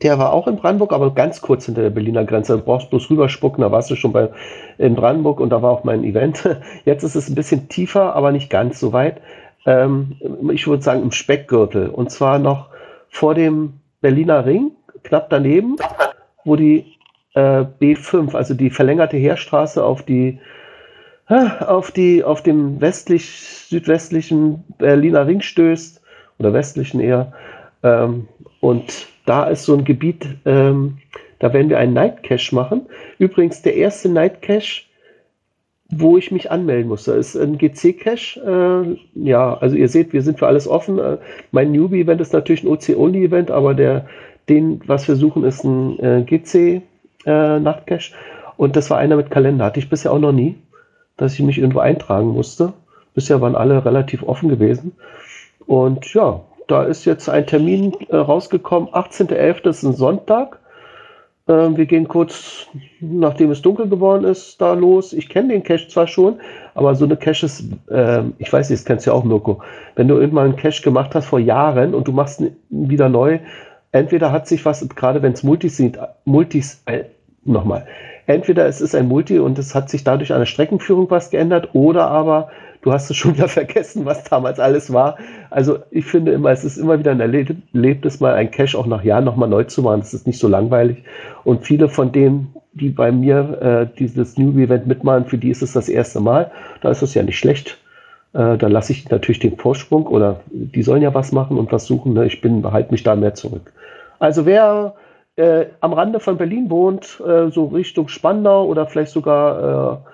der 0.01 0.17
war 0.19 0.31
auch 0.31 0.47
in 0.47 0.55
Brandenburg, 0.55 0.93
aber 0.93 1.13
ganz 1.13 1.41
kurz 1.41 1.65
hinter 1.65 1.81
der 1.81 1.89
Berliner 1.89 2.23
Grenze. 2.23 2.57
Du 2.57 2.63
brauchst 2.63 2.89
bloß 2.91 3.09
rüberspucken, 3.09 3.61
da 3.61 3.73
warst 3.73 3.91
du 3.91 3.95
schon 3.95 4.13
bei, 4.13 4.29
in 4.77 4.95
Brandenburg 4.95 5.41
und 5.41 5.49
da 5.49 5.61
war 5.61 5.71
auch 5.71 5.83
mein 5.83 6.05
Event. 6.05 6.49
Jetzt 6.85 7.03
ist 7.03 7.15
es 7.15 7.27
ein 7.27 7.35
bisschen 7.35 7.67
tiefer, 7.67 8.15
aber 8.15 8.31
nicht 8.31 8.49
ganz 8.49 8.79
so 8.79 8.93
weit 8.93 9.21
ähm, 9.65 10.15
ich 10.51 10.67
würde 10.67 10.83
sagen 10.83 11.03
im 11.03 11.11
Speckgürtel. 11.11 11.89
Und 11.89 12.11
zwar 12.11 12.39
noch 12.39 12.69
vor 13.09 13.33
dem 13.33 13.73
Berliner 14.01 14.45
Ring, 14.45 14.71
knapp 15.03 15.29
daneben, 15.29 15.77
wo 16.43 16.55
die 16.55 16.95
äh, 17.33 17.65
B5, 17.79 18.35
also 18.35 18.53
die 18.53 18.69
verlängerte 18.69 19.17
Heerstraße 19.17 19.83
auf 19.83 20.03
die 20.03 20.39
auf 21.27 21.91
die 21.91 22.23
auf 22.23 22.43
dem 22.43 22.79
westlich 22.81 23.41
südwestlichen 23.67 24.63
Berliner 24.77 25.25
Ring 25.25 25.41
stößt 25.41 26.01
oder 26.37 26.53
westlichen 26.53 26.99
eher 26.99 27.33
ähm, 27.81 28.27
und 28.59 29.07
da 29.25 29.45
ist 29.45 29.65
so 29.65 29.75
ein 29.75 29.85
Gebiet 29.85 30.27
ähm, 30.45 30.99
da 31.39 31.51
werden 31.51 31.69
wir 31.69 31.79
einen 31.79 31.93
Night 31.93 32.21
Cache 32.21 32.53
machen 32.53 32.85
übrigens 33.17 33.63
der 33.63 33.75
erste 33.75 34.07
Night 34.07 34.43
Cache 34.43 34.83
wo 35.89 36.17
ich 36.17 36.31
mich 36.31 36.51
anmelden 36.51 36.89
musste. 36.89 37.15
Das 37.15 37.35
ist 37.35 37.41
ein 37.41 37.57
GC-Cache. 37.57 38.39
Äh, 38.41 38.97
ja, 39.27 39.53
also 39.55 39.75
ihr 39.75 39.87
seht, 39.87 40.13
wir 40.13 40.21
sind 40.21 40.39
für 40.39 40.47
alles 40.47 40.67
offen. 40.67 40.99
Äh, 40.99 41.17
mein 41.51 41.71
Newbie-Event 41.71 42.21
ist 42.21 42.33
natürlich 42.33 42.63
ein 42.63 42.67
OC-Only-Event, 42.69 43.51
aber 43.51 43.73
der, 43.73 44.07
den, 44.49 44.81
was 44.87 45.07
wir 45.07 45.15
suchen, 45.15 45.43
ist 45.43 45.63
ein 45.63 45.99
äh, 45.99 46.23
GC-Nachtcache. 46.23 48.13
Äh, 48.13 48.51
Und 48.57 48.75
das 48.75 48.89
war 48.89 48.97
einer 48.97 49.15
mit 49.15 49.29
Kalender. 49.29 49.65
Hatte 49.65 49.79
ich 49.79 49.89
bisher 49.89 50.11
auch 50.11 50.19
noch 50.19 50.31
nie, 50.31 50.55
dass 51.17 51.33
ich 51.33 51.41
mich 51.41 51.57
irgendwo 51.59 51.79
eintragen 51.79 52.29
musste. 52.29 52.73
Bisher 53.13 53.39
waren 53.41 53.55
alle 53.55 53.85
relativ 53.85 54.23
offen 54.23 54.49
gewesen. 54.49 54.93
Und 55.67 56.13
ja, 56.13 56.41
da 56.67 56.83
ist 56.83 57.05
jetzt 57.05 57.29
ein 57.29 57.45
Termin 57.45 57.93
äh, 58.09 58.15
rausgekommen, 58.15 58.89
18.11. 58.89 59.69
ist 59.69 59.83
ein 59.83 59.93
Sonntag. 59.93 60.59
Ähm, 61.47 61.77
wir 61.77 61.85
gehen 61.85 62.07
kurz, 62.07 62.67
nachdem 62.99 63.51
es 63.51 63.61
dunkel 63.61 63.87
geworden 63.87 64.23
ist, 64.25 64.59
da 64.59 64.73
los. 64.73 65.13
Ich 65.13 65.29
kenne 65.29 65.49
den 65.49 65.63
Cache 65.63 65.87
zwar 65.87 66.07
schon, 66.07 66.39
aber 66.73 66.95
so 66.95 67.05
eine 67.05 67.17
Cache 67.17 67.45
ist, 67.45 67.65
äh, 67.89 68.23
ich 68.39 68.51
weiß 68.51 68.69
nicht, 68.69 68.79
das 68.79 68.85
kennst 68.85 69.05
du 69.05 69.11
ja 69.11 69.15
auch, 69.15 69.23
Mirko. 69.23 69.61
Wenn 69.95 70.07
du 70.07 70.15
irgendwann 70.15 70.45
einen 70.45 70.55
Cache 70.55 70.81
gemacht 70.81 71.13
hast 71.13 71.27
vor 71.27 71.39
Jahren 71.39 71.93
und 71.93 72.07
du 72.07 72.11
machst 72.11 72.41
ihn 72.41 72.55
wieder 72.69 73.09
neu, 73.09 73.39
entweder 73.91 74.31
hat 74.31 74.47
sich 74.47 74.65
was, 74.65 74.87
gerade 74.89 75.21
wenn 75.21 75.33
es 75.33 75.43
Multis 75.43 75.77
sind, 75.77 75.99
Multis, 76.25 76.81
äh, 76.87 77.03
nochmal, 77.43 77.85
entweder 78.25 78.65
es 78.65 78.81
ist 78.81 78.95
ein 78.95 79.07
Multi 79.07 79.37
und 79.37 79.59
es 79.59 79.75
hat 79.75 79.89
sich 79.89 80.03
dadurch 80.03 80.33
an 80.33 80.39
der 80.39 80.47
Streckenführung 80.47 81.11
was 81.11 81.29
geändert 81.29 81.69
oder 81.73 82.07
aber 82.07 82.49
du 82.85 82.93
hast 82.93 83.09
es 83.09 83.17
schon 83.17 83.35
wieder 83.35 83.47
vergessen, 83.59 84.05
was 84.05 84.23
damals 84.23 84.59
alles 84.59 84.93
war. 84.93 85.17
Also 85.49 85.79
ich 85.91 86.05
finde 86.05 86.31
immer, 86.31 86.51
es 86.51 86.63
ist 86.63 86.77
immer 86.77 86.97
wieder 86.97 87.11
ein 87.11 87.19
Erlebnis, 87.19 88.19
mal 88.19 88.35
ein 88.35 88.51
Cache 88.51 88.77
auch 88.77 88.85
nach 88.85 89.03
Jahren 89.03 89.25
nochmal 89.25 89.49
neu 89.49 89.63
zu 89.63 89.81
machen. 89.81 89.99
Das 89.99 90.13
ist 90.13 90.27
nicht 90.27 90.39
so 90.39 90.47
langweilig. 90.47 91.03
Und 91.43 91.65
viele 91.65 91.89
von 91.89 92.11
denen, 92.11 92.55
die 92.73 92.89
bei 92.89 93.11
mir 93.11 93.61
äh, 93.61 93.97
dieses 93.97 94.37
Newbie-Event 94.37 94.85
mitmachen, 94.87 95.25
für 95.25 95.37
die 95.37 95.49
ist 95.49 95.63
es 95.63 95.73
das 95.73 95.89
erste 95.89 96.19
Mal. 96.19 96.51
Da 96.81 96.91
ist 96.91 97.01
es 97.01 97.13
ja 97.15 97.23
nicht 97.23 97.39
schlecht. 97.39 97.77
Äh, 98.33 98.57
da 98.57 98.67
lasse 98.67 98.91
ich 98.91 99.09
natürlich 99.09 99.39
den 99.39 99.57
Vorsprung 99.57 100.05
oder 100.05 100.41
die 100.51 100.83
sollen 100.83 101.01
ja 101.01 101.13
was 101.13 101.31
machen 101.31 101.57
und 101.57 101.71
was 101.71 101.85
suchen. 101.85 102.13
Ne? 102.13 102.27
Ich 102.27 102.41
bin, 102.41 102.61
behalte 102.61 102.91
mich 102.91 103.03
da 103.03 103.15
mehr 103.15 103.33
zurück. 103.33 103.73
Also 104.19 104.45
wer 104.45 104.93
äh, 105.37 105.65
am 105.79 105.93
Rande 105.93 106.19
von 106.19 106.37
Berlin 106.37 106.69
wohnt, 106.69 107.19
äh, 107.25 107.49
so 107.49 107.65
Richtung 107.65 108.09
Spandau 108.09 108.65
oder 108.65 108.85
vielleicht 108.85 109.11
sogar 109.11 110.05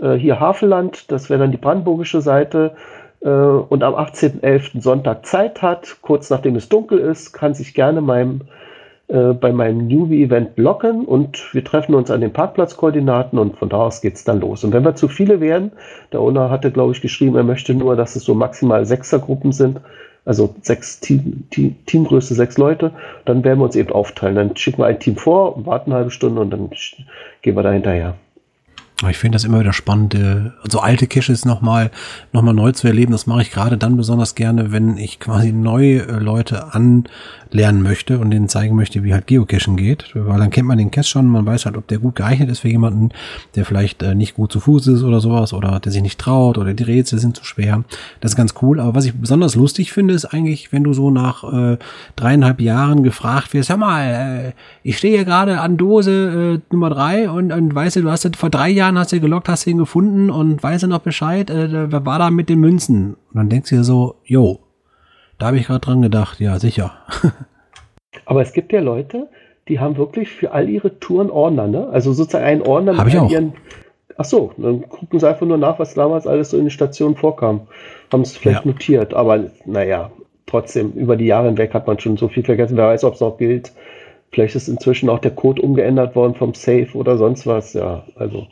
äh, 0.00 0.14
hier 0.14 0.40
Havelland, 0.40 1.10
das 1.10 1.30
wäre 1.30 1.40
dann 1.40 1.50
die 1.50 1.56
brandenburgische 1.56 2.20
Seite, 2.20 2.72
äh, 3.20 3.28
und 3.28 3.82
am 3.82 3.94
18.11. 3.94 4.80
Sonntag 4.80 5.26
Zeit 5.26 5.62
hat, 5.62 5.98
kurz 6.02 6.30
nachdem 6.30 6.56
es 6.56 6.68
dunkel 6.68 6.98
ist, 6.98 7.32
kann 7.32 7.54
sich 7.54 7.74
gerne 7.74 8.00
meinem, 8.00 8.42
äh, 9.08 9.32
bei 9.32 9.52
meinem 9.52 9.86
Newbie-Event 9.86 10.56
blocken 10.56 11.04
und 11.04 11.52
wir 11.54 11.64
treffen 11.64 11.94
uns 11.94 12.10
an 12.10 12.20
den 12.20 12.32
Parkplatzkoordinaten 12.32 13.38
und 13.38 13.56
von 13.58 13.68
da 13.68 13.78
aus 13.78 14.00
geht 14.00 14.14
es 14.14 14.24
dann 14.24 14.40
los. 14.40 14.64
Und 14.64 14.72
wenn 14.72 14.84
wir 14.84 14.94
zu 14.94 15.08
viele 15.08 15.40
werden, 15.40 15.72
der 16.12 16.20
Owner 16.20 16.50
hatte, 16.50 16.70
glaube 16.70 16.92
ich, 16.92 17.00
geschrieben, 17.00 17.36
er 17.36 17.44
möchte 17.44 17.74
nur, 17.74 17.96
dass 17.96 18.16
es 18.16 18.24
so 18.24 18.34
maximal 18.34 18.86
Sechsergruppen 18.86 19.52
sind, 19.52 19.80
also 20.26 20.54
sechs 20.62 21.00
Team, 21.00 21.44
Team, 21.50 21.76
Teamgröße, 21.86 22.34
sechs 22.34 22.58
Leute, 22.58 22.92
dann 23.24 23.42
werden 23.42 23.58
wir 23.58 23.64
uns 23.64 23.76
eben 23.76 23.90
aufteilen. 23.90 24.34
Dann 24.34 24.56
schicken 24.56 24.78
wir 24.78 24.86
ein 24.86 25.00
Team 25.00 25.16
vor, 25.16 25.66
warten 25.66 25.90
eine 25.90 25.98
halbe 25.98 26.10
Stunde 26.10 26.40
und 26.42 26.50
dann 26.50 26.70
gehen 27.42 27.56
wir 27.56 27.62
da 27.62 27.72
hinterher. 27.72 28.14
Ich 29.08 29.18
finde 29.18 29.36
das 29.36 29.44
immer 29.44 29.60
wieder 29.60 29.72
spannend, 29.72 30.14
äh, 30.14 30.50
so 30.68 30.80
alte 30.80 31.06
Caches 31.06 31.44
nochmal 31.44 31.90
noch 32.32 32.42
mal 32.42 32.52
neu 32.52 32.72
zu 32.72 32.86
erleben. 32.86 33.12
Das 33.12 33.26
mache 33.26 33.42
ich 33.42 33.50
gerade 33.50 33.78
dann 33.78 33.96
besonders 33.96 34.34
gerne, 34.34 34.72
wenn 34.72 34.98
ich 34.98 35.20
quasi 35.20 35.52
neue 35.52 36.06
äh, 36.06 36.18
Leute 36.18 36.74
an 36.74 37.04
lernen 37.52 37.82
möchte 37.82 38.18
und 38.18 38.30
denen 38.30 38.48
zeigen 38.48 38.76
möchte, 38.76 39.02
wie 39.02 39.12
halt 39.12 39.26
Geocachen 39.26 39.76
geht. 39.76 40.10
Weil 40.14 40.38
dann 40.38 40.50
kennt 40.50 40.68
man 40.68 40.78
den 40.78 40.90
Cache 40.90 41.08
schon, 41.08 41.26
man 41.26 41.46
weiß 41.46 41.66
halt, 41.66 41.76
ob 41.76 41.88
der 41.88 41.98
gut 41.98 42.16
geeignet 42.16 42.48
ist 42.50 42.60
für 42.60 42.68
jemanden, 42.68 43.10
der 43.54 43.64
vielleicht 43.64 44.02
äh, 44.02 44.14
nicht 44.14 44.34
gut 44.34 44.52
zu 44.52 44.60
Fuß 44.60 44.86
ist 44.88 45.02
oder 45.02 45.20
sowas 45.20 45.52
oder 45.52 45.80
der 45.80 45.92
sich 45.92 46.02
nicht 46.02 46.20
traut 46.20 46.58
oder 46.58 46.74
die 46.74 46.82
Rätsel 46.82 47.18
sind 47.18 47.36
zu 47.36 47.44
schwer. 47.44 47.84
Das 48.20 48.32
ist 48.32 48.36
ganz 48.36 48.54
cool. 48.62 48.80
Aber 48.80 48.94
was 48.94 49.04
ich 49.04 49.14
besonders 49.14 49.54
lustig 49.54 49.92
finde, 49.92 50.14
ist 50.14 50.26
eigentlich, 50.26 50.72
wenn 50.72 50.84
du 50.84 50.92
so 50.92 51.10
nach 51.10 51.44
äh, 51.44 51.78
dreieinhalb 52.16 52.60
Jahren 52.60 53.02
gefragt 53.02 53.52
wirst, 53.52 53.70
hör 53.70 53.76
mal, 53.76 54.04
äh, 54.04 54.52
ich 54.82 54.98
stehe 54.98 55.16
hier 55.16 55.24
gerade 55.24 55.60
an 55.60 55.76
Dose 55.76 56.60
äh, 56.60 56.72
Nummer 56.72 56.90
drei 56.90 57.30
und, 57.30 57.52
und 57.52 57.74
weißt 57.74 57.96
du, 57.96 58.02
du 58.02 58.10
hast 58.10 58.36
vor 58.36 58.50
drei 58.50 58.68
Jahren 58.68 58.89
hast 58.98 59.12
du 59.12 59.20
gelockt, 59.20 59.48
hast 59.48 59.66
du 59.66 59.70
ihn 59.70 59.78
gefunden 59.78 60.30
und 60.30 60.62
weißt 60.62 60.84
du 60.84 60.86
noch 60.86 61.00
Bescheid, 61.00 61.50
äh, 61.50 61.90
wer 61.90 62.06
war 62.06 62.18
da 62.18 62.30
mit 62.30 62.48
den 62.48 62.60
Münzen? 62.60 63.14
Und 63.14 63.36
dann 63.36 63.48
denkst 63.48 63.70
du 63.70 63.76
dir 63.76 63.84
so, 63.84 64.16
yo, 64.24 64.60
da 65.38 65.46
habe 65.46 65.58
ich 65.58 65.66
gerade 65.66 65.80
dran 65.80 66.02
gedacht, 66.02 66.40
ja, 66.40 66.58
sicher. 66.58 66.92
Aber 68.26 68.42
es 68.42 68.52
gibt 68.52 68.72
ja 68.72 68.80
Leute, 68.80 69.28
die 69.68 69.80
haben 69.80 69.96
wirklich 69.96 70.30
für 70.30 70.52
all 70.52 70.68
ihre 70.68 70.98
Touren 70.98 71.30
Ordner, 71.30 71.66
ne? 71.66 71.88
Also 71.88 72.12
sozusagen 72.12 72.44
einen 72.44 72.62
Ordner 72.62 72.96
Hab 72.96 73.06
mit 73.06 73.14
ich 73.14 73.20
auch. 73.20 73.30
ihren. 73.30 73.54
Ach 74.16 74.24
so, 74.24 74.52
dann 74.56 74.86
gucken 74.88 75.18
sie 75.18 75.28
einfach 75.28 75.46
nur 75.46 75.56
nach, 75.56 75.78
was 75.78 75.94
damals 75.94 76.26
alles 76.26 76.50
so 76.50 76.58
in 76.58 76.64
den 76.64 76.70
Stationen 76.70 77.16
vorkam. 77.16 77.68
Haben 78.12 78.22
es 78.22 78.36
vielleicht 78.36 78.64
ja. 78.64 78.70
notiert, 78.70 79.14
aber 79.14 79.44
naja, 79.64 80.10
trotzdem, 80.46 80.92
über 80.92 81.16
die 81.16 81.26
Jahre 81.26 81.46
hinweg 81.46 81.72
hat 81.72 81.86
man 81.86 81.98
schon 81.98 82.16
so 82.16 82.28
viel 82.28 82.44
vergessen. 82.44 82.76
Wer 82.76 82.88
weiß, 82.88 83.04
ob 83.04 83.14
es 83.14 83.20
noch 83.20 83.38
gilt. 83.38 83.72
Vielleicht 84.32 84.54
ist 84.54 84.68
inzwischen 84.68 85.08
auch 85.08 85.18
der 85.18 85.32
Code 85.32 85.62
umgeändert 85.62 86.14
worden 86.14 86.34
vom 86.34 86.54
Safe 86.54 86.88
oder 86.94 87.16
sonst 87.16 87.46
was. 87.46 87.72
Ja, 87.72 88.04
also 88.14 88.46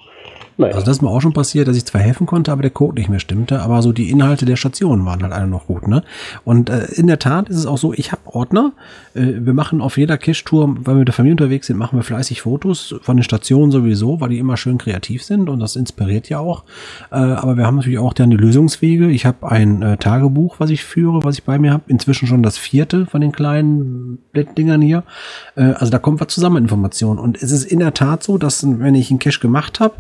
naja. 0.59 0.75
Also 0.75 0.87
das 0.87 0.97
ist 0.97 1.03
mir 1.03 1.09
auch 1.09 1.21
schon 1.21 1.33
passiert, 1.33 1.69
dass 1.69 1.77
ich 1.77 1.85
zwar 1.85 2.01
helfen 2.01 2.27
konnte, 2.27 2.51
aber 2.51 2.63
der 2.63 2.73
Code 2.73 2.97
nicht 2.97 3.09
mehr 3.09 3.21
stimmte, 3.21 3.61
aber 3.61 3.81
so 3.81 3.93
die 3.93 4.11
Inhalte 4.11 4.45
der 4.45 4.57
Stationen 4.57 5.07
waren 5.07 5.23
halt 5.23 5.33
alle 5.33 5.47
noch 5.47 5.69
gut, 5.69 5.87
ne? 5.87 6.03
Und 6.45 6.69
äh, 6.69 6.87
in 6.87 7.07
der 7.07 7.21
Tat 7.21 7.49
ist 7.49 7.57
es 7.57 7.65
auch 7.65 7.79
so, 7.79 7.93
ich 7.93 8.11
habe 8.11 8.23
Ordner. 8.27 8.73
Äh, 9.15 9.35
wir 9.39 9.55
machen 9.55 9.81
auf 9.81 9.97
jeder 9.97 10.19
Cache-Tour, 10.19 10.77
weil 10.81 10.97
wir 10.97 10.99
mit 10.99 11.09
der 11.09 11.15
Familie 11.15 11.35
unterwegs 11.35 11.69
sind, 11.69 11.77
machen 11.77 11.97
wir 11.97 12.03
fleißig 12.03 12.43
Fotos 12.43 12.97
von 13.03 13.17
den 13.17 13.23
Stationen 13.23 13.71
sowieso, 13.71 14.21
weil 14.21 14.31
die 14.31 14.39
immer 14.39 14.57
schön 14.57 14.79
kreativ 14.79 15.23
sind 15.23 15.49
und 15.49 15.61
das 15.61 15.77
inspiriert 15.77 16.29
ja 16.29 16.41
auch. 16.41 16.65
Äh, 17.13 17.17
aber 17.17 17.57
wir 17.57 17.65
haben 17.65 17.77
natürlich 17.77 18.01
auch 18.01 18.13
dann 18.13 18.31
die 18.31 18.37
Lösungswege. 18.37 19.11
Ich 19.11 19.27
habe 19.27 19.49
ein 19.49 19.83
äh, 19.83 19.97
Tagebuch, 19.97 20.57
was 20.59 20.71
ich 20.71 20.85
führe, 20.85 21.23
was 21.23 21.37
ich 21.37 21.45
bei 21.45 21.61
mir 21.61 21.73
habe. 21.73 21.85
Inzwischen 21.87 22.27
schon 22.27 22.43
das 22.43 22.59
vierte 22.59 23.07
von 23.07 23.21
den 23.21 23.31
kleinen 23.31 24.19
Dingern 24.35 24.83
hier. 24.83 25.05
Äh, 25.55 25.73
also 25.73 25.91
da 25.93 26.01
kommt 26.01 26.21
was 26.21 26.29
zusammen 26.29 26.57
Informationen. 26.57 27.21
Und 27.21 27.41
es 27.41 27.53
ist 27.53 27.65
in 27.65 27.79
der 27.79 27.95
Tat 27.95 28.25
so, 28.25 28.39
dass 28.39 28.67
wenn 28.67 28.97
ich 28.97 29.11
einen 29.11 29.21
Cache 29.21 29.41
gemacht 29.41 29.79
habe, 29.79 29.95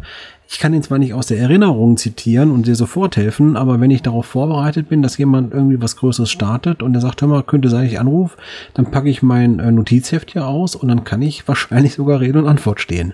ich 0.50 0.58
kann 0.60 0.72
ihn 0.72 0.82
zwar 0.82 0.98
nicht 0.98 1.12
aus 1.12 1.26
der 1.26 1.38
Erinnerung 1.38 1.98
zitieren 1.98 2.50
und 2.50 2.66
dir 2.66 2.74
sofort 2.74 3.18
helfen, 3.18 3.54
aber 3.54 3.80
wenn 3.80 3.90
ich 3.90 4.00
darauf 4.00 4.24
vorbereitet 4.24 4.88
bin, 4.88 5.02
dass 5.02 5.18
jemand 5.18 5.52
irgendwie 5.52 5.82
was 5.82 5.96
Größeres 5.96 6.30
startet 6.30 6.82
und 6.82 6.94
er 6.94 7.02
sagt, 7.02 7.20
hör 7.20 7.28
mal, 7.28 7.42
könnte 7.42 7.68
sein, 7.68 7.84
ich 7.84 8.00
anrufe, 8.00 8.38
dann 8.72 8.90
packe 8.90 9.10
ich 9.10 9.22
mein 9.22 9.58
äh, 9.58 9.70
Notizheft 9.70 10.30
hier 10.30 10.46
aus 10.46 10.74
und 10.74 10.88
dann 10.88 11.04
kann 11.04 11.20
ich 11.20 11.46
wahrscheinlich 11.48 11.94
sogar 11.94 12.20
Rede 12.20 12.38
und 12.38 12.48
Antwort 12.48 12.80
stehen. 12.80 13.12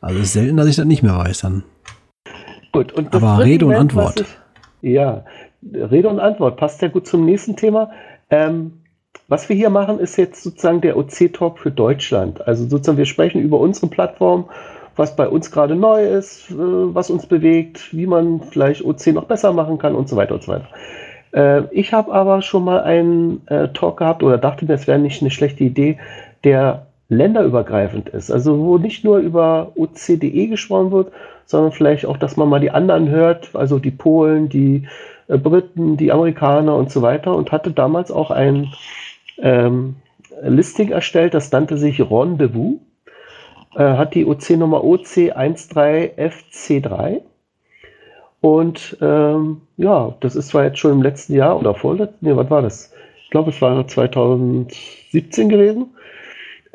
Also 0.00 0.18
es 0.18 0.26
ist 0.26 0.32
selten, 0.32 0.56
dass 0.56 0.66
ich 0.66 0.76
das 0.76 0.84
nicht 0.84 1.04
mehr 1.04 1.16
weiß 1.16 1.42
dann. 1.42 1.62
Gut, 2.72 2.92
und 2.92 3.14
aber 3.14 3.38
Rede 3.44 3.64
und 3.66 3.74
Antwort. 3.74 4.24
Ich, 4.82 4.90
ja, 4.90 5.24
Rede 5.72 6.08
und 6.08 6.18
Antwort 6.18 6.56
passt 6.56 6.82
ja 6.82 6.88
gut 6.88 7.06
zum 7.06 7.24
nächsten 7.24 7.54
Thema. 7.54 7.92
Ähm, 8.30 8.80
was 9.28 9.48
wir 9.48 9.54
hier 9.54 9.70
machen, 9.70 10.00
ist 10.00 10.16
jetzt 10.16 10.42
sozusagen 10.42 10.80
der 10.80 10.96
OC-Talk 10.96 11.60
für 11.60 11.70
Deutschland. 11.70 12.46
Also 12.46 12.66
sozusagen, 12.68 12.98
wir 12.98 13.06
sprechen 13.06 13.40
über 13.40 13.60
unsere 13.60 13.86
Plattform 13.86 14.50
was 14.96 15.16
bei 15.16 15.28
uns 15.28 15.50
gerade 15.50 15.74
neu 15.74 16.04
ist, 16.04 16.50
äh, 16.50 16.54
was 16.56 17.10
uns 17.10 17.26
bewegt, 17.26 17.94
wie 17.94 18.06
man 18.06 18.40
vielleicht 18.40 18.84
OC 18.84 19.08
noch 19.08 19.24
besser 19.24 19.52
machen 19.52 19.78
kann 19.78 19.94
und 19.94 20.08
so 20.08 20.16
weiter 20.16 20.34
und 20.34 20.42
so 20.42 20.52
weiter. 20.52 20.68
Äh, 21.32 21.62
ich 21.72 21.92
habe 21.92 22.12
aber 22.12 22.42
schon 22.42 22.64
mal 22.64 22.80
einen 22.82 23.46
äh, 23.48 23.68
Talk 23.68 23.98
gehabt 23.98 24.22
oder 24.22 24.38
dachte 24.38 24.64
mir, 24.64 24.74
es 24.74 24.86
wäre 24.86 24.98
nicht 24.98 25.20
eine 25.20 25.30
schlechte 25.30 25.64
Idee, 25.64 25.98
der 26.44 26.86
länderübergreifend 27.08 28.08
ist. 28.08 28.30
Also 28.30 28.58
wo 28.58 28.78
nicht 28.78 29.04
nur 29.04 29.18
über 29.18 29.72
OCDE 29.76 30.48
gesprochen 30.48 30.90
wird, 30.92 31.12
sondern 31.46 31.72
vielleicht 31.72 32.06
auch, 32.06 32.16
dass 32.16 32.36
man 32.36 32.48
mal 32.48 32.60
die 32.60 32.70
anderen 32.70 33.08
hört, 33.08 33.50
also 33.54 33.78
die 33.78 33.90
Polen, 33.90 34.48
die 34.48 34.88
Briten, 35.28 35.96
die 35.96 36.12
Amerikaner 36.12 36.76
und 36.76 36.90
so 36.90 37.02
weiter 37.02 37.34
und 37.34 37.52
hatte 37.52 37.70
damals 37.70 38.10
auch 38.10 38.30
ein 38.30 38.72
ähm, 39.38 39.96
Listing 40.42 40.90
erstellt, 40.90 41.34
das 41.34 41.50
nannte 41.52 41.78
sich 41.78 42.00
Rendezvous 42.00 42.74
äh, 42.74 42.93
hat 43.82 44.14
die 44.14 44.26
OC-Nummer 44.26 44.82
OC13FC3. 44.82 47.20
Und 48.40 48.96
ähm, 49.00 49.62
ja, 49.78 50.14
das 50.20 50.36
ist 50.36 50.48
zwar 50.48 50.64
jetzt 50.64 50.78
schon 50.78 50.92
im 50.92 51.02
letzten 51.02 51.34
Jahr 51.34 51.58
oder 51.58 51.74
vorletzten, 51.74 52.26
nee, 52.26 52.36
was 52.36 52.50
war 52.50 52.60
das? 52.60 52.92
Ich 53.24 53.30
glaube, 53.30 53.50
es 53.50 53.62
war 53.62 53.88
2017 53.88 55.48
gewesen. 55.48 55.94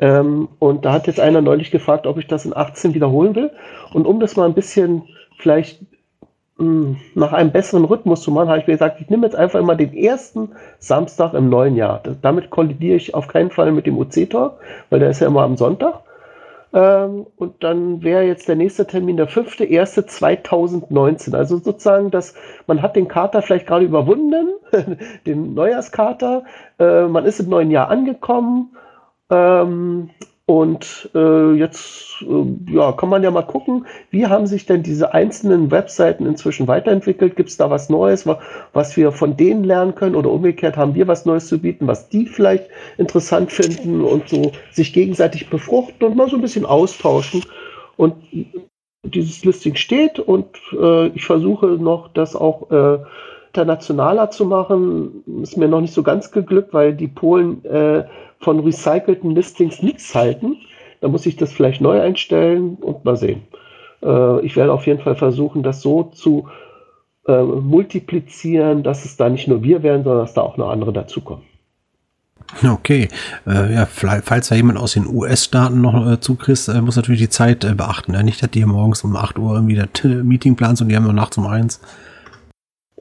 Ähm, 0.00 0.48
und 0.58 0.84
da 0.84 0.92
hat 0.92 1.06
jetzt 1.06 1.20
einer 1.20 1.42
neulich 1.42 1.70
gefragt, 1.70 2.08
ob 2.08 2.18
ich 2.18 2.26
das 2.26 2.44
in 2.44 2.56
18 2.56 2.94
wiederholen 2.94 3.36
will. 3.36 3.50
Und 3.92 4.04
um 4.06 4.18
das 4.18 4.34
mal 4.34 4.46
ein 4.46 4.54
bisschen 4.54 5.02
vielleicht 5.38 5.80
mh, 6.58 6.64
hm, 6.64 6.96
nach 7.14 7.32
einem 7.32 7.52
besseren 7.52 7.84
Rhythmus 7.84 8.22
zu 8.22 8.32
machen, 8.32 8.48
habe 8.48 8.58
ich 8.58 8.66
mir 8.66 8.74
gesagt, 8.74 9.00
ich 9.00 9.08
nehme 9.08 9.26
jetzt 9.26 9.36
einfach 9.36 9.60
immer 9.60 9.76
den 9.76 9.94
ersten 9.94 10.50
Samstag 10.80 11.34
im 11.34 11.50
neuen 11.50 11.76
Jahr. 11.76 12.02
Damit 12.20 12.50
kollidiere 12.50 12.96
ich 12.96 13.14
auf 13.14 13.28
keinen 13.28 13.50
Fall 13.50 13.70
mit 13.72 13.86
dem 13.86 13.96
OC-Talk, 13.96 14.58
weil 14.88 15.00
der 15.00 15.10
ist 15.10 15.20
ja 15.20 15.28
immer 15.28 15.42
am 15.42 15.56
Sonntag. 15.56 16.00
Ähm, 16.72 17.26
und 17.36 17.64
dann 17.64 18.02
wäre 18.02 18.22
jetzt 18.24 18.48
der 18.48 18.56
nächste 18.56 18.86
Termin 18.86 19.16
der 19.16 19.26
fünfte, 19.26 19.64
erste 19.64 20.06
2019. 20.06 21.34
Also 21.34 21.58
sozusagen, 21.58 22.10
dass 22.10 22.34
man 22.66 22.82
hat 22.82 22.96
den 22.96 23.08
Kater 23.08 23.42
vielleicht 23.42 23.66
gerade 23.66 23.84
überwunden, 23.84 24.50
den 25.26 25.54
Neujahrskater. 25.54 26.44
Äh, 26.78 27.06
man 27.06 27.24
ist 27.24 27.40
im 27.40 27.48
neuen 27.48 27.70
Jahr 27.70 27.88
angekommen. 27.88 28.76
Ähm, 29.30 30.10
und 30.50 31.08
äh, 31.14 31.52
jetzt 31.52 32.22
äh, 32.22 32.72
ja, 32.72 32.90
kann 32.90 33.08
man 33.08 33.22
ja 33.22 33.30
mal 33.30 33.46
gucken, 33.46 33.86
wie 34.10 34.26
haben 34.26 34.48
sich 34.48 34.66
denn 34.66 34.82
diese 34.82 35.14
einzelnen 35.14 35.70
Webseiten 35.70 36.26
inzwischen 36.26 36.66
weiterentwickelt? 36.66 37.36
Gibt 37.36 37.50
es 37.50 37.56
da 37.56 37.70
was 37.70 37.88
Neues, 37.88 38.26
was 38.72 38.96
wir 38.96 39.12
von 39.12 39.36
denen 39.36 39.62
lernen 39.62 39.94
können? 39.94 40.16
Oder 40.16 40.32
umgekehrt 40.32 40.76
haben 40.76 40.96
wir 40.96 41.06
was 41.06 41.24
Neues 41.24 41.46
zu 41.46 41.60
bieten, 41.60 41.86
was 41.86 42.08
die 42.08 42.26
vielleicht 42.26 42.64
interessant 42.98 43.52
finden 43.52 44.02
und 44.02 44.28
so 44.28 44.50
sich 44.72 44.92
gegenseitig 44.92 45.50
befruchten 45.50 46.04
und 46.04 46.16
mal 46.16 46.28
so 46.28 46.34
ein 46.34 46.42
bisschen 46.42 46.66
austauschen. 46.66 47.44
Und 47.96 48.16
dieses 49.04 49.44
Listing 49.44 49.76
steht 49.76 50.18
und 50.18 50.48
äh, 50.72 51.10
ich 51.10 51.26
versuche 51.26 51.66
noch, 51.66 52.08
das 52.12 52.34
auch 52.34 52.72
äh, 52.72 52.98
internationaler 53.52 54.30
zu 54.30 54.44
machen, 54.44 55.24
ist 55.42 55.56
mir 55.56 55.68
noch 55.68 55.80
nicht 55.80 55.92
so 55.92 56.02
ganz 56.02 56.30
geglückt, 56.30 56.72
weil 56.72 56.94
die 56.94 57.08
Polen 57.08 57.64
äh, 57.64 58.04
von 58.38 58.60
recycelten 58.60 59.34
Listings 59.34 59.82
nichts 59.82 60.14
halten. 60.14 60.56
Da 61.00 61.08
muss 61.08 61.26
ich 61.26 61.36
das 61.36 61.52
vielleicht 61.52 61.80
neu 61.80 62.00
einstellen 62.00 62.76
und 62.80 63.04
mal 63.04 63.16
sehen. 63.16 63.42
Äh, 64.02 64.44
ich 64.46 64.56
werde 64.56 64.72
auf 64.72 64.86
jeden 64.86 65.00
Fall 65.00 65.16
versuchen, 65.16 65.64
das 65.64 65.82
so 65.82 66.04
zu 66.04 66.48
äh, 67.26 67.42
multiplizieren, 67.42 68.84
dass 68.84 69.04
es 69.04 69.16
da 69.16 69.28
nicht 69.28 69.48
nur 69.48 69.62
wir 69.64 69.82
werden, 69.82 70.04
sondern 70.04 70.24
dass 70.24 70.34
da 70.34 70.42
auch 70.42 70.56
noch 70.56 70.70
andere 70.70 70.92
dazukommen. 70.92 71.44
Okay, 72.64 73.08
äh, 73.46 73.74
ja, 73.74 73.86
falls 73.86 74.48
da 74.48 74.54
jemand 74.54 74.78
aus 74.78 74.94
den 74.94 75.06
US-Staaten 75.06 75.80
noch 75.80 76.10
äh, 76.10 76.20
zukriegst, 76.20 76.68
äh, 76.68 76.80
muss 76.80 76.96
natürlich 76.96 77.20
die 77.20 77.28
Zeit 77.28 77.64
äh, 77.64 77.74
beachten. 77.74 78.14
Ja? 78.14 78.22
Nicht, 78.22 78.42
dass 78.42 78.50
die 78.50 78.64
morgens 78.64 79.04
um 79.04 79.14
8 79.14 79.38
Uhr 79.38 79.54
irgendwie 79.54 79.76
das 79.76 79.88
Meeting 80.04 80.56
planst 80.56 80.82
und 80.82 80.88
die 80.88 80.96
haben 80.96 81.04
nur 81.04 81.12
nachts 81.12 81.38
um 81.38 81.46
1. 81.46 81.80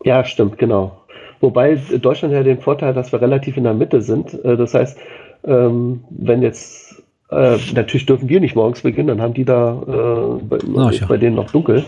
Ja, 0.03 0.23
stimmt, 0.23 0.57
genau. 0.57 0.99
Wobei 1.41 1.75
Deutschland 1.75 2.33
ja 2.33 2.43
den 2.43 2.59
Vorteil, 2.59 2.93
dass 2.93 3.11
wir 3.11 3.21
relativ 3.21 3.57
in 3.57 3.63
der 3.63 3.73
Mitte 3.73 4.01
sind. 4.01 4.33
Äh, 4.43 4.57
das 4.57 4.73
heißt, 4.73 4.97
ähm, 5.45 6.03
wenn 6.09 6.41
jetzt, 6.41 7.01
äh, 7.29 7.57
natürlich 7.73 8.05
dürfen 8.05 8.27
wir 8.27 8.39
nicht 8.39 8.55
morgens 8.55 8.81
beginnen, 8.81 9.07
dann 9.07 9.21
haben 9.21 9.33
die 9.33 9.45
da 9.45 9.81
äh, 9.81 10.43
bei, 10.43 10.57
Ach, 10.77 10.91
ja. 10.91 11.05
bei 11.07 11.17
denen 11.17 11.35
noch 11.35 11.51
dunkel. 11.51 11.85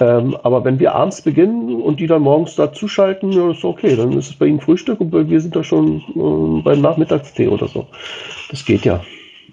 Ähm, 0.00 0.36
aber 0.42 0.64
wenn 0.64 0.78
wir 0.78 0.94
abends 0.94 1.22
beginnen 1.22 1.82
und 1.82 2.00
die 2.00 2.06
dann 2.06 2.22
morgens 2.22 2.56
da 2.56 2.72
zuschalten, 2.72 3.32
ja, 3.32 3.50
ist 3.50 3.64
okay. 3.64 3.96
Dann 3.96 4.12
ist 4.12 4.30
es 4.30 4.36
bei 4.36 4.46
ihnen 4.46 4.60
Frühstück 4.60 5.00
und 5.00 5.12
wir 5.12 5.40
sind 5.40 5.54
da 5.56 5.64
schon 5.64 5.98
äh, 6.14 6.62
beim 6.62 6.80
Nachmittagstee 6.80 7.48
oder 7.48 7.68
so. 7.68 7.86
Das 8.50 8.64
geht 8.64 8.84
ja. 8.84 9.02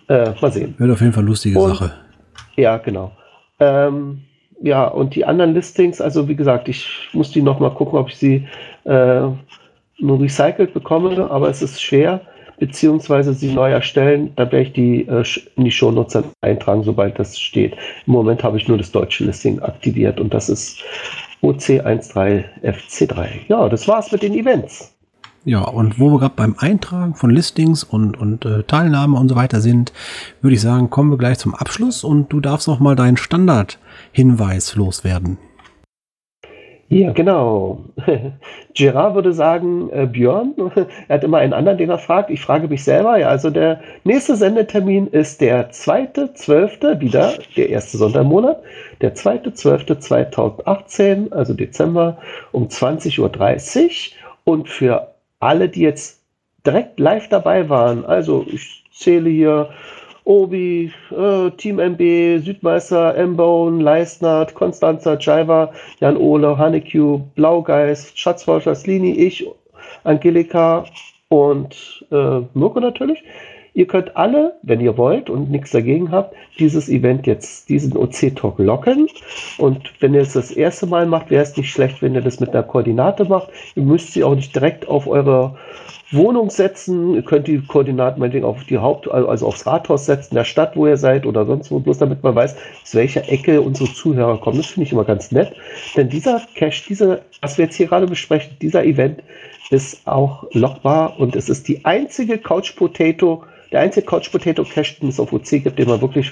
Äh, 0.07 0.32
mal 0.41 0.51
sehen. 0.51 0.76
Wird 0.78 0.91
auf 0.91 1.01
jeden 1.01 1.13
Fall 1.13 1.24
lustige 1.24 1.59
und, 1.59 1.69
Sache. 1.69 1.93
Ja, 2.55 2.78
genau. 2.78 3.11
Ähm, 3.59 4.22
ja, 4.62 4.86
und 4.88 5.16
die 5.16 5.26
anderen 5.26 5.53
Listings, 5.53 5.99
also 6.01 6.28
wie 6.28 6.36
gesagt, 6.36 6.70
ich 6.70 7.09
muss 7.14 7.32
die 7.32 7.41
nochmal 7.41 7.72
gucken, 7.72 7.97
ob 7.97 8.09
ich 8.09 8.18
sie 8.18 8.47
äh, 8.84 9.28
nur 9.99 10.20
recycelt 10.20 10.74
bekomme, 10.74 11.30
aber 11.30 11.49
es 11.49 11.62
ist 11.62 11.82
schwer, 11.82 12.22
beziehungsweise 12.59 13.34
sie 13.34 13.53
neu 13.53 13.72
erstellen. 13.72 14.32
Da 14.36 14.43
werde 14.51 14.62
ich 14.62 14.74
die 14.74 15.07
äh, 15.07 15.24
in 15.55 15.66
die 15.66 15.72
Shownotes 15.72 16.24
eintragen, 16.41 16.84
sobald 16.84 17.18
das 17.18 17.39
steht. 17.39 17.74
Im 18.05 18.14
Moment 18.14 18.43
habe 18.43 18.57
ich 18.57 18.68
nur 18.68 18.78
das 18.78 18.91
deutsche 18.91 19.26
Listing 19.26 19.59
aktiviert 19.62 20.20
und 20.20 20.34
das 20.34 20.49
ist 20.49 20.84
OC13FC3. 21.41 23.28
Ja, 23.47 23.68
das 23.68 23.88
war's 23.88 24.12
mit 24.12 24.22
den 24.22 24.34
Events. 24.34 24.93
Ja, 25.43 25.61
und 25.61 25.99
wo 25.99 26.11
wir 26.11 26.19
gerade 26.19 26.35
beim 26.35 26.55
Eintragen 26.59 27.15
von 27.15 27.31
Listings 27.31 27.83
und, 27.83 28.15
und 28.15 28.45
äh, 28.45 28.61
Teilnahme 28.63 29.17
und 29.17 29.27
so 29.27 29.35
weiter 29.35 29.59
sind, 29.59 29.91
würde 30.41 30.53
ich 30.53 30.61
sagen, 30.61 30.91
kommen 30.91 31.09
wir 31.09 31.17
gleich 31.17 31.39
zum 31.39 31.55
Abschluss 31.55 32.03
und 32.03 32.31
du 32.31 32.39
darfst 32.39 32.67
noch 32.67 32.79
mal 32.79 32.95
deinen 32.95 33.17
Standardhinweis 33.17 34.75
loswerden. 34.75 35.39
Ja, 36.89 37.11
genau. 37.13 37.85
Gerard 38.75 39.15
würde 39.15 39.33
sagen, 39.33 39.89
äh, 39.93 40.05
Björn, 40.05 40.53
er 41.07 41.15
hat 41.15 41.23
immer 41.23 41.37
einen 41.37 41.53
anderen, 41.53 41.77
den 41.77 41.89
er 41.89 41.97
fragt. 41.97 42.29
Ich 42.29 42.41
frage 42.41 42.67
mich 42.67 42.83
selber. 42.83 43.17
Ja, 43.17 43.29
also 43.29 43.49
der 43.49 43.79
nächste 44.03 44.35
Sendetermin 44.35 45.07
ist 45.07 45.39
der 45.39 45.71
2.12., 45.71 46.99
wieder 46.99 47.35
der 47.55 47.69
erste 47.69 47.97
Sonntagmonat, 47.97 48.61
der 48.99 49.15
2.12.2018, 49.15 51.31
also 51.31 51.53
Dezember 51.53 52.17
um 52.51 52.67
20.30 52.67 53.21
Uhr. 53.21 53.31
Und 54.43 54.67
für 54.67 55.11
alle, 55.41 55.67
die 55.67 55.81
jetzt 55.81 56.21
direkt 56.65 56.99
live 56.99 57.27
dabei 57.29 57.67
waren, 57.67 58.05
also 58.05 58.45
ich 58.47 58.85
zähle 58.93 59.29
hier 59.29 59.69
Obi, 60.23 60.93
äh, 61.09 61.49
Team 61.57 61.79
MB, 61.79 62.43
Südmeister, 62.45 63.15
M-Bone, 63.15 63.81
Leisnert, 63.81 64.53
Konstanzer, 64.53 65.17
Jaiva, 65.19 65.73
Jan 65.99 66.15
Ole, 66.15 66.57
Hanekü, 66.57 67.19
Blaugeist, 67.35 68.17
Schatzforscher, 68.17 68.75
Slini, 68.75 69.13
ich, 69.13 69.47
Angelika 70.03 70.85
und 71.29 72.05
äh, 72.11 72.41
Mirko 72.53 72.79
natürlich. 72.79 73.23
Ihr 73.74 73.88
könnt 73.88 74.17
alle, 74.17 74.57
wenn 74.63 74.82
ihr 74.82 74.97
wollt 74.97 75.30
und 75.30 75.49
nichts 75.49 75.72
dagegen 75.72 76.11
habt, 76.11 76.36
dieses 76.59 76.89
Event 76.89 77.26
jetzt, 77.26 77.69
diesen 77.69 77.95
OC-Talk 77.95 78.59
locken. 78.59 79.07
Und 79.57 79.93
wenn 80.01 80.13
ihr 80.13 80.22
es 80.22 80.34
das 80.34 80.51
erste 80.51 80.88
Mal 80.88 81.05
macht, 81.05 81.30
wäre 81.30 81.43
es 81.43 81.55
nicht 81.55 81.72
schlecht, 81.72 82.01
wenn 82.01 82.13
ihr 82.13 82.22
das 82.22 82.41
mit 82.41 82.49
einer 82.49 82.63
Koordinate 82.63 83.26
macht. 83.26 83.49
Ihr 83.76 83.84
müsst 83.84 84.11
sie 84.11 84.24
auch 84.26 84.36
nicht 84.36 84.53
direkt 84.53 84.88
auf 84.88 85.07
eure 85.07 85.57
Wohnung 86.12 86.49
setzen. 86.49 87.16
Ihr 87.16 87.22
könnt 87.22 87.47
die 87.47 87.59
Koordinaten 87.59 88.20
meinetwegen 88.20 88.45
auf 88.45 88.64
die 88.66 88.78
Haupt-, 88.78 89.09
also 89.09 89.47
aufs 89.47 89.66
Rathaus 89.66 90.05
setzen, 90.05 90.36
der 90.36 90.43
Stadt, 90.43 90.76
wo 90.76 90.88
ihr 90.88 90.97
seid 90.97 91.26
oder 91.26 91.45
sonst 91.45 91.72
wo, 91.72 91.80
bloß 91.80 91.97
damit 91.97 92.24
man 92.24 92.36
weiß, 92.36 92.55
aus 92.84 92.95
welcher 92.95 93.30
Ecke 93.30 93.62
unsere 93.62 93.91
Zuhörer 93.93 94.38
kommen. 94.39 94.57
Das 94.57 94.68
finde 94.68 94.88
ich 94.88 94.91
immer 94.91 95.05
ganz 95.05 95.32
nett. 95.32 95.53
Denn 95.95 96.09
dieser 96.09 96.41
Cache, 96.55 96.84
diese, 96.88 97.22
was 97.41 97.57
wir 97.57 97.66
jetzt 97.66 97.76
hier 97.76 97.88
gerade 97.88 98.07
besprechen, 98.07 98.57
dieser 98.62 98.84
Event 98.84 99.24
ist 99.70 100.05
auch 100.05 100.45
lockbar 100.51 101.20
und 101.20 101.36
es 101.36 101.49
ist 101.49 101.68
die 101.68 101.86
einzige 101.86 102.38
Couch 102.38 102.76
Potato 102.76 103.43
der 103.72 103.80
einzige 103.80 104.05
Couch 104.05 104.32
Potato 104.32 104.64
Cache, 104.64 104.99
den 104.99 105.09
es 105.09 105.20
auf 105.20 105.32
OC 105.32 105.64
gibt, 105.64 105.80
den 105.80 105.88
man 105.88 106.01
wirklich 106.01 106.32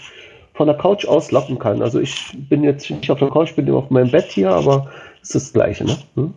von 0.53 0.67
der 0.67 0.75
Couch 0.75 1.05
aus 1.05 1.31
locken 1.31 1.57
kann. 1.57 1.81
Also 1.81 1.99
ich 1.99 2.33
bin 2.49 2.63
jetzt 2.63 2.89
nicht 2.89 3.09
auf 3.09 3.19
der 3.19 3.29
Couch, 3.29 3.55
bin 3.55 3.71
auf 3.71 3.89
meinem 3.89 4.11
Bett 4.11 4.25
hier, 4.29 4.51
aber 4.51 4.89
es 5.21 5.29
ist 5.29 5.35
das 5.35 5.53
Gleiche. 5.53 5.85
Ne? 5.85 5.97
Hm? 6.15 6.33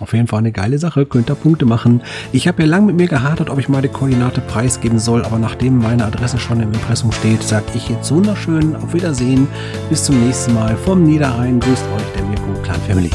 Auf 0.00 0.14
jeden 0.14 0.26
Fall 0.26 0.38
eine 0.38 0.52
geile 0.52 0.78
Sache, 0.78 1.04
könnt 1.04 1.30
ihr 1.30 1.34
Punkte 1.34 1.66
machen. 1.66 2.00
Ich 2.32 2.48
habe 2.48 2.62
ja 2.62 2.68
lange 2.68 2.86
mit 2.86 2.96
mir 2.96 3.08
gehadert, 3.08 3.50
ob 3.50 3.58
ich 3.58 3.68
meine 3.68 3.88
Koordinate 3.88 4.40
preisgeben 4.40 4.98
soll, 4.98 5.24
aber 5.24 5.38
nachdem 5.38 5.78
meine 5.78 6.06
Adresse 6.06 6.38
schon 6.38 6.60
im 6.60 6.72
Impressum 6.72 7.12
steht, 7.12 7.42
sage 7.42 7.66
ich 7.74 7.88
jetzt 7.88 8.10
wunderschön 8.10 8.74
auf 8.76 8.94
Wiedersehen. 8.94 9.46
Bis 9.90 10.04
zum 10.04 10.24
nächsten 10.24 10.54
Mal 10.54 10.76
vom 10.76 11.04
Niederrhein. 11.04 11.60
Grüßt 11.60 11.84
euch 11.96 12.12
der 12.16 12.24
Mirko 12.24 12.62
Clan 12.62 12.80
Family. 12.88 13.10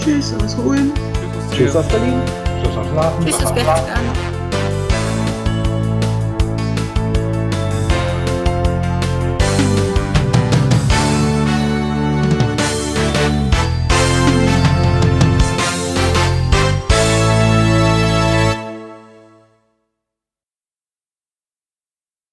Tschüss 0.00 0.34
aus 0.42 0.56
Hohen. 0.56 0.90
Tschüss 1.52 1.76
aus 1.76 1.86
Berlin. 1.88 2.20
Tschüss 2.62 2.76
aus 2.76 2.86
Lachen. 2.94 3.24
Tschüss 3.24 3.44
aus 3.44 3.54
Berchtesgaden. 3.54 4.37